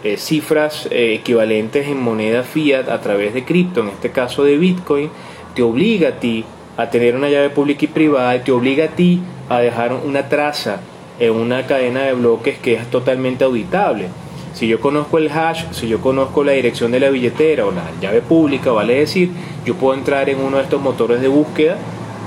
eh, 0.04 0.18
cifras 0.18 0.88
equivalentes 0.92 1.88
en 1.88 2.02
moneda 2.02 2.44
fiat 2.44 2.90
a 2.90 3.00
través 3.00 3.34
de 3.34 3.46
cripto, 3.46 3.82
en 3.82 3.90
este 3.90 4.12
caso 4.12 4.44
de 4.44 4.58
Bitcoin, 4.58 5.10
te 5.56 5.62
obliga 5.62 6.10
a 6.10 6.20
ti 6.20 6.44
a 6.76 6.90
tener 6.90 7.16
una 7.16 7.30
llave 7.30 7.50
pública 7.50 7.86
y 7.86 7.88
privada, 7.88 8.44
te 8.44 8.52
obliga 8.52 8.86
a 8.86 8.90
ti 8.90 9.22
a 9.48 9.60
dejar 9.60 9.94
una 9.94 10.28
traza 10.28 10.80
en 11.20 11.32
una 11.34 11.66
cadena 11.68 12.04
de 12.04 12.14
bloques 12.14 12.58
que 12.58 12.74
es 12.74 12.90
totalmente 12.90 13.44
auditable. 13.44 14.08
Si 14.54 14.68
yo 14.68 14.80
conozco 14.80 15.18
el 15.18 15.32
hash, 15.32 15.66
si 15.72 15.88
yo 15.88 16.00
conozco 16.00 16.44
la 16.44 16.52
dirección 16.52 16.92
de 16.92 17.00
la 17.00 17.10
billetera 17.10 17.66
o 17.66 17.72
la 17.72 17.90
llave 18.00 18.22
pública, 18.22 18.72
vale 18.72 18.96
decir, 18.96 19.32
yo 19.66 19.76
puedo 19.76 19.98
entrar 19.98 20.30
en 20.30 20.40
uno 20.40 20.58
de 20.58 20.64
estos 20.64 20.82
motores 20.82 21.22
de 21.22 21.28
búsqueda 21.28 21.78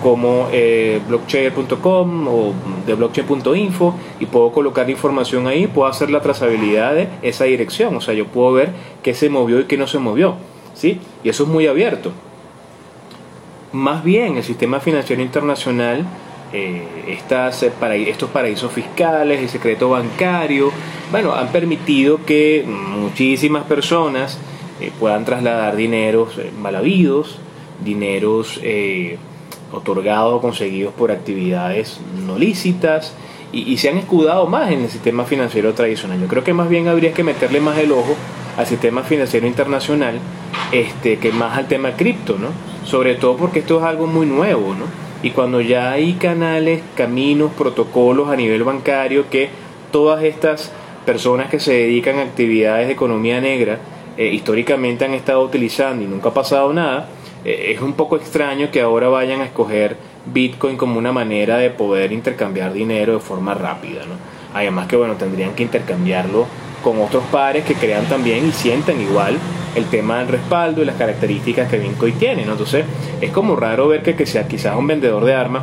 como 0.02 0.48
eh, 0.52 1.00
blockchain.com 1.08 2.28
o 2.28 2.52
de 2.86 2.94
blockchain.info 2.94 3.94
y 4.20 4.26
puedo 4.26 4.52
colocar 4.52 4.88
información 4.90 5.46
ahí, 5.46 5.66
puedo 5.66 5.88
hacer 5.88 6.10
la 6.10 6.20
trazabilidad 6.20 6.94
de 6.94 7.08
esa 7.22 7.44
dirección, 7.44 7.96
o 7.96 8.00
sea, 8.00 8.14
yo 8.14 8.26
puedo 8.26 8.52
ver 8.52 8.70
qué 9.02 9.14
se 9.14 9.28
movió 9.28 9.60
y 9.60 9.64
qué 9.64 9.76
no 9.76 9.86
se 9.86 9.98
movió, 9.98 10.34
¿sí? 10.74 11.00
Y 11.24 11.28
eso 11.28 11.44
es 11.44 11.48
muy 11.48 11.66
abierto. 11.66 12.12
Más 13.72 14.04
bien, 14.04 14.36
el 14.36 14.44
sistema 14.44 14.80
financiero 14.80 15.22
internacional 15.22 16.06
eh, 16.52 16.82
estas, 17.08 17.62
eh, 17.64 17.72
estos 18.06 18.30
paraísos 18.30 18.72
fiscales, 18.72 19.40
el 19.40 19.48
secreto 19.48 19.90
bancario, 19.90 20.70
bueno, 21.10 21.34
han 21.34 21.48
permitido 21.48 22.24
que 22.24 22.64
muchísimas 22.66 23.64
personas 23.64 24.38
eh, 24.80 24.92
puedan 24.98 25.24
trasladar 25.24 25.74
dineros 25.74 26.38
mal 26.60 26.76
habidos, 26.76 27.38
dineros 27.84 28.60
otorgados 29.72 30.34
o 30.34 30.40
conseguidos 30.40 30.94
por 30.94 31.10
actividades 31.10 32.00
no 32.26 32.38
lícitas 32.38 33.14
y, 33.52 33.76
se 33.78 33.88
han 33.88 33.98
escudado 33.98 34.46
más 34.46 34.70
en 34.70 34.82
el 34.82 34.88
sistema 34.88 35.24
financiero 35.24 35.74
tradicional. 35.74 36.20
Yo 36.20 36.28
creo 36.28 36.44
que 36.44 36.52
más 36.52 36.68
bien 36.68 36.88
habría 36.88 37.12
que 37.12 37.24
meterle 37.24 37.60
más 37.60 37.78
el 37.78 37.92
ojo 37.92 38.14
al 38.56 38.66
sistema 38.66 39.02
financiero 39.02 39.46
internacional 39.46 40.18
este, 40.72 41.18
que 41.18 41.32
más 41.32 41.58
al 41.58 41.68
tema 41.68 41.92
cripto, 41.92 42.36
¿no? 42.38 42.48
Sobre 42.84 43.14
todo 43.16 43.36
porque 43.36 43.60
esto 43.60 43.78
es 43.78 43.84
algo 43.84 44.06
muy 44.06 44.26
nuevo, 44.26 44.74
¿no? 44.74 45.05
Y 45.26 45.32
cuando 45.32 45.60
ya 45.60 45.90
hay 45.90 46.12
canales, 46.12 46.82
caminos, 46.94 47.50
protocolos 47.58 48.28
a 48.28 48.36
nivel 48.36 48.62
bancario 48.62 49.28
que 49.28 49.48
todas 49.90 50.22
estas 50.22 50.70
personas 51.04 51.50
que 51.50 51.58
se 51.58 51.72
dedican 51.72 52.20
a 52.20 52.22
actividades 52.22 52.86
de 52.86 52.92
economía 52.92 53.40
negra 53.40 53.80
eh, 54.16 54.28
históricamente 54.28 55.04
han 55.04 55.14
estado 55.14 55.42
utilizando 55.42 56.04
y 56.04 56.06
nunca 56.06 56.28
ha 56.28 56.32
pasado 56.32 56.72
nada, 56.72 57.08
eh, 57.44 57.72
es 57.74 57.80
un 57.80 57.94
poco 57.94 58.14
extraño 58.14 58.70
que 58.70 58.80
ahora 58.80 59.08
vayan 59.08 59.40
a 59.40 59.46
escoger 59.46 59.96
Bitcoin 60.26 60.76
como 60.76 60.96
una 60.96 61.10
manera 61.10 61.56
de 61.58 61.70
poder 61.70 62.12
intercambiar 62.12 62.72
dinero 62.72 63.14
de 63.14 63.18
forma 63.18 63.52
rápida. 63.52 64.06
¿no? 64.06 64.14
Además 64.54 64.86
que 64.86 64.94
bueno, 64.94 65.16
tendrían 65.16 65.56
que 65.56 65.64
intercambiarlo 65.64 66.46
con 66.84 67.00
otros 67.00 67.24
pares 67.32 67.64
que 67.64 67.74
crean 67.74 68.04
también 68.04 68.46
y 68.46 68.52
sientan 68.52 69.00
igual 69.00 69.36
el 69.76 69.84
tema 69.84 70.18
del 70.18 70.28
respaldo 70.28 70.82
y 70.82 70.84
las 70.84 70.96
características 70.96 71.70
que 71.70 71.78
Bitcoin 71.78 72.14
tiene. 72.14 72.44
¿no? 72.44 72.52
Entonces 72.52 72.84
es 73.20 73.30
como 73.30 73.54
raro 73.54 73.88
ver 73.88 74.02
que, 74.02 74.16
que 74.16 74.26
sea 74.26 74.48
quizás 74.48 74.76
un 74.76 74.86
vendedor 74.86 75.24
de 75.24 75.34
armas 75.34 75.62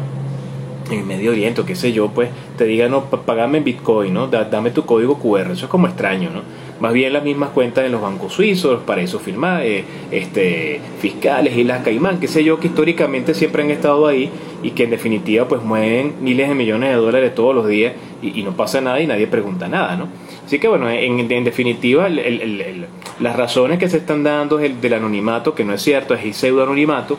en 0.92 1.08
Medio 1.08 1.32
Oriente 1.32 1.62
o 1.62 1.66
qué 1.66 1.76
sé 1.76 1.92
yo, 1.92 2.10
pues 2.10 2.30
te 2.58 2.66
diga, 2.66 2.88
no, 2.88 3.06
pagame 3.06 3.58
en 3.60 3.64
Bitcoin, 3.64 4.14
¿no? 4.14 4.28
dame 4.28 4.72
tu 4.72 4.86
código 4.86 5.18
QR. 5.18 5.52
Eso 5.52 5.66
es 5.66 5.72
como 5.72 5.88
extraño, 5.88 6.30
¿no? 6.30 6.42
Más 6.80 6.92
bien 6.92 7.14
las 7.14 7.24
mismas 7.24 7.52
cuentas 7.52 7.86
en 7.86 7.92
los 7.92 8.02
bancos 8.02 8.34
suizos, 8.34 8.82
para 8.82 9.02
eso 9.02 9.20
firma, 9.20 9.64
eh, 9.64 9.86
este, 10.12 10.82
fiscales, 11.00 11.56
Islas 11.56 11.82
Caimán, 11.84 12.20
qué 12.20 12.28
sé 12.28 12.44
yo, 12.44 12.60
que 12.60 12.68
históricamente 12.68 13.34
siempre 13.34 13.64
han 13.64 13.72
estado 13.72 14.06
ahí 14.06 14.30
y 14.64 14.72
que 14.72 14.84
en 14.84 14.90
definitiva 14.90 15.48
pues 15.48 15.62
mueven 15.64 16.16
miles 16.22 16.50
de 16.50 16.56
millones 16.56 16.90
de 16.90 16.96
dólares 16.96 17.36
todos 17.36 17.56
los 17.56 17.68
días 17.68 17.94
y, 18.22 18.44
no 18.44 18.52
pasa 18.58 18.82
nada 18.82 19.00
y 19.00 19.08
nadie 19.08 19.28
pregunta 19.28 19.68
nada, 19.68 19.96
¿no? 19.96 20.08
Así 20.46 20.60
que 20.60 20.68
bueno, 20.68 20.90
en, 20.90 21.44
definitiva 21.44 22.10
las 22.10 23.36
razones 23.36 23.80
que 23.80 23.90
se 23.90 23.98
están 23.98 24.24
dando 24.24 24.60
es 24.60 24.66
el 24.66 24.82
del 24.82 24.94
anonimato, 24.94 25.56
que 25.56 25.64
no 25.64 25.74
es 25.74 25.82
cierto, 25.82 26.14
es 26.14 26.24
el 26.24 26.34
pseudo 26.34 26.64
anonimato, 26.64 27.18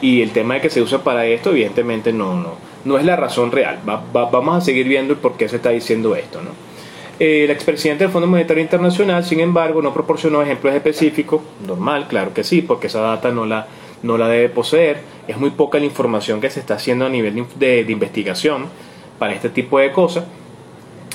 y 0.00 0.22
el 0.22 0.32
tema 0.32 0.54
de 0.54 0.60
que 0.60 0.70
se 0.70 0.82
usa 0.82 1.02
para 1.02 1.26
esto 1.26 1.50
evidentemente 1.50 2.12
no, 2.12 2.34
no, 2.34 2.54
no 2.84 2.98
es 2.98 3.04
la 3.04 3.16
razón 3.16 3.52
real. 3.52 3.78
vamos 4.12 4.56
a 4.56 4.60
seguir 4.60 4.88
viendo 4.88 5.14
el 5.14 5.18
por 5.18 5.36
qué 5.36 5.48
se 5.48 5.56
está 5.56 5.70
diciendo 5.70 6.16
esto, 6.16 6.42
¿no? 6.42 6.50
El 7.18 7.48
expresidente 7.50 8.02
del 8.02 8.12
Fondo 8.12 8.26
Monetario 8.26 8.60
Internacional, 8.60 9.24
sin 9.24 9.38
embargo, 9.38 9.80
no 9.80 9.94
proporcionó 9.94 10.42
ejemplos 10.42 10.74
específicos. 10.74 11.42
Normal, 11.64 12.08
claro 12.08 12.34
que 12.34 12.42
sí, 12.42 12.60
porque 12.60 12.88
esa 12.88 13.02
data 13.02 13.30
no 13.30 13.46
la, 13.46 13.68
no 14.02 14.18
la 14.18 14.26
debe 14.26 14.48
poseer. 14.48 14.98
Es 15.28 15.36
muy 15.36 15.50
poca 15.50 15.78
la 15.78 15.84
información 15.84 16.40
que 16.40 16.50
se 16.50 16.58
está 16.58 16.74
haciendo 16.74 17.06
a 17.06 17.08
nivel 17.08 17.46
de 17.54 17.86
investigación 17.88 18.66
para 19.20 19.32
este 19.32 19.48
tipo 19.48 19.78
de 19.78 19.92
cosas. 19.92 20.24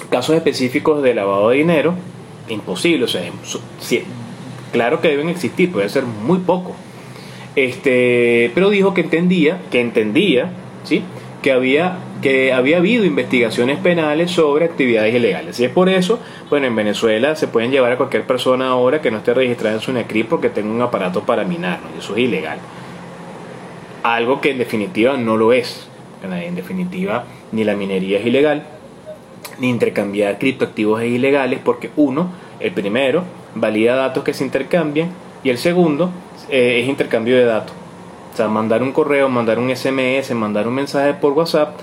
Casos 0.09 0.35
específicos 0.35 1.03
de 1.03 1.13
lavado 1.13 1.49
de 1.49 1.57
dinero, 1.57 1.95
imposible. 2.47 3.05
O 3.05 3.07
sea, 3.07 3.21
claro 4.71 5.01
que 5.01 5.09
deben 5.09 5.29
existir, 5.29 5.71
puede 5.71 5.89
ser 5.89 6.03
muy 6.03 6.39
poco. 6.39 6.75
Este, 7.55 8.51
pero 8.53 8.69
dijo 8.69 8.93
que 8.93 9.01
entendía, 9.01 9.59
que 9.71 9.81
entendía, 9.81 10.51
¿sí? 10.83 11.03
que 11.41 11.51
había, 11.51 11.97
que 12.21 12.53
había 12.53 12.77
habido 12.77 13.05
investigaciones 13.05 13.79
penales 13.79 14.31
sobre 14.31 14.65
actividades 14.65 15.13
ilegales. 15.15 15.59
Y 15.59 15.65
es 15.65 15.71
por 15.71 15.89
eso, 15.89 16.19
bueno, 16.49 16.67
en 16.67 16.75
Venezuela 16.75 17.35
se 17.35 17.47
pueden 17.47 17.71
llevar 17.71 17.93
a 17.93 17.97
cualquier 17.97 18.25
persona 18.25 18.69
ahora 18.69 19.01
que 19.01 19.11
no 19.11 19.17
esté 19.17 19.33
registrada 19.33 19.75
en 19.75 19.81
su 19.81 19.91
NECRI 19.91 20.23
porque 20.23 20.49
tenga 20.49 20.71
un 20.71 20.81
aparato 20.81 21.23
para 21.23 21.43
minar, 21.43 21.79
y 21.95 21.99
eso 21.99 22.15
es 22.15 22.19
ilegal. 22.19 22.59
Algo 24.03 24.41
que 24.41 24.51
en 24.51 24.57
definitiva 24.57 25.17
no 25.17 25.37
lo 25.37 25.53
es. 25.53 25.87
En 26.21 26.55
definitiva, 26.55 27.23
ni 27.53 27.63
la 27.63 27.75
minería 27.75 28.19
es 28.19 28.25
ilegal, 28.25 28.65
ni 29.59 29.69
intercambiar 29.69 30.37
criptoactivos 30.39 31.01
es 31.01 31.09
ilegales 31.09 31.59
porque 31.63 31.89
uno, 31.95 32.31
el 32.59 32.71
primero, 32.71 33.23
valida 33.55 33.95
datos 33.95 34.23
que 34.23 34.33
se 34.33 34.43
intercambian 34.43 35.09
y 35.43 35.49
el 35.49 35.57
segundo 35.57 36.11
eh, 36.49 36.79
es 36.81 36.89
intercambio 36.89 37.35
de 37.35 37.45
datos 37.45 37.79
sea, 38.39 38.47
mandar 38.47 38.81
un 38.81 38.93
correo, 38.93 39.27
mandar 39.27 39.59
un 39.59 39.69
SMS, 39.75 40.33
mandar 40.33 40.67
un 40.67 40.73
mensaje 40.73 41.13
por 41.13 41.33
WhatsApp, 41.33 41.77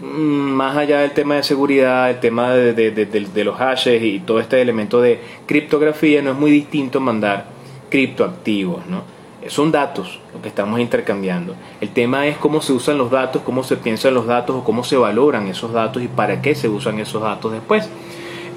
mm, 0.00 0.50
más 0.60 0.76
allá 0.76 1.00
del 1.00 1.12
tema 1.12 1.36
de 1.36 1.42
seguridad, 1.44 2.10
el 2.10 2.18
tema 2.18 2.52
de, 2.52 3.44
los 3.44 3.56
hashes 3.56 4.02
y 4.02 4.18
todo 4.20 4.40
este 4.40 4.60
elemento 4.60 5.00
de 5.00 5.20
criptografía, 5.46 6.20
no 6.20 6.32
es 6.32 6.36
muy 6.36 6.50
distinto 6.50 7.00
mandar 7.00 7.46
criptoactivos, 7.88 8.86
¿no? 8.86 9.02
Son 9.48 9.72
datos 9.72 10.20
lo 10.34 10.42
que 10.42 10.48
estamos 10.48 10.80
intercambiando. 10.80 11.54
El 11.80 11.90
tema 11.90 12.26
es 12.26 12.36
cómo 12.36 12.60
se 12.60 12.72
usan 12.72 12.98
los 12.98 13.10
datos, 13.10 13.42
cómo 13.42 13.64
se 13.64 13.76
piensan 13.76 14.14
los 14.14 14.26
datos 14.26 14.56
o 14.56 14.64
cómo 14.64 14.84
se 14.84 14.96
valoran 14.96 15.46
esos 15.48 15.72
datos 15.72 16.02
y 16.02 16.08
para 16.08 16.42
qué 16.42 16.54
se 16.54 16.68
usan 16.68 16.98
esos 16.98 17.22
datos 17.22 17.52
después. 17.52 17.88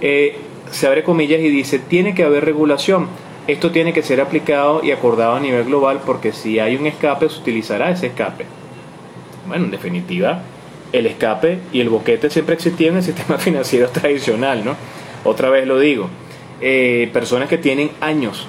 Eh, 0.02 0.38
se 0.72 0.88
abre 0.88 1.04
comillas 1.04 1.40
y 1.40 1.50
dice, 1.50 1.80
tiene 1.80 2.14
que 2.14 2.24
haber 2.24 2.44
regulación 2.44 3.08
esto 3.46 3.72
tiene 3.72 3.92
que 3.92 4.04
ser 4.04 4.22
aplicado 4.22 4.82
y 4.84 4.92
acordado 4.92 5.36
a 5.36 5.40
nivel 5.40 5.66
global 5.66 6.00
porque 6.06 6.32
si 6.32 6.60
hay 6.60 6.78
un 6.78 6.88
escape 6.88 7.28
se 7.28 7.40
utilizará 7.40 7.90
ese 7.92 8.08
escape. 8.08 8.46
bueno, 9.48 9.66
en 9.66 9.72
definitiva, 9.72 10.44
el 10.94 11.08
escape 11.08 11.60
y 11.74 11.82
el 11.82 11.90
boquete 11.90 12.30
siempre 12.30 12.56
existían 12.56 12.94
en 12.94 12.98
el 13.00 13.04
sistema 13.14 13.38
financiero 13.38 13.90
tradicional, 13.90 14.64
¿no? 14.64 14.78
Otra 15.26 15.50
vez 15.50 15.68
lo 15.68 15.78
digo, 15.78 16.08
eh, 16.62 17.10
personas 17.12 17.50
que 17.50 17.58
tienen 17.58 17.92
años 18.00 18.48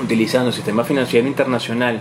utilizando 0.00 0.48
el 0.48 0.54
sistema 0.54 0.84
financiero 0.84 1.26
internacional 1.26 2.00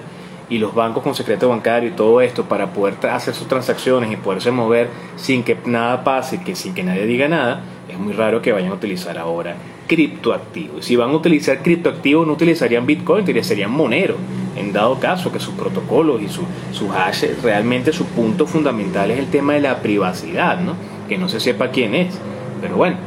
y 0.49 0.57
los 0.57 0.75
bancos 0.75 1.01
con 1.01 1.15
secreto 1.15 1.47
bancario 1.47 1.89
y 1.89 1.93
todo 1.93 2.19
esto 2.19 2.43
para 2.43 2.73
poder 2.73 2.95
hacer 3.09 3.33
sus 3.33 3.47
transacciones 3.47 4.11
y 4.11 4.17
poderse 4.17 4.51
mover 4.51 4.89
sin 5.15 5.43
que 5.43 5.57
nada 5.65 6.03
pase, 6.03 6.41
que 6.43 6.55
sin 6.55 6.73
que 6.73 6.83
nadie 6.83 7.05
diga 7.05 7.29
nada, 7.29 7.61
es 7.89 7.97
muy 7.97 8.11
raro 8.13 8.41
que 8.41 8.51
vayan 8.51 8.71
a 8.71 8.75
utilizar 8.75 9.17
ahora 9.17 9.55
criptoactivos. 9.87 10.85
Si 10.85 10.95
van 10.95 11.09
a 11.09 11.13
utilizar 11.13 11.61
criptoactivos, 11.61 12.27
no 12.27 12.33
utilizarían 12.33 12.85
Bitcoin, 12.85 13.23
utilizarían 13.23 13.71
Monero. 13.71 14.15
En 14.57 14.73
dado 14.73 14.99
caso 14.99 15.31
que 15.31 15.39
sus 15.39 15.53
protocolos 15.53 16.21
y 16.21 16.27
sus 16.27 16.45
su 16.73 16.91
hash, 16.91 17.25
realmente 17.41 17.93
su 17.93 18.05
punto 18.05 18.45
fundamental 18.45 19.11
es 19.11 19.19
el 19.19 19.27
tema 19.27 19.53
de 19.53 19.61
la 19.61 19.81
privacidad, 19.81 20.59
¿no? 20.59 20.75
Que 21.07 21.17
no 21.17 21.29
se 21.29 21.39
sepa 21.39 21.71
quién 21.71 21.95
es. 21.95 22.17
Pero 22.61 22.75
bueno, 22.75 22.97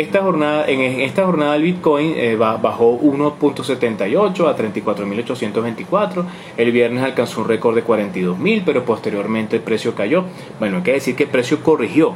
esta 0.00 0.22
jornada, 0.22 0.66
en 0.68 1.00
esta 1.00 1.24
jornada 1.24 1.56
el 1.56 1.62
Bitcoin 1.62 2.14
eh, 2.16 2.36
bajó 2.36 2.98
1.78 3.00 4.48
a 4.48 4.56
34.824. 4.56 6.24
El 6.56 6.72
viernes 6.72 7.02
alcanzó 7.02 7.40
un 7.42 7.48
récord 7.48 7.74
de 7.74 7.84
42.000, 7.84 8.62
pero 8.64 8.84
posteriormente 8.84 9.56
el 9.56 9.62
precio 9.62 9.94
cayó. 9.94 10.24
Bueno, 10.58 10.78
hay 10.78 10.82
que 10.82 10.92
decir 10.92 11.16
que 11.16 11.24
el 11.24 11.30
precio 11.30 11.62
corrigió 11.62 12.14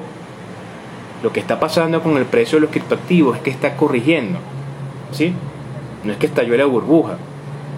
lo 1.22 1.32
que 1.32 1.40
está 1.40 1.60
pasando 1.60 2.02
con 2.02 2.16
el 2.16 2.24
precio 2.24 2.56
de 2.56 2.62
los 2.62 2.70
criptoactivos 2.70 3.36
es 3.36 3.42
que 3.42 3.50
está 3.50 3.76
corrigiendo. 3.76 4.38
¿sí? 5.12 5.32
No 6.04 6.12
es 6.12 6.18
que 6.18 6.26
estalló 6.26 6.56
la 6.56 6.64
burbuja. 6.64 7.16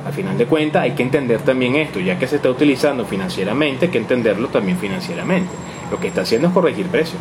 Al 0.06 0.12
final 0.12 0.36
de 0.36 0.46
cuentas 0.46 0.82
hay 0.82 0.92
que 0.92 1.02
entender 1.02 1.40
también 1.40 1.76
esto, 1.76 2.00
ya 2.00 2.18
que 2.18 2.26
se 2.26 2.36
está 2.36 2.50
utilizando 2.50 3.04
financieramente, 3.04 3.86
hay 3.86 3.92
que 3.92 3.98
entenderlo 3.98 4.48
también 4.48 4.78
financieramente. 4.78 5.50
Lo 5.90 5.98
que 5.98 6.08
está 6.08 6.22
haciendo 6.22 6.48
es 6.48 6.54
corregir 6.54 6.86
precios. 6.86 7.20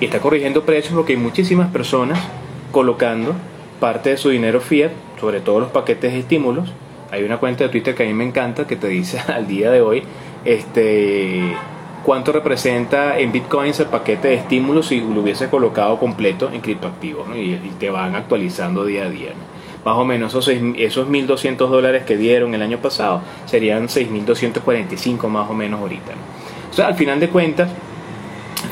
Y 0.00 0.06
está 0.06 0.20
corrigiendo 0.20 0.64
precios 0.64 0.94
porque 0.94 1.12
hay 1.12 1.18
muchísimas 1.18 1.70
personas 1.70 2.18
colocando 2.72 3.34
parte 3.80 4.10
de 4.10 4.16
su 4.16 4.30
dinero 4.30 4.60
fiat, 4.60 4.90
sobre 5.20 5.40
todo 5.40 5.60
los 5.60 5.70
paquetes 5.70 6.12
de 6.12 6.20
estímulos. 6.20 6.72
Hay 7.10 7.22
una 7.22 7.38
cuenta 7.38 7.64
de 7.64 7.70
Twitter 7.70 7.94
que 7.94 8.02
a 8.02 8.06
mí 8.06 8.14
me 8.14 8.24
encanta 8.24 8.66
que 8.66 8.76
te 8.76 8.88
dice 8.88 9.20
al 9.32 9.46
día 9.46 9.70
de 9.70 9.80
hoy, 9.80 10.02
este 10.44 11.54
cuánto 12.04 12.32
representa 12.32 13.18
en 13.18 13.32
bitcoins 13.32 13.80
el 13.80 13.86
paquete 13.86 14.28
de 14.28 14.34
estímulos 14.34 14.88
si 14.88 15.00
lo 15.00 15.22
hubiese 15.22 15.48
colocado 15.48 15.98
completo 15.98 16.50
en 16.52 16.60
criptoactivos 16.60 17.26
y, 17.34 17.56
te 17.78 17.88
van 17.88 18.14
actualizando 18.14 18.84
día 18.84 19.04
a 19.04 19.08
día. 19.08 19.32
Más 19.84 19.96
o 19.96 20.04
menos 20.04 20.32
esos, 20.32 20.48
esos 20.48 21.08
1.200 21.08 21.56
dólares 21.56 22.04
que 22.04 22.16
dieron 22.16 22.54
el 22.54 22.62
año 22.62 22.78
pasado 22.78 23.22
serían 23.46 23.88
6.245 23.88 25.28
más 25.28 25.48
o 25.50 25.54
menos 25.54 25.80
ahorita. 25.80 26.12
O 26.70 26.74
sea, 26.74 26.88
al 26.88 26.94
final 26.94 27.20
de 27.20 27.28
cuentas, 27.28 27.70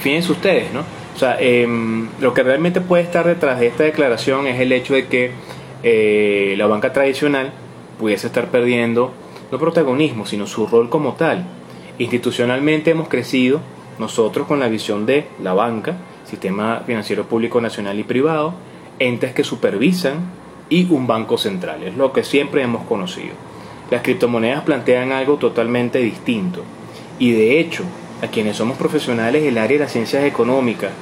fíjense 0.01 0.33
ustedes, 0.33 0.73
¿no? 0.73 1.02
O 1.15 1.19
sea, 1.19 1.37
em, 1.39 2.09
lo 2.21 2.33
que 2.33 2.43
realmente 2.43 2.81
puede 2.81 3.03
estar 3.03 3.27
detrás 3.27 3.61
de 3.61 3.67
esta 3.67 3.85
declaración 3.85 4.47
es 4.47 4.61
el 4.61 4.73
hecho 4.73 4.95
de 4.95 5.07
que 5.07 5.33
eh, 5.83 6.55
la 6.57 6.67
banca 6.67 6.93
tradicional 6.93 7.53
pudiese 7.99 8.29
estar 8.29 8.49
perdiendo 8.49 9.13
no 9.51 9.59
protagonismo, 9.59 10.25
sino 10.27 10.47
su 10.47 10.67
rol 10.67 10.89
como 10.89 11.13
tal. 11.15 11.45
Institucionalmente 11.99 12.91
hemos 12.91 13.09
crecido 13.09 13.61
nosotros 13.99 14.47
con 14.47 14.59
la 14.61 14.69
visión 14.69 15.05
de 15.05 15.27
la 15.43 15.53
banca, 15.53 15.97
sistema 16.25 16.83
financiero 16.87 17.25
público 17.25 17.61
nacional 17.61 17.99
y 17.99 18.05
privado, 18.05 18.55
entes 18.99 19.35
que 19.35 19.45
supervisan 19.45 20.31
y 20.69 20.91
un 20.91 21.07
banco 21.07 21.37
central, 21.37 21.83
es 21.83 21.97
lo 21.97 22.13
que 22.13 22.25
siempre 22.25 22.63
hemos 22.63 22.85
conocido. 22.85 23.35
Las 23.91 24.03
criptomonedas 24.03 24.63
plantean 24.63 25.13
algo 25.13 25.37
totalmente 25.37 25.99
distinto. 25.99 26.63
Y 27.19 27.33
de 27.33 27.61
hecho 27.61 27.85
a 28.23 28.29
quienes 28.29 28.57
somos 28.57 28.79
profesionales 28.79 29.43
del 29.43 29.59
área 29.59 29.79
de 29.79 29.85
las 29.85 29.93
ciencias 29.93 30.25
económicas, 30.25 30.93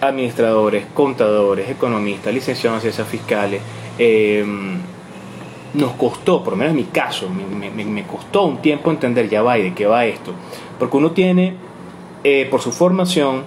administradores, 0.00 0.84
contadores, 0.92 1.70
economistas, 1.70 2.32
licenciados 2.32 2.78
en 2.78 2.82
ciencias 2.82 3.08
fiscales, 3.08 3.62
eh, 3.98 4.44
nos 5.74 5.92
costó, 5.92 6.44
por 6.44 6.52
lo 6.52 6.58
menos 6.58 6.72
en 6.72 6.76
mi 6.76 6.84
caso, 6.84 7.28
me, 7.30 8.02
costó 8.04 8.44
un 8.44 8.58
tiempo 8.58 8.90
entender 8.90 9.28
ya 9.30 9.42
va 9.42 9.58
y 9.58 9.62
de 9.62 9.74
qué 9.74 9.86
va 9.86 10.04
esto. 10.04 10.32
Porque 10.78 10.96
uno 10.98 11.12
tiene, 11.12 11.54
eh, 12.22 12.46
por 12.50 12.60
su 12.60 12.72
formación, 12.72 13.44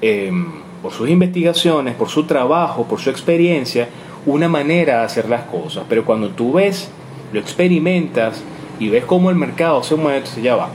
em, 0.00 0.46
por 0.82 0.92
sus 0.92 1.10
investigaciones, 1.10 1.94
por 1.94 2.08
su 2.08 2.24
trabajo, 2.24 2.84
por 2.84 3.00
su 3.00 3.10
experiencia, 3.10 3.88
una 4.24 4.48
manera 4.48 5.00
de 5.00 5.04
hacer 5.04 5.28
las 5.28 5.42
cosas. 5.42 5.84
Pero 5.88 6.04
cuando 6.04 6.30
tú 6.30 6.54
ves, 6.54 6.90
lo 7.32 7.40
experimentas 7.40 8.42
y 8.80 8.88
ves 8.88 9.04
cómo 9.04 9.28
el 9.28 9.36
mercado 9.36 9.82
se 9.82 9.96
mueve, 9.96 10.18
entonces 10.18 10.42
ya 10.42 10.56
va. 10.56 10.70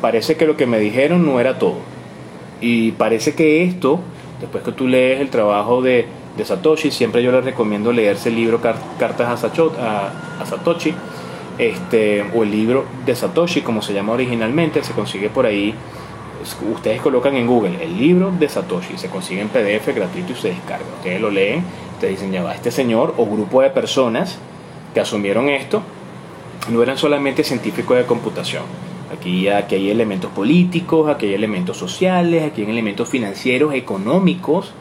Parece 0.00 0.36
que 0.36 0.46
lo 0.46 0.56
que 0.56 0.66
me 0.66 0.78
dijeron 0.78 1.26
no 1.26 1.40
era 1.40 1.58
todo. 1.58 1.78
Y 2.60 2.92
parece 2.92 3.34
que 3.34 3.64
esto, 3.64 4.00
después 4.40 4.64
que 4.64 4.72
tú 4.72 4.86
lees 4.86 5.20
el 5.20 5.30
trabajo 5.30 5.82
de 5.82 6.06
de 6.36 6.44
Satoshi. 6.44 6.90
Siempre 6.90 7.22
yo 7.22 7.32
les 7.32 7.44
recomiendo 7.44 7.92
leerse 7.92 8.28
el 8.28 8.36
libro 8.36 8.60
Cartas 8.60 9.44
a, 9.44 10.44
Satoshi, 10.46 10.94
este, 11.58 12.24
o 12.34 12.42
el 12.42 12.50
libro 12.50 12.84
de 13.04 13.14
Satoshi, 13.14 13.62
como 13.62 13.82
se 13.82 13.92
llama 13.92 14.12
originalmente, 14.12 14.82
se 14.82 14.92
consigue 14.92 15.28
por 15.28 15.46
ahí. 15.46 15.74
Ustedes 16.72 17.02
colocan 17.02 17.36
en 17.36 17.46
Google 17.46 17.82
el 17.82 17.98
libro 17.98 18.32
de 18.38 18.48
Satoshi, 18.48 18.96
se 18.96 19.08
consigue 19.08 19.42
en 19.42 19.48
PDF 19.48 19.94
gratuito 19.94 20.32
y 20.32 20.36
se 20.36 20.48
descarga. 20.48 20.86
Ustedes 20.96 21.20
lo 21.20 21.30
leen, 21.30 21.62
ustedes 21.94 22.14
dicen, 22.14 22.32
ya 22.32 22.42
va, 22.42 22.54
este 22.54 22.70
señor 22.70 23.14
o 23.18 23.26
grupo 23.26 23.60
de 23.60 23.68
personas 23.68 24.38
que 24.94 25.00
asumieron 25.00 25.50
esto 25.50 25.82
no 26.70 26.82
eran 26.82 26.96
solamente 26.96 27.44
científicos 27.44 27.96
de 27.98 28.06
computación. 28.06 28.62
Aquí, 29.12 29.48
aquí 29.48 29.74
hay 29.74 29.90
elementos 29.90 30.30
políticos, 30.30 31.10
aquí 31.10 31.26
hay 31.26 31.34
elementos 31.34 31.76
sociales, 31.76 32.44
aquí 32.44 32.62
hay 32.62 32.70
elementos 32.70 33.08
financieros, 33.08 33.74
económicos, 33.74 34.72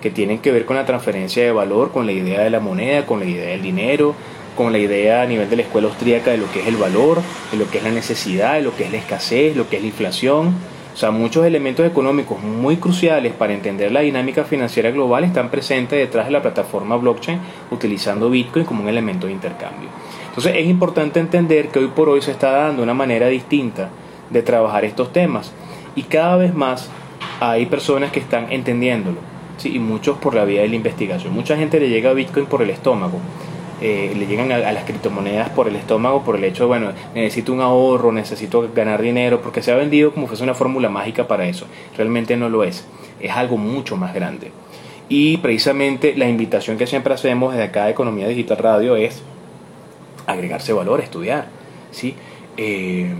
que 0.00 0.10
tienen 0.10 0.38
que 0.38 0.52
ver 0.52 0.64
con 0.64 0.76
la 0.76 0.86
transferencia 0.86 1.42
de 1.42 1.52
valor, 1.52 1.90
con 1.90 2.06
la 2.06 2.12
idea 2.12 2.40
de 2.40 2.50
la 2.50 2.60
moneda, 2.60 3.06
con 3.06 3.20
la 3.20 3.26
idea 3.26 3.50
del 3.50 3.62
dinero, 3.62 4.14
con 4.56 4.72
la 4.72 4.78
idea 4.78 5.22
a 5.22 5.26
nivel 5.26 5.50
de 5.50 5.56
la 5.56 5.62
escuela 5.62 5.88
austríaca 5.88 6.30
de 6.30 6.38
lo 6.38 6.50
que 6.52 6.60
es 6.60 6.66
el 6.66 6.76
valor, 6.76 7.20
de 7.50 7.58
lo 7.58 7.70
que 7.70 7.78
es 7.78 7.84
la 7.84 7.90
necesidad, 7.90 8.54
de 8.54 8.62
lo 8.62 8.74
que 8.76 8.84
es 8.84 8.92
la 8.92 8.98
escasez, 8.98 9.56
lo 9.56 9.68
que 9.68 9.76
es 9.76 9.82
la 9.82 9.88
inflación. 9.88 10.54
O 10.94 10.96
sea, 10.96 11.10
muchos 11.10 11.44
elementos 11.44 11.84
económicos 11.84 12.40
muy 12.40 12.76
cruciales 12.76 13.32
para 13.32 13.52
entender 13.52 13.90
la 13.90 14.00
dinámica 14.00 14.44
financiera 14.44 14.90
global 14.92 15.24
están 15.24 15.50
presentes 15.50 15.98
detrás 15.98 16.26
de 16.26 16.32
la 16.32 16.40
plataforma 16.40 16.96
blockchain 16.96 17.40
utilizando 17.70 18.30
Bitcoin 18.30 18.64
como 18.64 18.82
un 18.82 18.88
elemento 18.88 19.26
de 19.26 19.32
intercambio. 19.32 19.88
Entonces 20.36 20.56
es 20.56 20.66
importante 20.66 21.20
entender 21.20 21.68
que 21.68 21.78
hoy 21.78 21.86
por 21.86 22.08
hoy 22.08 22.20
se 22.20 22.32
está 22.32 22.50
dando 22.50 22.82
una 22.82 22.92
manera 22.92 23.28
distinta 23.28 23.90
de 24.30 24.42
trabajar 24.42 24.84
estos 24.84 25.12
temas 25.12 25.52
y 25.94 26.02
cada 26.02 26.36
vez 26.36 26.52
más 26.52 26.90
hay 27.38 27.66
personas 27.66 28.10
que 28.10 28.18
están 28.18 28.50
entendiéndolo 28.50 29.18
y 29.62 29.78
muchos 29.78 30.18
por 30.18 30.34
la 30.34 30.44
vía 30.44 30.62
de 30.62 30.68
la 30.68 30.74
investigación. 30.74 31.32
Mucha 31.32 31.56
gente 31.56 31.78
le 31.78 31.88
llega 31.88 32.10
a 32.10 32.14
Bitcoin 32.14 32.46
por 32.46 32.62
el 32.62 32.70
estómago. 32.70 33.20
Eh, 33.80 34.12
le 34.16 34.26
llegan 34.26 34.50
a, 34.50 34.72
las 34.72 34.84
criptomonedas 34.84 35.50
por 35.50 35.68
el 35.68 35.76
estómago, 35.76 36.24
por 36.24 36.34
el 36.34 36.42
hecho 36.42 36.64
de, 36.64 36.68
bueno, 36.68 36.92
necesito 37.14 37.52
un 37.52 37.60
ahorro, 37.60 38.10
necesito 38.10 38.68
ganar 38.74 39.00
dinero, 39.02 39.40
porque 39.40 39.62
se 39.62 39.70
ha 39.70 39.76
vendido 39.76 40.12
como 40.12 40.26
fuese 40.26 40.42
una 40.42 40.54
fórmula 40.54 40.88
mágica 40.88 41.28
para 41.28 41.46
eso. 41.46 41.66
Realmente 41.96 42.36
no 42.36 42.48
lo 42.48 42.64
es. 42.64 42.84
Es 43.20 43.30
algo 43.30 43.56
mucho 43.56 43.96
más 43.96 44.14
grande. 44.14 44.50
Y 45.08 45.36
precisamente 45.36 46.14
la 46.16 46.28
invitación 46.28 46.76
que 46.76 46.88
siempre 46.88 47.14
hacemos 47.14 47.52
desde 47.52 47.66
acá 47.66 47.84
de 47.84 47.92
Economía 47.92 48.26
Digital 48.26 48.58
Radio 48.58 48.96
es 48.96 49.22
agregarse 50.26 50.72
valor, 50.72 51.00
estudiar. 51.00 51.48
¿sí? 51.90 52.14
Eh, 52.56 53.12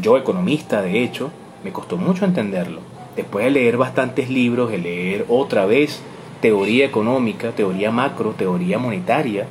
yo, 0.00 0.16
economista, 0.16 0.82
de 0.82 1.02
hecho, 1.02 1.30
me 1.62 1.72
costó 1.72 1.96
mucho 1.96 2.24
entenderlo 2.24 2.80
después 3.16 3.44
de 3.44 3.50
leer 3.50 3.76
bastantes 3.76 4.28
libros, 4.28 4.70
de 4.70 4.78
leer 4.78 5.24
otra 5.28 5.66
vez 5.66 6.00
teoría 6.40 6.84
económica, 6.84 7.52
teoría 7.52 7.90
macro, 7.90 8.32
teoría 8.36 8.78
monetaria, 8.78 9.46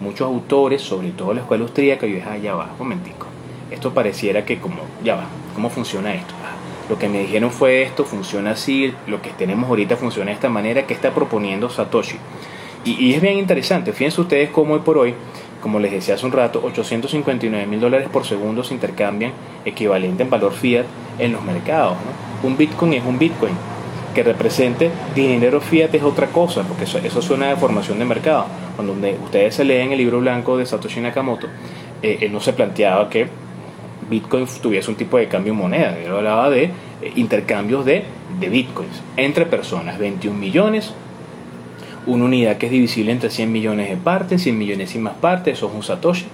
muchos 0.00 0.26
autores, 0.26 0.80
sobre 0.80 1.10
todo 1.10 1.34
la 1.34 1.40
escuela 1.40 1.64
austríaca, 1.64 2.06
yo 2.06 2.14
dije, 2.14 2.28
ah, 2.30 2.38
ya 2.38 2.54
va, 2.54 2.70
un 2.72 2.78
momentico. 2.78 3.26
Esto 3.70 3.92
pareciera 3.92 4.44
que 4.44 4.58
como, 4.58 4.82
ya 5.04 5.16
va, 5.16 5.26
¿cómo 5.54 5.70
funciona 5.70 6.14
esto? 6.14 6.34
Ah, 6.42 6.54
lo 6.88 6.98
que 6.98 7.08
me 7.08 7.20
dijeron 7.20 7.50
fue 7.50 7.82
esto, 7.82 8.04
funciona 8.04 8.52
así, 8.52 8.92
lo 9.06 9.20
que 9.20 9.30
tenemos 9.30 9.68
ahorita 9.68 9.96
funciona 9.96 10.30
de 10.30 10.34
esta 10.34 10.48
manera, 10.48 10.86
que 10.86 10.94
está 10.94 11.12
proponiendo 11.12 11.68
Satoshi? 11.68 12.16
Y, 12.84 12.92
y 12.92 13.14
es 13.14 13.20
bien 13.20 13.36
interesante, 13.38 13.92
fíjense 13.92 14.20
ustedes 14.20 14.50
cómo 14.50 14.74
hoy 14.74 14.80
por 14.80 14.96
hoy 14.96 15.14
como 15.60 15.78
les 15.78 15.92
decía 15.92 16.14
hace 16.14 16.26
un 16.26 16.32
rato, 16.32 16.60
859 16.64 17.66
mil 17.66 17.80
dólares 17.80 18.08
por 18.10 18.24
segundo 18.24 18.64
se 18.64 18.74
intercambian 18.74 19.32
equivalente 19.64 20.22
en 20.22 20.30
valor 20.30 20.52
fiat 20.52 20.86
en 21.18 21.32
los 21.32 21.42
mercados. 21.42 21.96
Un 22.42 22.56
Bitcoin 22.56 22.94
es 22.94 23.04
un 23.04 23.18
Bitcoin. 23.18 23.54
Que 24.14 24.24
represente 24.24 24.90
dinero 25.14 25.60
fiat 25.60 25.94
es 25.94 26.02
otra 26.02 26.26
cosa, 26.28 26.64
porque 26.64 26.82
eso, 26.82 27.22
suena 27.22 27.50
de 27.50 27.56
formación 27.56 27.98
de 28.00 28.04
mercado. 28.04 28.46
Cuando 28.74 28.94
ustedes 29.22 29.54
se 29.54 29.64
leen 29.64 29.92
el 29.92 29.98
libro 29.98 30.18
blanco 30.18 30.56
de 30.56 30.66
Satoshi 30.66 31.00
Nakamoto, 31.00 31.46
eh, 32.02 32.18
él 32.22 32.32
no 32.32 32.40
se 32.40 32.52
planteaba 32.52 33.08
que 33.08 33.28
Bitcoin 34.08 34.46
tuviese 34.60 34.90
un 34.90 34.96
tipo 34.96 35.16
de 35.16 35.28
cambio 35.28 35.52
en 35.52 35.58
moneda. 35.60 35.96
Él 35.96 36.10
hablaba 36.10 36.50
de 36.50 36.64
eh, 36.64 36.72
intercambios 37.14 37.84
de 37.84 38.04
Bitcoins 38.40 39.00
entre 39.16 39.46
personas. 39.46 39.96
21 39.96 40.36
millones 40.36 40.92
una 42.10 42.24
unidad 42.24 42.58
que 42.58 42.66
es 42.66 42.72
divisible 42.72 43.12
entre 43.12 43.30
100 43.30 43.50
millones 43.50 43.88
de 43.88 43.96
partes, 43.96 44.42
100 44.42 44.58
millones 44.58 44.94
y 44.94 44.98
más 44.98 45.14
partes, 45.14 45.58
eso 45.58 45.68
es 45.68 45.74
un 45.74 45.82
Satoshi. 45.82 46.26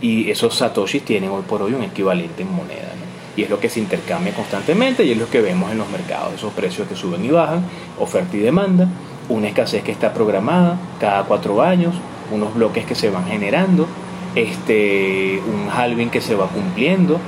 y 0.00 0.30
esos 0.30 0.56
satoshis 0.56 1.04
tienen 1.04 1.30
hoy 1.30 1.42
por 1.42 1.62
hoy 1.62 1.74
un 1.74 1.82
equivalente 1.84 2.42
en 2.42 2.52
moneda. 2.52 2.90
Y 3.36 3.42
es 3.42 3.50
lo 3.50 3.60
que 3.60 3.68
se 3.68 3.78
intercambia 3.78 4.34
constantemente 4.34 5.04
y 5.04 5.12
es 5.12 5.18
lo 5.18 5.30
que 5.30 5.40
vemos 5.40 5.70
en 5.70 5.78
los 5.78 5.88
mercados, 5.90 6.34
esos 6.34 6.52
precios 6.52 6.88
que 6.88 6.96
suben 6.96 7.24
y 7.24 7.28
bajan, 7.28 7.64
oferta 7.98 8.36
y 8.36 8.40
demanda, 8.40 8.88
una 9.28 9.48
escasez 9.48 9.82
que 9.82 9.92
está 9.92 10.12
programada 10.12 10.78
cada 10.98 11.22
cuatro 11.24 11.62
años, 11.62 11.94
unos 12.30 12.54
bloques 12.54 12.84
que 12.84 12.94
se 12.94 13.10
van 13.10 13.26
generando, 13.26 13.86
este, 14.34 15.40
un 15.46 15.70
halving 15.70 16.10
que 16.10 16.20
se 16.20 16.34
va 16.34 16.48
cumpliendo, 16.48 17.18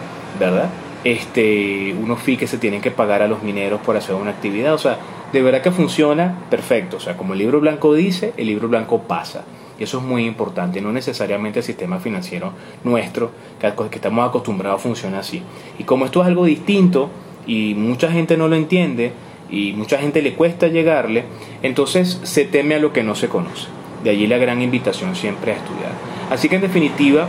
¿verdad? 0.41 0.71
Este, 1.05 1.95
unos 2.03 2.21
fees 2.21 2.39
que 2.39 2.47
se 2.47 2.59
tienen 2.59 2.81
que 2.81 2.91
pagar 2.91 3.23
a 3.23 3.29
los 3.29 3.43
mineros 3.43 3.81
por 3.81 3.97
hacer 3.97 4.15
una 4.15 4.31
actividad, 4.31 4.75
o 4.75 4.79
sea, 4.79 4.99
de 5.35 5.43
verdad 5.43 5.63
que 5.63 5.73
funciona 5.73 6.47
perfecto, 6.49 6.99
o 6.99 7.01
sea, 7.01 7.17
como 7.17 7.33
el 7.33 7.41
libro 7.41 7.59
blanco 7.59 7.93
dice, 7.93 8.33
el 8.37 8.47
libro 8.47 8.69
blanco 8.69 9.03
pasa. 9.03 9.45
Y 9.77 9.83
eso 9.83 9.99
es 9.99 10.05
muy 10.05 10.25
importante, 10.27 10.81
no 10.81 10.93
necesariamente 10.93 11.59
el 11.59 11.65
sistema 11.65 11.99
financiero 11.99 12.53
nuestro, 12.85 13.33
que 13.59 13.97
estamos 13.97 14.29
acostumbrados, 14.29 14.81
funciona 14.81 15.19
así. 15.19 15.43
Y 15.77 15.83
como 15.83 16.05
esto 16.05 16.21
es 16.21 16.29
algo 16.29 16.45
distinto 16.45 17.11
y 17.49 17.75
mucha 17.75 18.13
gente 18.13 18.37
no 18.37 18.47
lo 18.47 18.55
entiende 18.55 19.11
y 19.51 19.73
mucha 19.73 19.99
gente 19.99 20.23
le 20.23 20.35
cuesta 20.35 20.69
llegarle, 20.69 21.25
entonces 21.65 22.21
se 22.23 22.45
teme 22.45 22.77
a 22.77 22.79
lo 22.79 22.93
que 22.93 23.03
no 23.03 23.17
se 23.17 23.29
conoce. 23.29 23.67
De 24.05 24.11
allí 24.11 24.29
la 24.29 24.39
gran 24.39 24.63
invitación 24.63 25.17
siempre 25.17 25.51
a 25.51 25.57
estudiar. 25.57 25.91
Así 26.31 26.49
que 26.49 26.55
en 26.55 26.63
definitiva, 26.63 27.27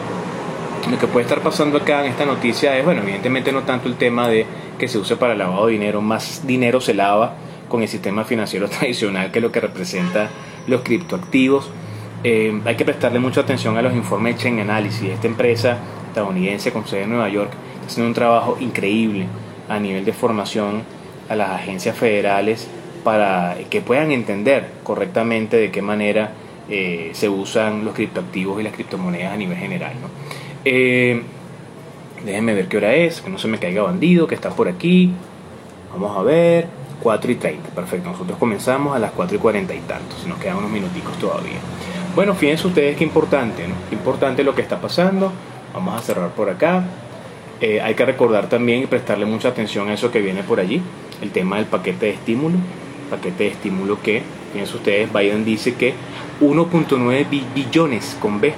lo 0.92 1.00
que 1.00 1.08
puede 1.08 1.24
estar 1.24 1.42
pasando 1.42 1.80
acá 1.80 2.06
en 2.06 2.12
esta 2.12 2.28
noticia 2.28 2.78
es, 2.78 2.86
bueno, 2.86 3.02
evidentemente 3.02 3.52
no 3.52 3.64
tanto 3.64 3.88
el 3.88 3.96
tema 3.96 4.28
de 4.28 4.46
que 4.78 4.88
se 4.88 5.00
use 5.00 5.16
para 5.16 5.34
lavado 5.34 5.66
de 5.66 5.72
dinero, 5.72 6.02
más 6.02 6.46
dinero 6.46 6.80
se 6.80 6.94
lava 6.94 7.38
con 7.68 7.82
el 7.82 7.88
sistema 7.88 8.24
financiero 8.24 8.70
tradicional 8.70 9.32
que 9.32 9.40
es 9.40 9.44
lo 9.44 9.52
que 9.52 9.60
representa 9.60 10.30
los 10.68 10.82
criptoactivos 10.82 11.70
eh, 12.28 12.60
hay 12.66 12.76
que 12.76 12.86
prestarle 12.86 13.20
mucha 13.20 13.42
atención 13.42 13.78
a 13.78 13.84
los 13.84 13.94
informes 13.94 14.36
de 14.36 14.42
Chain 14.42 14.60
Analysis. 14.60 15.12
Esta 15.12 15.28
empresa 15.28 15.78
estadounidense 16.08 16.72
con 16.72 16.88
sede 16.88 17.04
en 17.04 17.12
Nueva 17.12 17.30
York 17.30 17.52
está 17.76 17.86
haciendo 17.86 18.08
un 18.08 18.16
trabajo 18.16 18.58
increíble 18.60 19.28
a 19.70 19.80
nivel 19.80 20.04
de 20.06 20.12
formación 20.12 20.82
a 21.30 21.36
las 21.36 21.52
agencias 21.52 21.96
federales 21.96 22.68
para 23.04 23.56
que 23.70 23.82
puedan 23.82 24.12
entender 24.12 24.72
correctamente 24.82 25.58
de 25.58 25.70
qué 25.70 25.84
manera 25.84 26.32
eh, 26.68 27.12
se 27.14 27.30
usan 27.30 27.86
los 27.86 27.94
criptoactivos 27.94 28.60
y 28.60 28.64
las 28.64 28.74
criptomonedas 28.74 29.32
a 29.32 29.38
nivel 29.38 29.60
general. 29.60 29.94
Eh, 30.66 31.22
déjenme 32.26 32.56
ver 32.56 32.68
qué 32.68 32.78
hora 32.78 32.96
es, 32.96 33.22
que 33.22 33.30
no 33.30 33.38
se 33.38 33.48
me 33.48 33.60
caiga 33.60 33.84
bandido, 33.84 34.26
que 34.26 34.34
está 34.34 34.50
por 34.50 34.68
aquí. 34.68 35.12
Vamos 35.94 36.18
a 36.18 36.24
ver, 36.24 36.70
4 37.06 37.32
y 37.32 37.36
30, 37.36 37.70
perfecto. 37.70 38.10
Nosotros 38.10 38.36
comenzamos 38.40 38.96
a 38.96 39.00
las 39.00 39.12
4 39.12 39.38
y 39.38 39.40
40 39.40 39.76
y 39.76 39.80
tantos, 39.82 40.26
nos 40.26 40.40
quedan 40.40 40.58
unos 40.58 40.72
minuticos 40.72 41.16
todavía. 41.20 41.60
Bueno, 42.16 42.34
fíjense 42.34 42.66
ustedes 42.66 42.98
qué 42.98 43.04
importante, 43.04 43.68
¿no? 43.68 43.76
Qué 43.88 43.94
importante 43.94 44.44
lo 44.44 44.56
que 44.56 44.64
está 44.64 44.82
pasando. 44.82 45.32
Vamos 45.72 46.02
a 46.02 46.04
cerrar 46.04 46.32
por 46.32 46.50
acá. 46.50 46.84
Eh, 47.62 47.80
hay 47.80 47.94
que 47.94 48.06
recordar 48.06 48.50
también 48.50 48.82
y 48.82 48.86
prestarle 48.88 49.28
mucha 49.28 49.50
atención 49.50 49.88
a 49.90 49.94
eso 49.94 50.10
que 50.10 50.20
viene 50.20 50.42
por 50.42 50.60
allí, 50.60 50.82
el 51.22 51.30
tema 51.30 51.58
del 51.58 51.68
paquete 51.68 52.08
de 52.08 52.14
estímulo. 52.14 52.58
Paquete 53.12 53.44
de 53.44 53.50
estímulo 53.52 54.02
que, 54.02 54.24
fíjense 54.54 54.76
ustedes, 54.76 55.14
Biden 55.14 55.46
dice 55.46 55.76
que 55.76 55.94
1.9 56.42 57.28
billones 57.54 58.18
con 58.20 58.42
B 58.42 58.52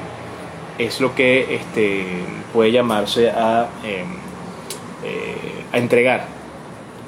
es 0.78 1.02
lo 1.02 1.14
que 1.16 1.54
este, 1.54 2.06
puede 2.54 2.72
llamarse 2.72 3.30
a, 3.30 3.68
em, 3.84 4.08
eh, 5.04 5.66
a 5.74 5.78
entregar 5.80 6.37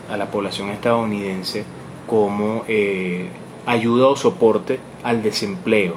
a 0.09 0.17
la 0.17 0.31
población 0.31 0.69
estadounidense 0.69 1.63
como 2.07 2.63
eh, 2.67 3.27
ayuda 3.65 4.07
o 4.07 4.15
soporte 4.15 4.79
al 5.03 5.21
desempleo. 5.23 5.95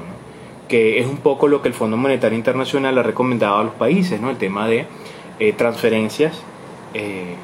que 0.68 0.98
es 1.00 1.06
un 1.06 1.18
poco 1.18 1.48
lo 1.48 1.60
que 1.60 1.68
el 1.68 1.74
Fondo 1.74 1.98
Monetario 1.98 2.38
Internacional 2.38 2.96
ha 2.96 3.02
recomendado 3.02 3.58
a 3.58 3.64
los 3.64 3.74
países, 3.74 4.18
¿no? 4.22 4.30
El 4.30 4.38
tema 4.38 4.66
de 4.66 4.86
eh, 5.38 5.52
transferencias 5.52 6.40
eh, 6.94 7.34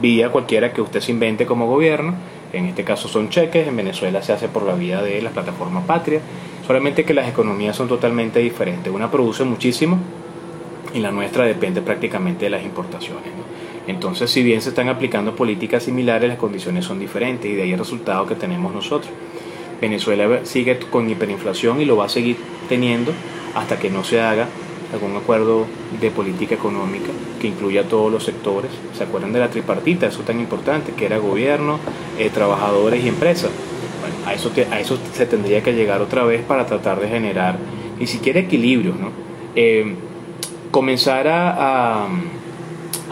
vía 0.00 0.30
cualquiera 0.30 0.72
que 0.72 0.80
usted 0.80 1.00
se 1.00 1.12
invente 1.12 1.46
como 1.46 1.66
gobierno. 1.66 2.14
En 2.52 2.66
este 2.66 2.82
caso 2.82 3.08
son 3.08 3.28
cheques, 3.28 3.68
en 3.68 3.76
Venezuela 3.76 4.22
se 4.22 4.32
hace 4.32 4.48
por 4.48 4.64
la 4.64 4.74
vía 4.74 5.02
de 5.02 5.22
la 5.22 5.30
plataforma 5.30 5.86
Patria, 5.86 6.20
solamente 6.66 7.04
que 7.04 7.14
las 7.14 7.28
economías 7.28 7.76
son 7.76 7.88
totalmente 7.88 8.40
diferentes. 8.40 8.92
Una 8.92 9.10
produce 9.10 9.44
muchísimo 9.44 9.98
y 10.92 10.98
la 10.98 11.12
nuestra 11.12 11.44
depende 11.44 11.82
prácticamente 11.82 12.46
de 12.46 12.50
las 12.50 12.64
importaciones. 12.64 13.30
Entonces, 13.90 14.30
si 14.30 14.42
bien 14.42 14.62
se 14.62 14.68
están 14.68 14.88
aplicando 14.88 15.34
políticas 15.34 15.82
similares, 15.82 16.28
las 16.28 16.38
condiciones 16.38 16.84
son 16.84 17.00
diferentes 17.00 17.50
y 17.50 17.54
de 17.54 17.62
ahí 17.62 17.72
el 17.72 17.78
resultado 17.78 18.24
que 18.24 18.36
tenemos 18.36 18.72
nosotros. 18.72 19.12
Venezuela 19.80 20.40
sigue 20.44 20.78
con 20.78 21.10
hiperinflación 21.10 21.80
y 21.80 21.84
lo 21.84 21.96
va 21.96 22.04
a 22.04 22.08
seguir 22.08 22.36
teniendo 22.68 23.12
hasta 23.54 23.78
que 23.78 23.90
no 23.90 24.04
se 24.04 24.20
haga 24.20 24.46
algún 24.92 25.16
acuerdo 25.16 25.66
de 26.00 26.10
política 26.10 26.54
económica 26.54 27.10
que 27.40 27.48
incluya 27.48 27.82
a 27.82 27.84
todos 27.84 28.12
los 28.12 28.24
sectores. 28.24 28.70
¿Se 28.96 29.04
acuerdan 29.04 29.32
de 29.32 29.40
la 29.40 29.50
tripartita? 29.50 30.06
Eso 30.06 30.22
tan 30.22 30.38
importante, 30.38 30.92
que 30.92 31.06
era 31.06 31.18
gobierno, 31.18 31.80
eh, 32.18 32.30
trabajadores 32.32 33.04
y 33.04 33.08
empresas. 33.08 33.50
Bueno, 34.00 34.14
a 34.26 34.34
eso, 34.34 34.52
a 34.70 34.80
eso 34.80 34.98
se 35.12 35.26
tendría 35.26 35.62
que 35.62 35.72
llegar 35.72 36.00
otra 36.00 36.22
vez 36.24 36.42
para 36.42 36.66
tratar 36.66 37.00
de 37.00 37.08
generar 37.08 37.58
ni 37.98 38.06
siquiera 38.06 38.38
equilibrios, 38.38 38.96
¿no? 38.98 39.10
Eh, 39.56 39.94
comenzar 40.70 41.26
a 41.28 42.08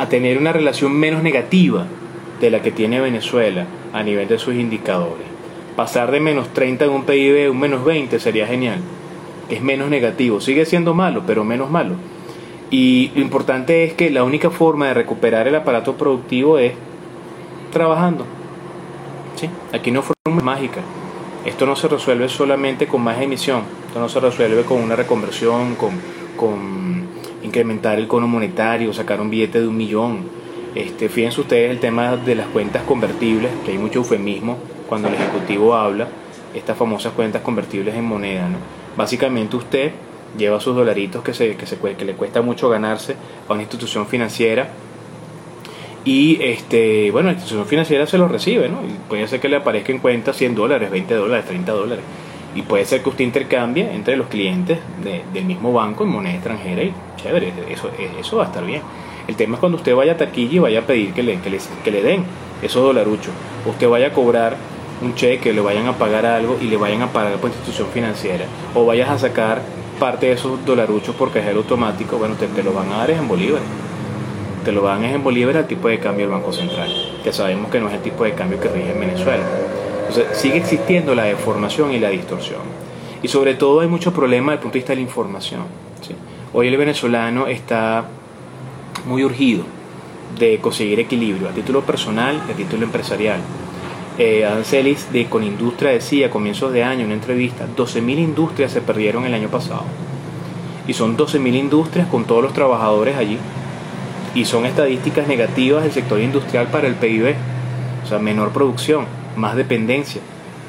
tener 0.07 0.39
una 0.39 0.53
relación 0.53 0.93
menos 0.93 1.23
negativa 1.23 1.87
de 2.41 2.51
la 2.51 2.63
que 2.63 2.71
tiene 2.71 3.01
Venezuela 3.01 3.67
a 3.93 4.03
nivel 4.03 4.29
de 4.29 4.39
sus 4.39 4.55
indicadores 4.55 5.39
pasar 5.79 6.11
de 6.11 6.19
menos 6.19 6.49
30 6.49 6.87
en 6.87 6.91
un 6.91 7.05
PIB 7.05 7.47
a 7.47 7.51
un 7.53 7.61
menos 7.61 7.85
20 7.85 8.19
sería 8.19 8.49
genial. 8.49 8.81
Es 9.49 9.63
menos 9.63 9.89
negativo, 9.89 10.41
sigue 10.41 10.67
siendo 10.67 10.93
malo, 10.93 11.23
pero 11.25 11.45
menos 11.45 11.71
malo. 11.71 11.95
Y 12.69 13.13
lo 13.15 13.21
importante 13.21 13.85
es 13.85 13.93
que 13.93 14.11
la 14.11 14.25
única 14.25 14.51
forma 14.51 14.89
de 14.89 14.95
recuperar 14.95 15.47
el 15.47 15.55
aparato 15.55 15.95
productivo 15.95 16.59
es 16.59 16.73
trabajando. 17.73 18.27
¿Sí? 19.37 19.49
Aquí 19.73 19.93
no 19.93 20.03
forma 20.03 20.43
mágica. 20.43 20.81
Esto 21.47 21.65
no 21.65 21.77
se 21.77 21.87
resuelve 21.87 22.29
solamente 22.29 22.89
con 22.89 23.01
más 23.03 23.23
emisión, 23.23 23.63
esto 23.87 24.01
no 24.01 24.09
se 24.09 24.19
resuelve 24.19 24.65
con 24.65 24.83
una 24.83 24.97
reconversión, 24.97 25.77
con, 25.77 25.93
con 26.37 26.78
incrementar 27.59 27.99
el 27.99 28.07
cono 28.07 28.29
monetario, 28.29 28.93
sacar 28.93 29.21
un 29.21 29.31
billete 29.31 29.61
de 29.61 29.67
un 29.67 29.77
millón. 29.77 30.21
Este, 30.77 31.09
fíjense 31.09 31.41
ustedes 31.41 31.73
el 31.73 31.81
tema 31.81 32.17
de 32.17 32.37
las 32.37 32.47
cuentas 32.47 32.85
convertibles, 32.85 33.51
que 33.65 33.73
hay 33.73 33.79
mucho 33.79 33.99
eufemismo 33.99 34.59
cuando 34.89 35.09
el 35.09 35.15
ejecutivo 35.15 35.75
habla, 35.75 36.07
estas 36.55 36.79
famosas 36.79 37.15
cuentas 37.15 37.43
convertibles 37.43 37.97
en 37.97 38.05
moneda. 38.05 38.49
¿no? 38.49 38.59
Básicamente 38.97 39.57
usted 39.57 39.91
lleva 40.37 40.61
sus 40.61 40.77
dolaritos 40.77 41.25
que, 41.25 41.35
se, 41.35 41.57
que, 41.57 41.97
que 41.97 42.05
le 42.05 42.13
cuesta 42.13 42.43
mucho 42.43 42.69
ganarse 42.69 43.17
a 43.49 43.53
una 43.53 43.63
institución 43.63 44.07
financiera 44.07 44.69
y 46.05 46.41
este 46.41 47.11
bueno 47.11 47.29
la 47.29 47.33
institución 47.33 47.67
financiera 47.67 48.07
se 48.07 48.19
lo 48.19 48.29
recibe 48.29 48.69
¿no? 48.69 48.83
y 48.83 49.09
puede 49.09 49.27
ser 49.27 49.41
que 49.41 49.49
le 49.49 49.57
aparezca 49.57 49.91
en 49.91 49.99
cuenta 49.99 50.33
100 50.33 50.55
dólares 50.55 50.91
20 50.91 51.15
dólares 51.15 51.47
30 51.47 51.73
dólares 51.73 52.05
y 52.55 52.63
puede 52.63 52.85
ser 52.85 53.03
que 53.03 53.11
usted 53.11 53.25
intercambie 53.25 53.95
entre 53.95 54.17
los 54.17 54.29
clientes 54.29 54.79
del 55.33 55.45
mismo 55.45 55.73
banco 55.73 56.05
en 56.05 56.11
moneda 56.11 56.35
extranjera 56.35 56.83
y 56.83 56.93
chévere 57.17 57.53
eso, 57.71 57.91
eso 58.19 58.37
va 58.37 58.45
a 58.45 58.47
estar 58.47 58.65
bien 58.65 58.83
el 59.27 59.37
tema 59.37 59.55
es 59.55 59.61
cuando 59.61 59.77
usted 59.77 59.95
vaya 59.95 60.13
a 60.13 60.17
taquilla 60.17 60.55
y 60.55 60.59
vaya 60.59 60.81
a 60.81 60.83
pedir 60.83 61.13
que 61.13 61.23
le, 61.23 61.39
que 61.41 61.51
le, 61.51 61.59
que 61.85 61.91
le 61.91 62.03
den 62.03 62.25
esos 62.63 62.83
dolaruchos 62.83 63.33
usted 63.67 63.89
vaya 63.89 64.09
a 64.09 64.13
cobrar 64.13 64.57
un 65.03 65.15
cheque, 65.15 65.53
le 65.53 65.61
vayan 65.61 65.87
a 65.87 65.93
pagar 65.93 66.27
algo 66.27 66.59
y 66.61 66.65
le 66.65 66.77
vayan 66.77 67.03
a 67.03 67.13
pagar 67.13 67.35
por 67.37 67.51
institución 67.51 67.89
financiera, 67.93 68.45
o 68.75 68.85
vayas 68.85 69.09
a 69.09 69.19
sacar 69.19 69.63
parte 69.99 70.27
de 70.27 70.33
esos 70.33 70.65
dolaruchos 70.65 71.15
por 71.15 71.31
cajero 71.31 71.59
automático, 71.59 72.19
bueno, 72.19 72.35
te, 72.35 72.47
te 72.47 72.63
lo 72.63 72.73
van 72.73 72.93
a 72.93 72.99
dar 72.99 73.11
es 73.11 73.19
en 73.19 73.29
bolívares. 73.29 73.67
Te 74.65 74.73
lo 74.73 74.83
van 74.83 75.05
es 75.05 75.15
en 75.15 75.23
bolívares 75.23 75.63
al 75.63 75.69
tipo 75.69 75.89
de 75.89 75.99
cambio 75.99 76.27
del 76.27 76.35
Banco 76.35 76.53
Central, 76.53 76.91
que 77.23 77.33
sabemos 77.33 77.71
que 77.71 77.81
no 77.81 77.89
es 77.89 77.95
el 77.95 78.03
tipo 78.03 78.25
de 78.25 78.33
cambio 78.33 78.61
que 78.61 78.69
rige 78.69 78.93
en 78.93 79.01
Venezuela. 79.01 79.45
Entonces, 80.09 80.39
sigue 80.39 80.57
existiendo 80.57 81.15
la 81.15 81.25
deformación 81.25 81.93
y 81.93 81.99
la 81.99 82.11
distorsión. 82.11 82.63
Y 83.23 83.29
sobre 83.29 83.55
todo 83.55 83.81
hay 83.81 83.89
muchos 83.89 84.15
problemas 84.15 84.53
desde 84.53 84.55
el 84.55 84.63
punto 84.63 84.75
de 84.75 84.79
vista 84.79 84.93
de 84.93 84.97
la 84.97 85.03
información. 85.03 85.63
Hoy 86.53 86.69
el 86.69 86.77
venezolano 86.77 87.47
está 87.47 88.07
muy 89.07 89.23
urgido 89.23 89.65
de 90.39 90.59
conseguir 90.59 90.99
equilibrio 91.01 91.49
a 91.49 91.53
título 91.53 91.83
personal 91.83 92.41
y 92.49 92.53
a 92.53 92.55
título 92.55 92.85
empresarial 92.85 93.41
eh, 94.19 94.49
de 95.13 95.27
Conindustria 95.27 95.93
decía 95.93 96.27
a 96.27 96.31
comienzos 96.31 96.73
de 96.73 96.83
año 96.83 97.01
en 97.01 97.07
una 97.07 97.15
entrevista, 97.15 97.67
12.000 97.77 98.19
industrias 98.19 98.73
se 98.73 98.81
perdieron 98.81 99.25
el 99.25 99.35
año 99.35 99.49
pasado. 99.49 99.85
Y 100.89 100.95
son 100.95 101.17
12.000 101.17 101.55
industrias 101.55 102.09
con 102.09 102.25
todos 102.25 102.43
los 102.43 102.53
trabajadores 102.53 103.17
allí. 103.17 103.39
Y 104.35 104.45
son 104.45 104.67
estadísticas 104.67 105.29
negativas 105.29 105.85
del 105.85 105.93
sector 105.93 106.21
industrial 106.21 106.67
para 106.67 106.89
el 106.89 106.95
PIB. 106.95 107.35
O 108.05 108.09
sea, 108.09 108.19
menor 108.19 108.51
producción, 108.51 109.07
más 109.39 109.57
dependencia 109.57 110.21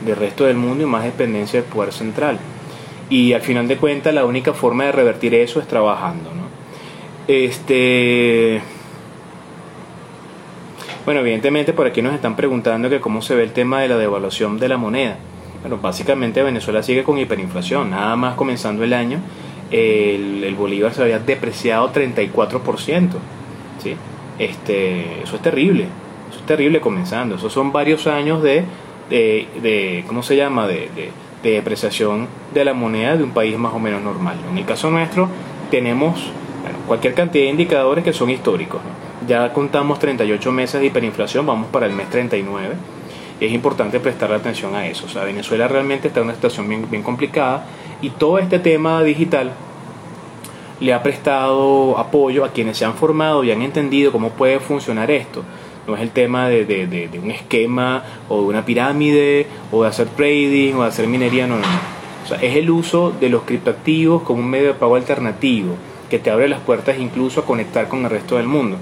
del 0.05 0.15
resto 0.15 0.45
del 0.45 0.55
mundo 0.55 0.83
y 0.83 0.87
más 0.87 1.03
dependencia 1.03 1.61
del 1.61 1.69
poder 1.69 1.91
central. 1.91 2.39
Y 3.09 3.33
al 3.33 3.41
final 3.41 3.67
de 3.67 3.77
cuentas 3.77 4.13
la 4.13 4.25
única 4.25 4.53
forma 4.53 4.85
de 4.85 4.91
revertir 4.91 5.33
eso 5.33 5.59
es 5.59 5.67
trabajando. 5.67 6.29
¿no? 6.33 6.43
Este 7.27 8.61
bueno, 11.05 11.21
evidentemente 11.21 11.73
por 11.73 11.87
aquí 11.87 12.01
nos 12.01 12.13
están 12.13 12.35
preguntando 12.35 12.89
que 12.89 12.99
cómo 12.99 13.21
se 13.21 13.33
ve 13.33 13.43
el 13.43 13.51
tema 13.51 13.81
de 13.81 13.87
la 13.87 13.97
devaluación 13.97 14.59
de 14.59 14.69
la 14.69 14.77
moneda. 14.77 15.17
Bueno, 15.61 15.77
básicamente 15.77 16.43
Venezuela 16.43 16.83
sigue 16.83 17.03
con 17.03 17.17
hiperinflación, 17.17 17.89
nada 17.89 18.15
más 18.15 18.35
comenzando 18.35 18.83
el 18.83 18.93
año. 18.93 19.19
el, 19.71 20.55
bolívar 20.55 20.93
se 20.93 21.01
había 21.01 21.19
depreciado 21.19 21.91
34%. 21.91 23.09
¿sí? 23.81 23.95
Este, 24.37 25.23
eso 25.23 25.35
es 25.35 25.41
terrible, 25.41 25.87
eso 26.29 26.39
es 26.39 26.45
terrible 26.45 26.81
comenzando. 26.81 27.35
Esos 27.35 27.51
son 27.51 27.71
varios 27.71 28.07
años 28.07 28.41
de, 28.43 28.65
de, 29.09 30.03
¿cómo 30.07 30.23
se 30.23 30.35
llama?, 30.35 30.67
de, 30.67 30.89
de, 30.95 31.11
depreciación 31.41 32.27
de 32.53 32.65
la 32.65 32.73
moneda 32.73 33.15
de 33.15 33.23
un 33.23 33.31
país 33.31 33.57
más 33.57 33.73
o 33.73 33.79
menos 33.79 34.01
normal. 34.01 34.37
En 34.51 34.57
el 34.57 34.65
caso 34.65 34.91
nuestro 34.91 35.29
tenemos 35.71 36.31
cualquier 36.85 37.13
cantidad 37.13 37.45
de 37.45 37.51
indicadores 37.51 38.03
que 38.03 38.11
son 38.11 38.29
históricos. 38.29 38.81
Ya 39.25 39.53
contamos 39.53 39.99
38 39.99 40.51
meses 40.51 40.81
de 40.81 40.87
hiperinflación, 40.87 41.45
vamos 41.45 41.67
para 41.67 41.85
el 41.85 41.93
mes 41.93 42.09
39 42.09 42.75
es 43.39 43.51
importante 43.53 43.99
prestar 43.99 44.31
atención 44.33 44.75
a 44.75 44.87
eso. 44.87 45.05
O 45.05 45.09
sea, 45.09 45.23
Venezuela 45.23 45.67
realmente 45.67 46.07
está 46.09 46.19
en 46.19 46.25
una 46.25 46.35
situación 46.35 46.67
bien, 46.67 46.89
bien 46.89 47.03
complicada 47.03 47.65
y 48.01 48.09
todo 48.11 48.39
este 48.39 48.59
tema 48.59 49.03
digital 49.03 49.51
le 50.79 50.93
ha 50.93 51.03
prestado 51.03 51.97
apoyo 51.97 52.45
a 52.45 52.49
quienes 52.49 52.77
se 52.77 52.85
han 52.85 52.93
formado 52.93 53.43
y 53.43 53.51
han 53.51 53.61
entendido 53.61 54.11
cómo 54.11 54.31
puede 54.31 54.59
funcionar 54.59 55.11
esto. 55.11 55.43
No 55.89 55.95
es 55.95 56.01
el 56.03 56.11
tema 56.11 56.47
de, 56.49 57.09
un 57.21 57.31
esquema 57.31 58.03
o 58.29 58.41
de 58.41 58.47
una 58.47 58.63
pirámide 58.63 59.47
o 59.71 59.81
de 59.81 59.89
hacer 59.89 60.07
trading 60.09 60.75
o 60.75 60.83
de 60.83 60.87
hacer 60.87 61.07
minería, 61.07 61.47
no, 61.47 61.55
no, 61.55 61.65
O 62.23 62.27
sea, 62.27 62.37
es 62.41 62.55
el 62.55 62.69
uso 62.69 63.11
de 63.19 63.29
los 63.29 63.41
criptoactivos 63.41 64.21
como 64.21 64.41
un 64.41 64.49
medio 64.51 64.67
de 64.67 64.73
pago 64.75 64.95
alternativo 64.95 65.75
que 66.07 66.19
te 66.19 66.29
abre 66.29 66.47
las 66.47 66.59
puertas 66.59 66.99
incluso 66.99 67.39
a 67.39 67.45
conectar 67.45 67.87
con 67.87 68.03
el 68.03 68.11
resto 68.11 68.37
del 68.37 68.45
mundo. 68.45 68.77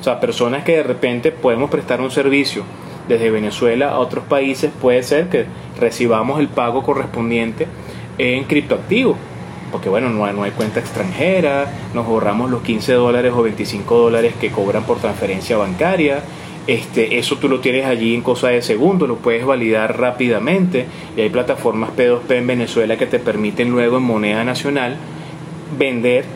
O 0.00 0.02
sea, 0.02 0.18
personas 0.18 0.64
que 0.64 0.78
de 0.78 0.82
repente 0.82 1.30
podemos 1.30 1.70
prestar 1.70 2.00
un 2.00 2.10
servicio 2.10 2.64
desde 3.06 3.30
Venezuela 3.30 3.90
a 3.90 4.00
otros 4.00 4.24
países, 4.24 4.72
puede 4.80 5.04
ser 5.04 5.28
que 5.28 5.46
recibamos 5.78 6.40
el 6.40 6.48
pago 6.48 6.82
correspondiente 6.82 7.68
en 8.18 8.44
criptoactivos. 8.44 9.16
Porque 9.70 9.88
bueno, 9.88 10.08
no 10.08 10.24
hay, 10.24 10.34
no 10.34 10.42
hay 10.42 10.50
cuenta 10.50 10.80
extranjera, 10.80 11.70
nos 11.94 12.06
ahorramos 12.06 12.50
los 12.50 12.62
15 12.62 12.94
dólares 12.94 13.32
o 13.36 13.42
25 13.42 13.96
dólares 13.96 14.34
que 14.40 14.50
cobran 14.50 14.82
por 14.82 14.98
transferencia 14.98 15.56
bancaria. 15.56 16.22
Este, 16.68 17.18
eso 17.18 17.36
tú 17.36 17.48
lo 17.48 17.60
tienes 17.60 17.86
allí 17.86 18.14
en 18.14 18.20
cosa 18.20 18.48
de 18.48 18.60
segundos, 18.60 19.08
lo 19.08 19.16
puedes 19.16 19.46
validar 19.46 19.98
rápidamente 19.98 20.84
y 21.16 21.22
hay 21.22 21.30
plataformas 21.30 21.88
P2P 21.96 22.30
en 22.30 22.46
Venezuela 22.46 22.98
que 22.98 23.06
te 23.06 23.18
permiten 23.18 23.70
luego 23.70 23.96
en 23.96 24.02
moneda 24.02 24.44
nacional 24.44 24.98
vender 25.78 26.26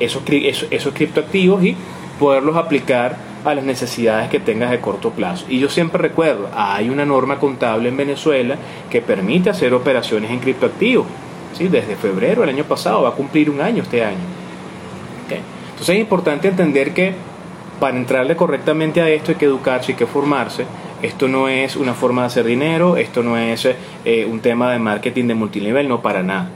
esos, 0.00 0.22
esos, 0.26 0.94
criptoactivos 0.94 1.62
y 1.62 1.76
poderlos 2.18 2.56
aplicar 2.56 3.18
a 3.44 3.54
las 3.54 3.64
necesidades 3.64 4.30
que 4.30 4.40
tengas 4.40 4.70
de 4.70 4.80
corto 4.80 5.10
plazo. 5.10 5.44
Y 5.50 5.58
yo 5.58 5.68
siempre 5.68 6.00
recuerdo, 6.00 6.48
hay 6.54 6.88
una 6.88 7.04
norma 7.04 7.38
contable 7.38 7.90
en 7.90 7.96
Venezuela 7.98 8.56
que 8.88 9.02
permite 9.02 9.50
hacer 9.50 9.74
operaciones 9.74 10.30
en 10.30 10.38
criptoactivos. 10.38 11.06
¿sí? 11.52 11.68
Desde 11.68 11.96
febrero 11.96 12.40
del 12.40 12.50
año 12.50 12.64
pasado, 12.64 13.02
va 13.02 13.10
a 13.10 13.12
cumplir 13.12 13.50
un 13.50 13.60
año 13.60 13.82
este 13.82 14.02
año. 14.02 14.42
Entonces 15.82 15.96
es 15.96 16.00
importante 16.00 16.48
entender 16.48 16.94
que 16.94 17.14
para 17.82 17.98
entrarle 17.98 18.36
correctamente 18.36 19.00
a 19.00 19.08
esto 19.08 19.32
hay 19.32 19.38
que 19.38 19.46
educarse 19.46 19.90
y 19.90 19.94
que 19.96 20.06
formarse. 20.06 20.66
Esto 21.02 21.26
no 21.26 21.48
es 21.48 21.74
una 21.74 21.94
forma 21.94 22.22
de 22.22 22.26
hacer 22.28 22.44
dinero, 22.44 22.96
esto 22.96 23.24
no 23.24 23.36
es 23.36 23.68
eh, 24.04 24.24
un 24.24 24.38
tema 24.38 24.70
de 24.70 24.78
marketing 24.78 25.26
de 25.26 25.34
multinivel, 25.34 25.88
no 25.88 26.00
para 26.00 26.22
nada. 26.22 26.48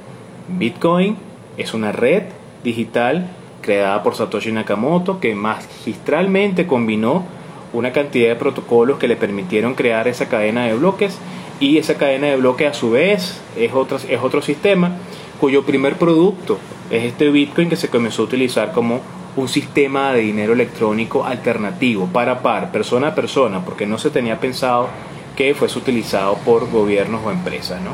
Bitcoin 0.46 1.16
es 1.56 1.74
una 1.74 1.90
red 1.90 2.22
digital 2.62 3.26
creada 3.60 4.04
por 4.04 4.14
Satoshi 4.14 4.52
Nakamoto, 4.52 5.18
que 5.18 5.34
magistralmente 5.34 6.68
combinó 6.68 7.24
una 7.72 7.90
cantidad 7.90 8.28
de 8.28 8.36
protocolos 8.36 9.00
que 9.00 9.08
le 9.08 9.16
permitieron 9.16 9.74
crear 9.74 10.06
esa 10.06 10.28
cadena 10.28 10.66
de 10.66 10.74
bloques 10.74 11.18
y 11.58 11.78
esa 11.78 11.96
cadena 11.96 12.28
de 12.28 12.36
bloques 12.36 12.70
a 12.70 12.74
su 12.74 12.92
vez 12.92 13.42
es 13.56 13.72
otro, 13.72 13.96
es 13.96 14.20
otro 14.22 14.42
sistema 14.42 14.92
cuyo 15.40 15.64
primer 15.64 15.96
producto 15.96 16.56
es 16.88 17.02
este 17.02 17.30
Bitcoin 17.30 17.68
que 17.68 17.74
se 17.74 17.88
comenzó 17.88 18.22
a 18.22 18.26
utilizar 18.26 18.70
como 18.70 19.00
un 19.36 19.48
sistema 19.48 20.12
de 20.12 20.20
dinero 20.20 20.54
electrónico 20.54 21.24
alternativo, 21.24 22.06
para 22.06 22.40
par, 22.40 22.72
persona 22.72 23.08
a 23.08 23.14
persona, 23.14 23.64
porque 23.64 23.86
no 23.86 23.98
se 23.98 24.10
tenía 24.10 24.40
pensado 24.40 24.88
que 25.36 25.54
fuese 25.54 25.78
utilizado 25.78 26.36
por 26.38 26.70
gobiernos 26.70 27.20
o 27.24 27.30
empresas. 27.30 27.80
¿no? 27.82 27.90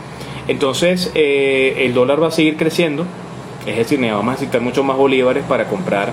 Entonces 0.47 1.11
eh, 1.15 1.85
el 1.85 1.95
dólar 1.95 2.23
va 2.23 2.29
a 2.29 2.31
seguir 2.31 2.57
creciendo, 2.57 3.05
es 3.67 3.77
decir, 3.77 4.01
vamos 4.01 4.27
necesitar 4.27 4.61
muchos 4.61 4.85
más 4.85 4.97
bolívares 4.97 5.45
para 5.45 5.69
comprar 5.69 6.13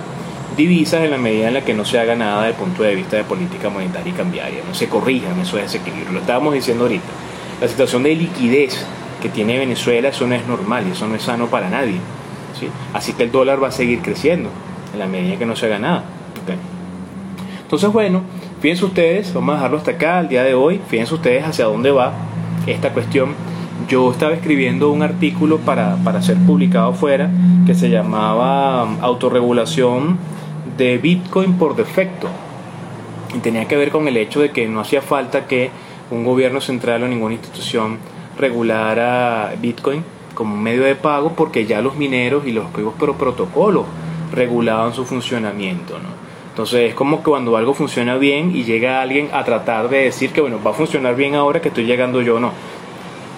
divisas 0.56 1.04
en 1.04 1.12
la 1.12 1.18
medida 1.18 1.48
en 1.48 1.54
la 1.54 1.64
que 1.64 1.74
no 1.74 1.84
se 1.84 1.98
haga 1.98 2.16
nada 2.16 2.42
desde 2.42 2.50
el 2.50 2.64
punto 2.64 2.82
de 2.82 2.94
vista 2.96 3.16
de 3.16 3.24
política 3.24 3.70
monetaria 3.70 4.12
y 4.12 4.16
cambiaria, 4.16 4.60
no 4.66 4.74
se 4.74 4.88
corrijan 4.88 5.38
esos 5.38 5.60
desequilibrios. 5.60 6.12
Lo 6.12 6.20
estábamos 6.20 6.54
diciendo 6.54 6.84
ahorita. 6.84 7.06
La 7.60 7.68
situación 7.68 8.02
de 8.02 8.16
liquidez 8.16 8.84
que 9.22 9.28
tiene 9.28 9.58
Venezuela, 9.58 10.08
eso 10.08 10.26
no 10.26 10.34
es 10.34 10.46
normal 10.46 10.86
y 10.88 10.92
eso 10.92 11.06
no 11.06 11.14
es 11.14 11.22
sano 11.22 11.46
para 11.46 11.68
nadie. 11.68 12.00
¿sí? 12.58 12.68
Así 12.92 13.12
que 13.12 13.22
el 13.22 13.30
dólar 13.30 13.62
va 13.62 13.68
a 13.68 13.72
seguir 13.72 14.00
creciendo 14.00 14.50
en 14.92 14.98
la 14.98 15.06
medida 15.06 15.36
que 15.36 15.46
no 15.46 15.56
se 15.56 15.66
haga 15.66 15.78
nada. 15.78 16.04
Entonces, 17.62 17.92
bueno, 17.92 18.22
fíjense 18.60 18.84
ustedes, 18.84 19.32
vamos 19.32 19.52
a 19.52 19.56
dejarlo 19.56 19.78
hasta 19.78 19.92
acá 19.92 20.20
el 20.20 20.28
día 20.28 20.42
de 20.42 20.54
hoy, 20.54 20.80
fíjense 20.88 21.14
ustedes 21.14 21.44
hacia 21.44 21.66
dónde 21.66 21.92
va 21.92 22.12
esta 22.66 22.92
cuestión 22.92 23.34
yo 23.88 24.10
estaba 24.10 24.34
escribiendo 24.34 24.90
un 24.90 25.02
artículo 25.02 25.58
para, 25.58 26.22
ser 26.22 26.36
publicado 26.38 26.92
fuera 26.92 27.30
que 27.66 27.74
se 27.74 27.90
llamaba 27.90 28.84
um, 28.84 28.98
Autorregulación 29.00 30.18
de 30.76 30.98
Bitcoin 30.98 31.54
por 31.54 31.76
defecto. 31.76 32.28
Y 33.34 33.38
tenía 33.38 33.66
que 33.66 33.76
ver 33.76 33.90
con 33.90 34.08
el 34.08 34.16
hecho 34.16 34.40
de 34.40 34.50
que 34.50 34.68
no 34.68 34.80
hacía 34.80 35.02
falta 35.02 35.46
que 35.46 35.70
un 36.10 36.24
gobierno 36.24 36.60
central 36.60 37.02
o 37.02 37.08
ninguna 37.08 37.34
institución 37.34 37.98
regulara 38.38 39.54
Bitcoin 39.60 40.04
como 40.34 40.54
un 40.54 40.62
medio 40.62 40.84
de 40.84 40.94
pago 40.96 41.32
porque 41.36 41.66
ya 41.66 41.80
los 41.82 41.96
mineros 41.96 42.46
y 42.46 42.52
los 42.52 42.66
protocolos 42.70 43.84
regulaban 44.32 44.94
su 44.94 45.04
funcionamiento. 45.04 45.98
Entonces 46.50 46.90
es 46.90 46.94
como 46.94 47.18
que 47.18 47.30
cuando 47.30 47.56
algo 47.56 47.74
funciona 47.74 48.16
bien 48.16 48.54
y 48.54 48.64
llega 48.64 49.00
alguien 49.00 49.28
a 49.32 49.44
tratar 49.44 49.88
de 49.88 50.04
decir 50.04 50.30
que 50.30 50.40
bueno, 50.40 50.58
va 50.64 50.72
a 50.72 50.74
funcionar 50.74 51.14
bien 51.14 51.34
ahora 51.34 51.60
que 51.60 51.68
estoy 51.68 51.84
llegando 51.84 52.20
yo, 52.22 52.40
no 52.40 52.52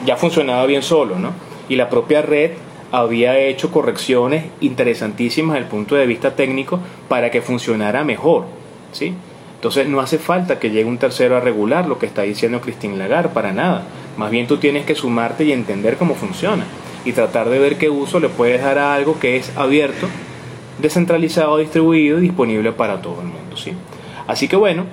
ya 0.05 0.17
funcionaba 0.17 0.67
bien 0.67 0.83
solo, 0.83 1.19
¿no? 1.19 1.33
Y 1.69 1.77
la 1.77 1.89
propia 1.89 2.23
red 2.23 2.53
había 2.91 3.39
hecho 3.39 3.71
correcciones 3.71 4.47
interesantísimas 4.61 5.55
desde 5.55 5.65
el 5.65 5.71
punto 5.71 5.95
de 5.95 6.07
vista 6.07 6.35
técnico 6.35 6.81
para 7.09 7.31
que 7.31 7.41
funcionara 7.41 8.05
mejor, 8.05 8.45
¿sí? 8.93 9.15
Entonces 9.55 9.87
no 9.89 10.01
hace 10.01 10.19
falta 10.19 10.59
que 10.59 10.71
llegue 10.71 10.89
un 10.89 10.99
tercero 10.99 11.37
a 11.37 11.41
regular 11.41 11.87
lo 11.87 11.99
que 11.99 12.07
está 12.07 12.23
diciendo 12.23 12.61
Christine 12.61 12.97
Lagarde, 12.97 13.29
para 13.33 13.53
nada. 13.53 13.85
Más 14.17 14.31
bien 14.31 14.47
tú 14.47 14.57
tienes 14.57 14.85
que 14.85 14.95
sumarte 14.95 15.45
y 15.45 15.53
entender 15.53 15.97
cómo 15.97 16.15
funciona 16.15 16.65
y 17.05 17.13
tratar 17.13 17.49
de 17.49 17.59
ver 17.59 17.79
qué 17.79 17.89
uso 17.89 18.21
le 18.21 18.29
puedes 18.29 18.63
dar 18.63 18.79
a 18.79 18.95
algo 18.95 19.19
que 19.19 19.37
es 19.37 19.57
abierto, 19.57 20.09
descentralizado, 20.79 21.59
distribuido 21.59 22.19
y 22.19 22.23
disponible 22.23 22.73
para 22.73 23.01
todo 23.01 23.21
el 23.21 23.27
mundo, 23.27 23.57
¿sí? 23.57 23.73
Así 24.27 24.49
que 24.49 24.57
bueno, 24.57 24.85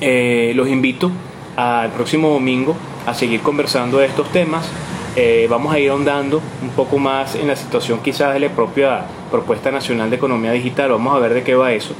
eh, 0.00 0.52
los 0.54 0.68
invito 0.68 1.10
al 1.56 1.90
próximo 1.90 2.30
domingo 2.30 2.76
a 3.06 3.14
seguir 3.14 3.40
conversando 3.40 3.98
de 3.98 4.06
estos 4.06 4.30
temas. 4.30 4.68
Eh, 5.16 5.46
vamos 5.50 5.74
a 5.74 5.78
ir 5.78 5.90
ahondando 5.90 6.40
un 6.62 6.70
poco 6.70 6.98
más 6.98 7.34
en 7.34 7.48
la 7.48 7.56
situación 7.56 8.00
quizás 8.00 8.34
de 8.34 8.40
la 8.40 8.48
propia 8.50 9.04
propuesta 9.30 9.70
nacional 9.70 10.10
de 10.10 10.16
economía 10.16 10.52
digital. 10.52 10.90
Vamos 10.90 11.16
a 11.16 11.18
ver 11.18 11.34
de 11.34 11.42
qué 11.42 11.54
va 11.54 11.72
eso 11.72 11.94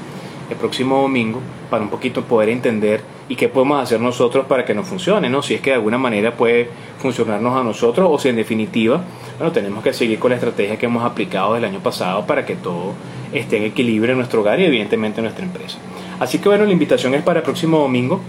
el 0.51 0.57
próximo 0.57 1.03
domingo 1.03 1.41
para 1.71 1.83
un 1.83 1.91
poquito 1.91 2.25
poder 2.25 2.49
entender 2.49 3.03
y 3.29 3.37
qué 3.37 3.49
podemos 3.49 3.83
hacer 3.83 4.01
nosotros 4.01 4.47
para 4.47 4.65
que 4.65 4.75
nos 4.75 4.87
funcione, 4.87 5.29
¿no? 5.29 5.43
Si 5.43 5.55
es 5.55 5.61
que 5.61 5.71
de 5.71 5.77
alguna 5.77 5.99
manera 5.99 6.33
puede 6.37 6.71
funcionarnos 6.99 7.57
a 7.57 7.63
nosotros 7.63 8.09
o 8.11 8.19
si 8.19 8.29
en 8.31 8.37
definitiva, 8.37 9.03
bueno, 9.39 9.53
tenemos 9.53 9.85
que 9.85 9.93
seguir 9.93 10.19
con 10.19 10.31
la 10.31 10.37
estrategia 10.37 10.79
que 10.79 10.87
hemos 10.87 11.05
aplicado 11.05 11.55
del 11.55 11.65
año 11.65 11.81
pasado 11.81 12.27
para 12.27 12.47
que 12.47 12.57
todo 12.57 12.95
esté 13.33 13.59
en 13.59 13.65
equilibrio 13.65 14.13
en 14.13 14.19
nuestro 14.19 14.41
hogar 14.41 14.59
y 14.61 14.65
evidentemente 14.65 15.21
en 15.21 15.25
nuestra 15.25 15.45
empresa. 15.45 15.79
Así 16.19 16.39
que 16.39 16.49
bueno, 16.49 16.65
la 16.65 16.73
invitación 16.73 17.15
es 17.15 17.23
para 17.23 17.41
el 17.41 17.45
próximo 17.45 17.79
domingo 17.79 18.21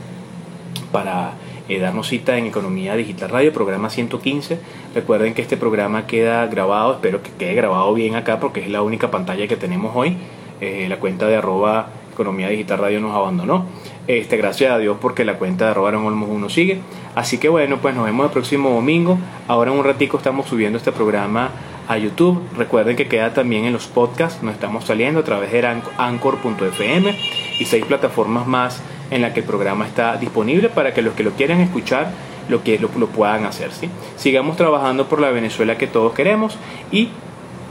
para 0.91 1.33
eh, 1.69 1.79
darnos 1.79 2.07
cita 2.07 2.37
en 2.37 2.47
Economía 2.47 2.95
Digital 2.95 3.29
Radio, 3.29 3.53
programa 3.53 3.89
115. 3.89 4.59
Recuerden 4.95 5.33
que 5.33 5.41
este 5.41 5.55
programa 5.55 6.07
queda 6.07 6.45
grabado, 6.47 6.93
espero 6.93 7.21
que 7.21 7.29
quede 7.31 7.53
grabado 7.53 7.93
bien 7.93 8.15
acá 8.15 8.39
porque 8.39 8.61
es 8.61 8.69
la 8.69 8.81
única 8.81 9.11
pantalla 9.11 9.47
que 9.47 9.55
tenemos 9.55 9.95
hoy. 9.95 10.17
Eh, 10.61 10.87
la 10.89 10.99
cuenta 10.99 11.27
de 11.27 11.37
arroba 11.37 11.87
Economía 12.19 12.49
Digital 12.49 12.79
Radio 12.79 12.99
nos 12.99 13.15
abandonó. 13.15 13.65
Este, 14.05 14.35
gracias 14.35 14.73
a 14.73 14.77
Dios 14.77 14.97
porque 14.99 15.23
la 15.23 15.37
cuenta 15.37 15.65
de 15.65 15.71
arroba 15.71 15.89
Olmos 15.89 16.27
1 16.29 16.49
sigue. 16.49 16.81
Así 17.15 17.37
que 17.37 17.47
bueno, 17.47 17.77
pues 17.77 17.95
nos 17.95 18.03
vemos 18.03 18.25
el 18.25 18.31
próximo 18.33 18.71
domingo. 18.71 19.17
Ahora 19.47 19.71
en 19.71 19.77
un 19.77 19.85
ratico 19.85 20.17
estamos 20.17 20.47
subiendo 20.47 20.77
este 20.77 20.91
programa 20.91 21.51
a 21.87 21.97
YouTube. 21.97 22.41
Recuerden 22.57 22.97
que 22.97 23.07
queda 23.07 23.33
también 23.33 23.63
en 23.63 23.71
los 23.71 23.87
podcasts. 23.87 24.43
Nos 24.43 24.53
estamos 24.53 24.83
saliendo 24.83 25.21
a 25.21 25.23
través 25.23 25.53
de 25.53 25.65
anchor.fm 25.97 27.15
y 27.57 27.65
seis 27.65 27.85
plataformas 27.85 28.45
más 28.45 28.81
en 29.11 29.21
la 29.21 29.33
que 29.33 29.39
el 29.39 29.45
programa 29.45 29.87
está 29.87 30.17
disponible 30.17 30.67
para 30.67 30.93
que 30.93 31.01
los 31.01 31.13
que 31.13 31.23
lo 31.23 31.31
quieran 31.31 31.61
escuchar 31.61 32.11
lo 32.49 32.63
que 32.63 32.79
lo, 32.79 32.89
puedan 32.89 33.45
hacer. 33.45 33.71
¿sí? 33.71 33.89
Sigamos 34.17 34.57
trabajando 34.57 35.07
por 35.07 35.21
la 35.21 35.29
Venezuela 35.29 35.77
que 35.77 35.87
todos 35.87 36.13
queremos 36.13 36.57
y 36.91 37.09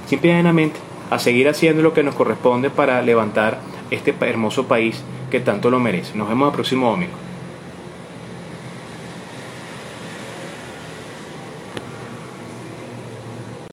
simplemente 0.06 0.78
a 1.10 1.18
seguir 1.18 1.48
haciendo 1.48 1.82
lo 1.82 1.92
que 1.92 2.02
nos 2.02 2.14
corresponde 2.14 2.70
para 2.70 3.02
levantar 3.02 3.58
este 3.90 4.14
hermoso 4.20 4.66
país 4.66 5.02
que 5.30 5.40
tanto 5.40 5.70
lo 5.70 5.80
merece. 5.80 6.16
Nos 6.16 6.28
vemos 6.28 6.48
el 6.48 6.54
próximo 6.54 6.90
domingo. 6.90 7.27